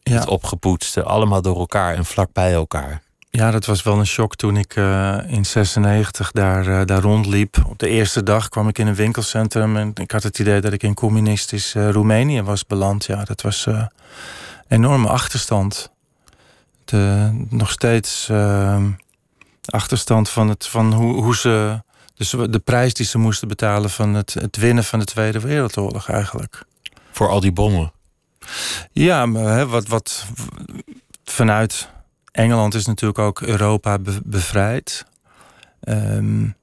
ja. 0.02 0.14
Het 0.18 0.26
opgepoetste. 0.26 1.02
Allemaal 1.02 1.42
door 1.42 1.58
elkaar 1.58 1.94
en 1.94 2.04
vlak 2.04 2.32
bij 2.32 2.52
elkaar. 2.52 3.02
Ja, 3.30 3.50
dat 3.50 3.64
was 3.64 3.82
wel 3.82 3.98
een 3.98 4.06
shock 4.06 4.36
toen 4.36 4.56
ik 4.56 4.76
uh, 4.76 5.18
in 5.26 5.44
96 5.44 6.32
daar, 6.32 6.66
uh, 6.66 6.80
daar 6.84 7.00
rondliep. 7.00 7.56
Op 7.68 7.78
de 7.78 7.88
eerste 7.88 8.22
dag 8.22 8.48
kwam 8.48 8.68
ik 8.68 8.78
in 8.78 8.86
een 8.86 8.94
winkelcentrum 8.94 9.76
en 9.76 9.90
ik 9.94 10.10
had 10.10 10.22
het 10.22 10.38
idee 10.38 10.60
dat 10.60 10.72
ik 10.72 10.82
in 10.82 10.94
communistisch 10.94 11.74
uh, 11.74 11.90
Roemenië 11.90 12.42
was 12.42 12.66
beland. 12.66 13.04
Ja, 13.04 13.24
dat 13.24 13.42
was 13.42 13.66
een 13.66 13.90
enorme 14.68 15.08
achterstand. 15.08 15.90
De, 16.84 17.30
nog 17.48 17.70
steeds 17.70 18.30
achterstand 19.64 20.30
van, 20.30 20.48
het, 20.48 20.66
van 20.66 20.92
hoe, 20.92 21.22
hoe 21.22 21.36
ze. 21.36 21.82
Dus 22.14 22.30
de 22.30 22.62
prijs 22.64 22.94
die 22.94 23.06
ze 23.06 23.18
moesten 23.18 23.48
betalen 23.48 23.90
van 23.90 24.14
het, 24.14 24.34
het 24.34 24.56
winnen 24.56 24.84
van 24.84 24.98
de 24.98 25.04
Tweede 25.04 25.40
Wereldoorlog 25.40 26.08
eigenlijk. 26.08 26.62
Voor 27.10 27.28
al 27.28 27.40
die 27.40 27.52
bommen? 27.52 27.92
Ja, 28.92 29.26
maar 29.26 29.56
hè, 29.56 29.66
wat, 29.66 29.86
wat 29.86 30.24
vanuit 31.24 31.88
Engeland 32.30 32.74
is 32.74 32.86
natuurlijk 32.86 33.18
ook 33.18 33.40
Europa 33.40 33.98
be 33.98 34.20
bevrijd. 34.24 35.04
Um, 35.88 36.54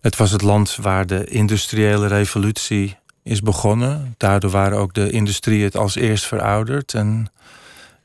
het 0.00 0.16
was 0.16 0.30
het 0.30 0.42
land 0.42 0.76
waar 0.76 1.06
de 1.06 1.24
industriële 1.24 2.06
revolutie 2.06 2.96
is 3.22 3.42
begonnen. 3.42 4.14
Daardoor 4.16 4.50
waren 4.50 4.78
ook 4.78 4.94
de 4.94 5.10
industrie 5.10 5.64
het 5.64 5.76
als 5.76 5.94
eerst 5.94 6.26
verouderd. 6.26 6.94
En 6.94 7.30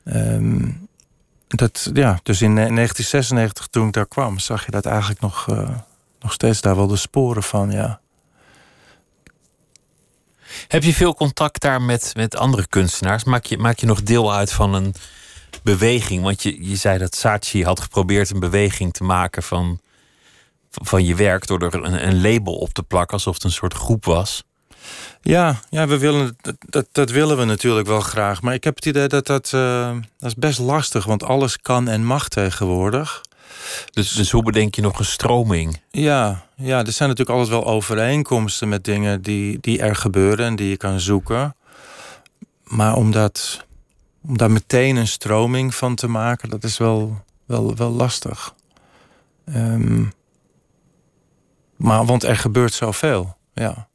um, 0.04 0.88
dat, 1.48 1.90
ja, 1.92 2.20
dus 2.22 2.42
in 2.42 2.54
1996 2.54 3.66
toen 3.66 3.86
ik 3.86 3.92
daar 3.92 4.06
kwam, 4.06 4.38
zag 4.38 4.64
je 4.64 4.70
dat 4.70 4.86
eigenlijk 4.86 5.20
nog, 5.20 5.46
uh, 5.50 5.68
nog 6.26 6.34
steeds 6.34 6.60
daar 6.60 6.76
wel 6.76 6.86
de 6.86 6.96
sporen 6.96 7.42
van, 7.42 7.70
ja. 7.70 8.00
Heb 10.68 10.82
je 10.82 10.94
veel 10.94 11.14
contact 11.14 11.60
daar 11.60 11.82
met, 11.82 12.12
met 12.16 12.36
andere 12.36 12.66
kunstenaars? 12.66 13.24
Maak 13.24 13.44
je, 13.44 13.58
maak 13.58 13.78
je 13.78 13.86
nog 13.86 14.02
deel 14.02 14.34
uit 14.34 14.52
van 14.52 14.74
een 14.74 14.94
beweging. 15.62 16.22
Want 16.22 16.42
je, 16.42 16.68
je 16.68 16.76
zei 16.76 16.98
dat 16.98 17.14
Saatchi 17.14 17.64
had 17.64 17.80
geprobeerd 17.80 18.30
een 18.30 18.40
beweging 18.40 18.92
te 18.92 19.04
maken 19.04 19.42
van, 19.42 19.80
van 20.70 21.04
je 21.04 21.14
werk 21.14 21.46
door 21.46 21.62
er 21.62 21.74
een, 21.74 22.06
een 22.06 22.20
label 22.20 22.54
op 22.54 22.72
te 22.72 22.82
plakken, 22.82 23.16
alsof 23.16 23.34
het 23.34 23.44
een 23.44 23.50
soort 23.50 23.74
groep 23.74 24.04
was. 24.04 24.44
Ja, 25.20 25.60
ja 25.70 25.86
we 25.86 25.98
willen, 25.98 26.36
dat, 26.40 26.56
dat, 26.58 26.86
dat, 26.92 27.10
willen 27.10 27.36
we 27.36 27.44
natuurlijk 27.44 27.86
wel 27.86 28.00
graag. 28.00 28.42
Maar 28.42 28.54
ik 28.54 28.64
heb 28.64 28.74
het 28.74 28.86
idee 28.86 29.06
dat 29.06 29.26
dat, 29.26 29.52
uh, 29.54 29.96
dat 30.18 30.28
is 30.28 30.34
best 30.34 30.58
lastig, 30.58 31.04
want 31.04 31.22
alles 31.22 31.58
kan 31.60 31.88
en 31.88 32.04
mag 32.04 32.28
tegenwoordig. 32.28 33.20
Dus, 33.90 34.12
dus 34.12 34.30
hoe 34.30 34.42
bedenk 34.42 34.74
je 34.74 34.82
nog 34.82 34.98
een 34.98 35.04
stroming? 35.04 35.82
Ja, 35.90 36.46
ja, 36.56 36.84
er 36.84 36.92
zijn 36.92 37.08
natuurlijk 37.08 37.38
altijd 37.38 37.58
wel 37.58 37.72
overeenkomsten 37.72 38.68
met 38.68 38.84
dingen 38.84 39.22
die, 39.22 39.58
die 39.60 39.80
er 39.80 39.96
gebeuren 39.96 40.46
en 40.46 40.56
die 40.56 40.68
je 40.68 40.76
kan 40.76 41.00
zoeken. 41.00 41.56
Maar 42.64 42.94
om, 42.94 43.10
dat, 43.10 43.64
om 44.22 44.38
daar 44.38 44.50
meteen 44.50 44.96
een 44.96 45.08
stroming 45.08 45.74
van 45.74 45.94
te 45.94 46.08
maken, 46.08 46.48
dat 46.48 46.64
is 46.64 46.78
wel, 46.78 47.24
wel, 47.44 47.76
wel 47.76 47.90
lastig. 47.90 48.54
Um, 49.54 50.12
maar, 51.76 52.04
want 52.04 52.22
er 52.22 52.36
gebeurt 52.36 52.72
zoveel, 52.72 53.36
ja. 53.54 53.88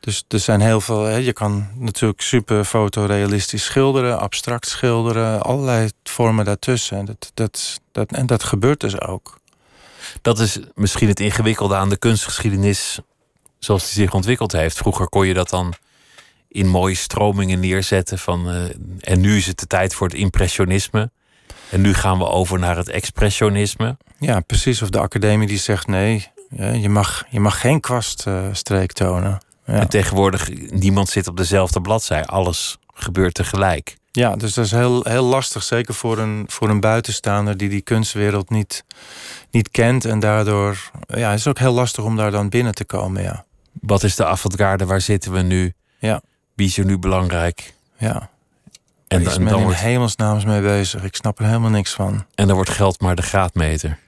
Dus 0.00 0.24
er 0.28 0.38
zijn 0.38 0.60
heel 0.60 0.80
veel. 0.80 1.04
Hè, 1.04 1.16
je 1.16 1.32
kan 1.32 1.68
natuurlijk 1.74 2.20
super 2.20 2.64
fotorealistisch 2.64 3.64
schilderen, 3.64 4.20
abstract 4.20 4.68
schilderen, 4.68 5.42
allerlei 5.42 5.90
vormen 6.04 6.44
daartussen. 6.44 6.98
En 6.98 7.04
dat, 7.04 7.30
dat, 7.34 7.80
dat, 7.92 8.12
en 8.12 8.26
dat 8.26 8.42
gebeurt 8.42 8.80
dus 8.80 9.00
ook. 9.00 9.38
Dat 10.22 10.38
is 10.38 10.58
misschien 10.74 11.08
het 11.08 11.20
ingewikkelde 11.20 11.76
aan 11.76 11.88
de 11.88 11.96
kunstgeschiedenis 11.96 13.00
zoals 13.58 13.82
die 13.82 14.02
zich 14.02 14.14
ontwikkeld 14.14 14.52
heeft. 14.52 14.76
Vroeger 14.76 15.08
kon 15.08 15.26
je 15.26 15.34
dat 15.34 15.48
dan 15.48 15.74
in 16.48 16.68
mooie 16.68 16.94
stromingen 16.94 17.60
neerzetten 17.60 18.18
van 18.18 18.54
uh, 18.54 18.64
en 19.00 19.20
nu 19.20 19.36
is 19.36 19.46
het 19.46 19.58
de 19.58 19.66
tijd 19.66 19.94
voor 19.94 20.06
het 20.06 20.16
impressionisme. 20.16 21.10
En 21.70 21.80
nu 21.80 21.94
gaan 21.94 22.18
we 22.18 22.28
over 22.28 22.58
naar 22.58 22.76
het 22.76 22.88
expressionisme. 22.88 23.96
Ja, 24.18 24.40
precies. 24.40 24.82
Of 24.82 24.90
de 24.90 24.98
academie 24.98 25.46
die 25.46 25.58
zegt 25.58 25.86
nee, 25.86 26.26
je 26.56 26.88
mag, 26.88 27.24
je 27.28 27.40
mag 27.40 27.60
geen 27.60 27.80
kwaststreek 27.80 28.92
tonen. 28.92 29.40
En 29.64 29.88
tegenwoordig, 29.88 30.70
niemand 30.70 31.08
zit 31.08 31.28
op 31.28 31.36
dezelfde 31.36 31.80
bladzij. 31.80 32.24
Alles 32.24 32.78
gebeurt 32.94 33.34
tegelijk. 33.34 33.96
Ja, 34.12 34.36
dus 34.36 34.54
dat 34.54 34.64
is 34.64 34.70
heel, 34.70 35.02
heel 35.02 35.24
lastig. 35.24 35.62
Zeker 35.62 35.94
voor 35.94 36.18
een, 36.18 36.44
voor 36.48 36.68
een 36.68 36.80
buitenstaander 36.80 37.56
die 37.56 37.68
die 37.68 37.80
kunstwereld 37.80 38.50
niet, 38.50 38.84
niet 39.50 39.70
kent. 39.70 40.04
En 40.04 40.20
daardoor 40.20 40.90
ja, 41.06 41.32
is 41.32 41.44
het 41.44 41.48
ook 41.48 41.58
heel 41.58 41.72
lastig 41.72 42.04
om 42.04 42.16
daar 42.16 42.30
dan 42.30 42.48
binnen 42.48 42.74
te 42.74 42.84
komen. 42.84 43.22
Ja. 43.22 43.44
Wat 43.80 44.02
is 44.02 44.16
de 44.16 44.26
avant-garde? 44.26 44.86
Waar 44.86 45.00
zitten 45.00 45.32
we 45.32 45.42
nu? 45.42 45.72
Ja. 45.98 46.22
Wie 46.54 46.66
is 46.66 46.78
er 46.78 46.84
nu 46.84 46.98
belangrijk? 46.98 47.74
Ja. 47.98 48.30
En 49.08 49.22
daar 49.22 49.32
is 49.32 49.38
men 49.38 49.54
in 49.54 49.62
wordt... 49.62 49.78
hemelsnaams 49.78 50.44
mee 50.44 50.60
bezig. 50.60 51.02
Ik 51.02 51.16
snap 51.16 51.38
er 51.38 51.44
helemaal 51.44 51.70
niks 51.70 51.92
van. 51.92 52.24
En 52.34 52.46
dan 52.46 52.56
wordt 52.56 52.70
geld 52.70 53.00
maar 53.00 53.16
de 53.16 53.22
graadmeter. 53.22 53.98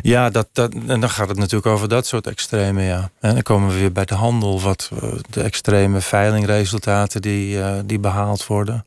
Ja, 0.00 0.30
dat, 0.30 0.48
dat, 0.52 0.72
en 0.86 1.00
dan 1.00 1.10
gaat 1.10 1.28
het 1.28 1.38
natuurlijk 1.38 1.66
over 1.66 1.88
dat 1.88 2.06
soort 2.06 2.26
extreme, 2.26 2.82
ja. 2.82 3.10
En 3.20 3.34
dan 3.34 3.42
komen 3.42 3.68
we 3.68 3.78
weer 3.78 3.92
bij 3.92 4.04
de 4.04 4.14
handel, 4.14 4.60
wat 4.60 4.90
eh, 4.92 5.12
de 5.30 5.42
extreme 5.42 6.00
veilingresultaten 6.00 7.22
die, 7.22 7.56
uh, 7.56 7.78
die 7.84 7.98
behaald 7.98 8.46
worden. 8.46 8.84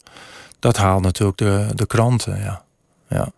Dat 0.59 0.77
haalt 0.77 1.01
natuurlijk 1.01 1.37
de, 1.37 1.67
de 1.75 1.85
kranten, 1.85 2.39
ja. 2.39 2.63
ja. 3.09 3.31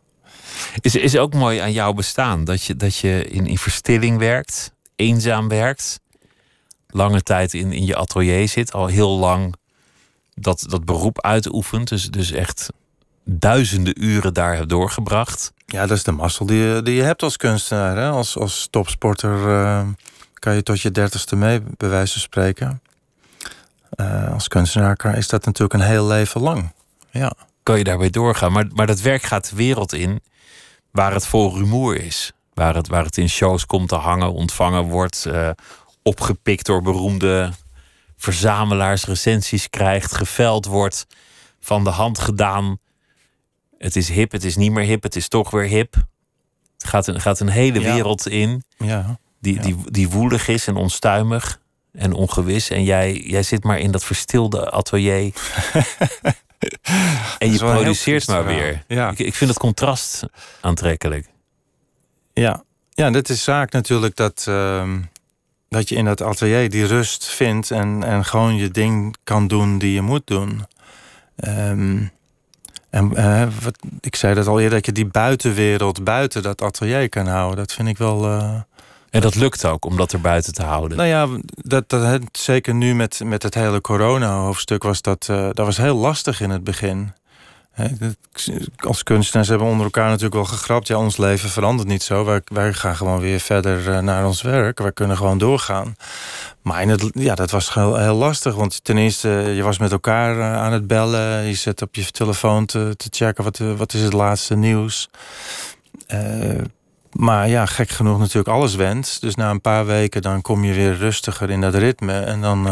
Is, 0.81 0.95
is 0.95 1.17
ook 1.17 1.33
mooi 1.33 1.59
aan 1.59 1.71
jouw 1.71 1.93
bestaan 1.93 2.43
dat 2.43 2.63
je, 2.63 2.75
dat 2.75 2.97
je 2.97 3.25
in, 3.25 3.45
in 3.45 3.57
verstilling 3.57 4.17
werkt, 4.17 4.71
eenzaam 4.95 5.47
werkt, 5.47 5.99
lange 6.87 7.21
tijd 7.21 7.53
in, 7.53 7.71
in 7.71 7.85
je 7.85 7.95
atelier 7.95 8.47
zit, 8.47 8.73
al 8.73 8.87
heel 8.87 9.17
lang 9.17 9.55
dat, 10.35 10.65
dat 10.67 10.85
beroep 10.85 11.21
uitoefent. 11.21 11.87
Dus, 11.87 12.09
dus 12.09 12.31
echt 12.31 12.69
duizenden 13.23 14.03
uren 14.03 14.33
daar 14.33 14.55
hebt 14.55 14.69
doorgebracht. 14.69 15.53
Ja, 15.73 15.85
dat 15.85 15.97
is 15.97 16.03
de 16.03 16.11
mazzel 16.11 16.45
die 16.45 16.57
je, 16.57 16.81
die 16.81 16.95
je 16.95 17.01
hebt 17.01 17.23
als 17.23 17.37
kunstenaar. 17.37 18.11
Als, 18.11 18.37
als 18.37 18.67
topsporter 18.69 19.47
uh, 19.47 19.87
kan 20.33 20.55
je 20.55 20.63
tot 20.63 20.81
je 20.81 20.91
dertigste 20.91 21.35
mee, 21.35 21.61
bij 21.77 21.89
wijze 21.89 22.11
van 22.11 22.21
spreken. 22.21 22.81
Uh, 23.95 24.33
als 24.33 24.47
kunstenaar 24.47 25.17
is 25.17 25.27
dat 25.27 25.45
natuurlijk 25.45 25.73
een 25.73 25.87
heel 25.87 26.07
leven 26.07 26.41
lang. 26.41 26.73
Ja. 27.11 27.33
Kan 27.63 27.77
je 27.77 27.83
daarbij 27.83 28.09
doorgaan. 28.09 28.51
Maar, 28.51 28.67
maar 28.73 28.87
dat 28.87 29.01
werk 29.01 29.23
gaat 29.23 29.49
de 29.49 29.55
wereld 29.55 29.93
in 29.93 30.21
waar 30.91 31.13
het 31.13 31.27
vol 31.27 31.57
rumoer 31.57 31.95
is. 31.95 32.31
Waar 32.53 32.75
het, 32.75 32.87
waar 32.87 33.03
het 33.03 33.17
in 33.17 33.29
shows 33.29 33.65
komt 33.65 33.89
te 33.89 33.95
hangen, 33.95 34.33
ontvangen 34.33 34.83
wordt, 34.83 35.25
uh, 35.27 35.49
opgepikt 36.01 36.65
door 36.65 36.81
beroemde 36.81 37.51
verzamelaars, 38.17 39.05
recensies 39.05 39.69
krijgt, 39.69 40.15
geveld 40.15 40.65
wordt, 40.65 41.07
van 41.59 41.83
de 41.83 41.89
hand 41.89 42.19
gedaan 42.19 42.79
het 43.77 43.95
is 43.95 44.09
hip, 44.09 44.31
het 44.31 44.43
is 44.43 44.55
niet 44.55 44.71
meer 44.71 44.85
hip, 44.85 45.03
het 45.03 45.15
is 45.15 45.27
toch 45.27 45.51
weer 45.51 45.67
hip. 45.67 45.95
Het 46.77 46.87
gaat 46.87 47.07
een, 47.07 47.21
gaat 47.21 47.39
een 47.39 47.49
hele 47.49 47.79
wereld 47.79 48.27
in 48.27 48.63
ja. 48.77 49.19
Die, 49.39 49.59
Die, 49.59 49.75
die 49.91 50.09
woelig 50.09 50.47
is 50.47 50.67
en 50.67 50.75
onstuimig 50.75 51.59
en 51.91 52.13
ongewis. 52.13 52.69
En 52.69 52.83
jij, 52.83 53.13
jij 53.13 53.43
zit 53.43 53.63
maar 53.63 53.79
in 53.79 53.91
dat 53.91 54.03
verstilde 54.03 54.71
atelier. 54.71 55.33
en 57.37 57.51
je 57.51 57.57
produceert 57.57 58.27
maar 58.27 58.45
weer. 58.45 58.83
Ja. 58.87 59.09
Ik, 59.09 59.19
ik 59.19 59.35
vind 59.35 59.49
het 59.49 59.59
contrast 59.59 60.23
aantrekkelijk. 60.61 61.29
Ja, 62.33 62.63
ja 62.89 63.09
dit 63.09 63.29
is 63.29 63.43
zaak 63.43 63.71
natuurlijk 63.71 64.15
dat, 64.15 64.45
uh, 64.49 64.93
dat 65.69 65.89
je 65.89 65.95
in 65.95 66.05
dat 66.05 66.21
atelier 66.21 66.69
die 66.69 66.85
rust 66.85 67.25
vindt 67.25 67.71
en, 67.71 68.03
en 68.03 68.25
gewoon 68.25 68.55
je 68.55 68.69
ding 68.69 69.15
kan 69.23 69.47
doen 69.47 69.77
die 69.77 69.93
je 69.93 70.01
moet 70.01 70.27
doen. 70.27 70.65
Um, 71.35 72.11
en 72.97 73.11
uh, 73.13 73.47
wat, 73.63 73.77
ik 73.99 74.15
zei 74.15 74.33
dat 74.33 74.47
al 74.47 74.59
eerder, 74.59 74.75
dat 74.75 74.85
je 74.85 74.91
die 74.91 75.05
buitenwereld 75.05 76.03
buiten 76.03 76.43
dat 76.43 76.61
atelier 76.61 77.09
kan 77.09 77.27
houden. 77.27 77.57
Dat 77.57 77.73
vind 77.73 77.87
ik 77.87 77.97
wel. 77.97 78.25
Uh... 78.25 78.53
En 79.09 79.21
dat 79.21 79.35
lukt 79.35 79.65
ook 79.65 79.85
om 79.85 79.97
dat 79.97 80.11
er 80.11 80.21
buiten 80.21 80.53
te 80.53 80.63
houden. 80.63 80.97
Nou 80.97 81.09
ja, 81.09 81.27
dat, 81.49 81.89
dat, 81.89 82.21
zeker 82.31 82.73
nu 82.73 82.95
met, 82.95 83.21
met 83.23 83.43
het 83.43 83.53
hele 83.53 83.81
corona-hoofdstuk 83.81 84.83
was 84.83 85.01
dat, 85.01 85.27
uh, 85.31 85.37
dat 85.37 85.65
was 85.65 85.77
heel 85.77 85.95
lastig 85.95 86.41
in 86.41 86.49
het 86.49 86.63
begin 86.63 87.13
als 88.77 89.03
kunstenaars 89.03 89.47
hebben 89.47 89.67
onder 89.67 89.85
elkaar 89.85 90.07
natuurlijk 90.07 90.35
wel 90.35 90.45
gegrapt. 90.45 90.87
Ja, 90.87 90.97
ons 90.97 91.17
leven 91.17 91.49
verandert 91.49 91.87
niet 91.87 92.03
zo. 92.03 92.25
Wij, 92.25 92.41
wij 92.45 92.73
gaan 92.73 92.95
gewoon 92.95 93.19
weer 93.19 93.39
verder 93.39 93.91
eh, 93.91 93.99
naar 93.99 94.25
ons 94.25 94.41
werk. 94.41 94.79
Wij 94.79 94.91
kunnen 94.91 95.17
gewoon 95.17 95.37
doorgaan. 95.37 95.95
Maar 96.61 96.85
ja, 97.13 97.35
dat 97.35 97.51
was 97.51 97.73
heel, 97.73 97.95
heel 97.95 98.15
lastig. 98.15 98.55
Want 98.55 98.83
ten 98.83 98.97
eerste, 98.97 99.29
je 99.29 99.63
was 99.63 99.77
met 99.77 99.91
elkaar 99.91 100.39
eh, 100.39 100.61
aan 100.61 100.71
het 100.71 100.87
bellen. 100.87 101.43
Je 101.43 101.53
zet 101.53 101.81
op 101.81 101.95
je 101.95 102.11
telefoon 102.11 102.65
te, 102.65 102.93
te 102.97 103.07
checken 103.11 103.43
wat, 103.43 103.59
eh, 103.59 103.73
wat 103.73 103.93
is 103.93 104.01
het 104.01 104.13
laatste 104.13 104.55
nieuws. 104.55 105.09
Uh, 106.13 106.61
maar 107.11 107.49
ja, 107.49 107.65
gek 107.65 107.89
genoeg 107.89 108.19
natuurlijk 108.19 108.47
alles 108.47 108.75
wendt. 108.75 109.21
Dus 109.21 109.35
na 109.35 109.49
een 109.49 109.61
paar 109.61 109.85
weken 109.85 110.21
dan 110.21 110.41
kom 110.41 110.63
je 110.63 110.73
weer 110.73 110.95
rustiger 110.95 111.49
in 111.49 111.61
dat 111.61 111.75
ritme. 111.75 112.19
En 112.19 112.41
dan 112.41 112.65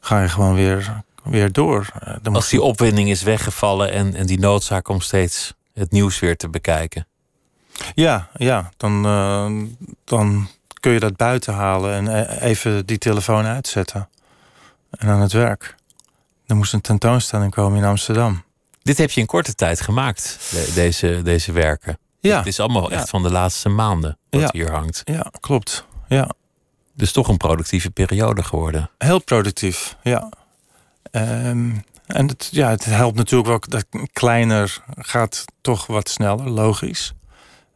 ga 0.00 0.22
je 0.22 0.28
gewoon 0.28 0.54
weer 0.54 1.02
weer 1.22 1.52
door. 1.52 1.90
Eh, 2.00 2.14
dan 2.22 2.34
Als 2.34 2.48
die 2.48 2.62
opwinding 2.62 3.08
is 3.08 3.22
weggevallen 3.22 3.92
en, 3.92 4.14
en 4.14 4.26
die 4.26 4.38
noodzaak 4.38 4.88
om 4.88 5.00
steeds 5.00 5.54
het 5.74 5.90
nieuws 5.90 6.18
weer 6.18 6.36
te 6.36 6.48
bekijken. 6.48 7.06
Ja, 7.94 8.28
ja 8.34 8.70
dan, 8.76 9.06
uh, 9.06 9.66
dan 10.04 10.48
kun 10.80 10.92
je 10.92 11.00
dat 11.00 11.16
buiten 11.16 11.54
halen 11.54 11.92
en 11.92 12.06
e-, 12.06 12.38
even 12.40 12.86
die 12.86 12.98
telefoon 12.98 13.44
uitzetten. 13.44 14.08
En 14.90 15.08
aan 15.08 15.20
het 15.20 15.32
werk. 15.32 15.74
Er 16.46 16.56
moest 16.56 16.72
een 16.72 16.80
tentoonstelling 16.80 17.50
komen 17.50 17.78
in 17.78 17.84
Amsterdam. 17.84 18.42
Dit 18.82 18.98
heb 18.98 19.10
je 19.10 19.20
in 19.20 19.26
korte 19.26 19.54
tijd 19.54 19.80
gemaakt, 19.80 20.38
deze, 20.74 21.20
deze 21.22 21.52
werken. 21.52 21.98
Ja. 22.20 22.38
Het 22.38 22.46
is 22.46 22.60
allemaal 22.60 22.90
echt 22.90 23.08
van 23.08 23.22
de 23.22 23.30
laatste 23.30 23.68
maanden 23.68 24.18
wat 24.30 24.52
hier 24.52 24.70
hangt. 24.70 25.02
Ja, 25.04 25.30
klopt. 25.40 25.84
Ja. 26.08 26.30
Dus 26.94 27.12
toch 27.12 27.28
een 27.28 27.36
productieve 27.36 27.90
periode 27.90 28.42
geworden. 28.42 28.90
Heel 28.98 29.22
productief, 29.22 29.96
ja. 30.02 30.28
Um, 31.10 31.84
en 32.06 32.26
het, 32.26 32.48
ja, 32.50 32.68
het 32.68 32.84
helpt 32.84 33.16
natuurlijk 33.16 33.48
wel 33.48 33.60
dat 33.68 33.86
kleiner 34.12 34.82
gaat 34.96 35.44
toch 35.60 35.86
wat 35.86 36.08
sneller, 36.08 36.48
logisch. 36.50 37.12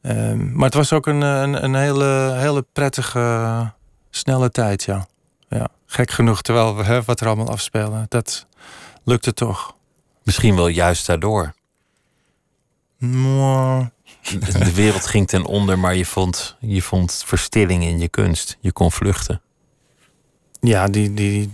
Um, 0.02 0.52
maar 0.52 0.64
het 0.64 0.74
was 0.74 0.92
ook 0.92 1.06
een, 1.06 1.20
een, 1.20 1.64
een, 1.64 1.74
hele, 1.74 2.34
hele 2.36 2.64
prettige, 2.72 3.72
snelle 4.10 4.50
tijd, 4.50 4.84
ja. 4.84 5.06
ja. 5.48 5.68
Gek 5.86 6.10
genoeg, 6.10 6.42
terwijl 6.42 6.76
we 6.76 6.82
hè, 6.82 7.02
wat 7.02 7.20
er 7.20 7.26
allemaal 7.26 7.50
afspelen. 7.50 8.06
Dat 8.08 8.46
lukte 9.04 9.34
toch. 9.34 9.74
Misschien 10.22 10.56
wel 10.56 10.68
juist 10.68 11.06
daardoor. 11.06 11.54
De 14.58 14.72
wereld 14.74 15.06
ging 15.06 15.28
ten 15.28 15.44
onder, 15.44 15.78
maar 15.78 15.94
je 15.94 16.06
vond, 16.06 16.56
je 16.60 16.82
vond 16.82 17.22
verstilling 17.26 17.82
in 17.82 17.98
je 17.98 18.08
kunst. 18.08 18.56
Je 18.60 18.72
kon 18.72 18.92
vluchten. 18.92 19.40
Ja, 20.60 20.86
die, 20.88 21.14
die, 21.14 21.52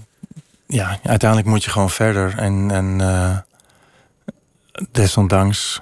ja, 0.71 0.99
uiteindelijk 1.03 1.51
moet 1.51 1.65
je 1.65 1.71
gewoon 1.71 1.91
verder. 1.91 2.39
En, 2.39 2.71
en 2.71 2.99
uh, 3.01 3.39
desondanks 4.91 5.81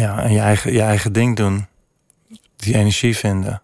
ja, 0.00 0.22
en 0.22 0.32
je, 0.32 0.40
eigen, 0.40 0.72
je 0.72 0.82
eigen 0.82 1.12
ding 1.12 1.36
doen. 1.36 1.66
Die 2.56 2.74
energie 2.74 3.16
vinden. 3.16 3.62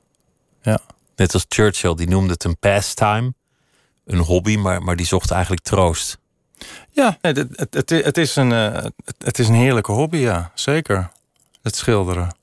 Ja. 0.62 0.78
Net 1.16 1.34
als 1.34 1.44
Churchill, 1.48 1.94
die 1.94 2.08
noemde 2.08 2.32
het 2.32 2.44
een 2.44 2.58
pastime. 2.58 3.34
Een 4.04 4.18
hobby, 4.18 4.56
maar, 4.56 4.82
maar 4.82 4.96
die 4.96 5.06
zocht 5.06 5.30
eigenlijk 5.30 5.62
troost. 5.62 6.18
Ja, 6.90 7.18
nee, 7.20 7.32
het, 7.32 7.74
het, 7.74 7.90
het, 7.90 8.18
is 8.18 8.36
een, 8.36 8.52
eh, 8.52 8.72
het, 8.82 9.14
het 9.18 9.38
is 9.38 9.48
een 9.48 9.54
heerlijke 9.54 9.92
hobby, 9.92 10.16
ja. 10.16 10.50
Zeker. 10.54 11.10
Het 11.62 11.76
schilderen. 11.76 12.36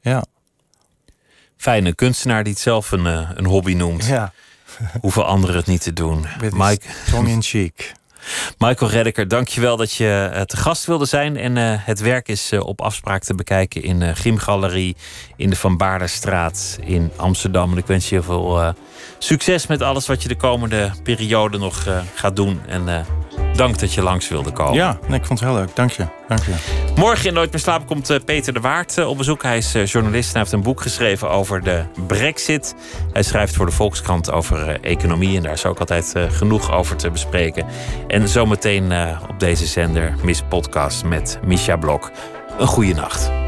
Ja. 0.00 0.24
Fijne 1.56 1.94
kunstenaar 1.94 2.44
die 2.44 2.52
het 2.52 2.62
zelf 2.62 2.92
een, 2.92 3.06
eh, 3.06 3.30
een 3.34 3.46
hobby 3.46 3.74
noemt. 3.74 4.04
Ja. 4.04 4.32
Hoeveel 5.00 5.24
anderen 5.24 5.56
het 5.56 5.66
niet 5.66 5.82
te 5.82 5.92
doen. 5.92 6.26
Mike... 6.40 6.56
Mike, 6.56 6.86
Tongue 7.10 7.30
in 7.30 7.42
cheek. 7.42 7.96
Michael 8.58 8.90
Reddeker, 8.90 9.28
dankjewel 9.28 9.76
dat 9.76 9.92
je 9.92 10.30
eh, 10.32 10.42
te 10.42 10.56
gast 10.56 10.84
wilde 10.84 11.04
zijn. 11.04 11.36
En 11.36 11.56
eh, 11.56 11.64
het 11.78 12.00
werk 12.00 12.28
is 12.28 12.52
eh, 12.52 12.66
op 12.66 12.80
afspraak 12.80 13.22
te 13.22 13.34
bekijken 13.34 13.82
in 13.82 14.00
uh, 14.00 14.10
Gymgalerie 14.14 14.96
in 15.36 15.50
de 15.50 15.56
Van 15.56 15.76
Baardenstraat 15.76 16.78
in 16.84 17.10
Amsterdam. 17.16 17.72
En 17.72 17.78
ik 17.78 17.86
wens 17.86 18.08
je 18.08 18.14
heel 18.14 18.24
veel 18.24 18.74
succes 19.18 19.66
met 19.66 19.82
alles 19.82 20.06
wat 20.06 20.22
je 20.22 20.28
de 20.28 20.36
komende 20.36 20.92
periode 21.02 21.58
nog 21.58 21.86
gaat 22.14 22.36
doen. 22.36 22.60
En 22.66 23.06
dank 23.58 23.78
dat 23.78 23.94
je 23.94 24.02
langs 24.02 24.28
wilde 24.28 24.52
komen. 24.52 24.74
Ja, 24.74 24.98
nee, 25.08 25.18
ik 25.18 25.26
vond 25.26 25.40
het 25.40 25.48
heel 25.48 25.58
leuk. 25.58 25.76
Dank 25.76 25.90
je. 25.90 26.06
Dank 26.28 26.42
je. 26.42 26.52
Morgen 26.96 27.26
in 27.26 27.34
Nooit 27.34 27.52
meer 27.52 27.60
slapen 27.60 27.86
komt 27.86 28.24
Peter 28.24 28.52
de 28.52 28.60
Waard 28.60 29.04
op 29.04 29.16
bezoek. 29.16 29.42
Hij 29.42 29.56
is 29.56 29.72
journalist 29.84 30.32
en 30.32 30.38
heeft 30.38 30.52
een 30.52 30.62
boek 30.62 30.80
geschreven 30.80 31.30
over 31.30 31.62
de 31.62 31.84
brexit. 32.06 32.74
Hij 33.12 33.22
schrijft 33.22 33.54
voor 33.54 33.66
de 33.66 33.72
Volkskrant 33.72 34.30
over 34.30 34.80
economie. 34.80 35.36
En 35.36 35.42
daar 35.42 35.52
is 35.52 35.64
ook 35.64 35.78
altijd 35.78 36.12
genoeg 36.28 36.72
over 36.72 36.96
te 36.96 37.10
bespreken. 37.10 37.66
En 38.06 38.28
zometeen 38.28 38.92
op 39.28 39.40
deze 39.40 39.66
zender 39.66 40.14
Miss 40.22 40.42
Podcast 40.48 41.04
met 41.04 41.38
Misha 41.44 41.76
Blok. 41.76 42.10
Een 42.58 42.66
goede 42.66 42.94
nacht. 42.94 43.47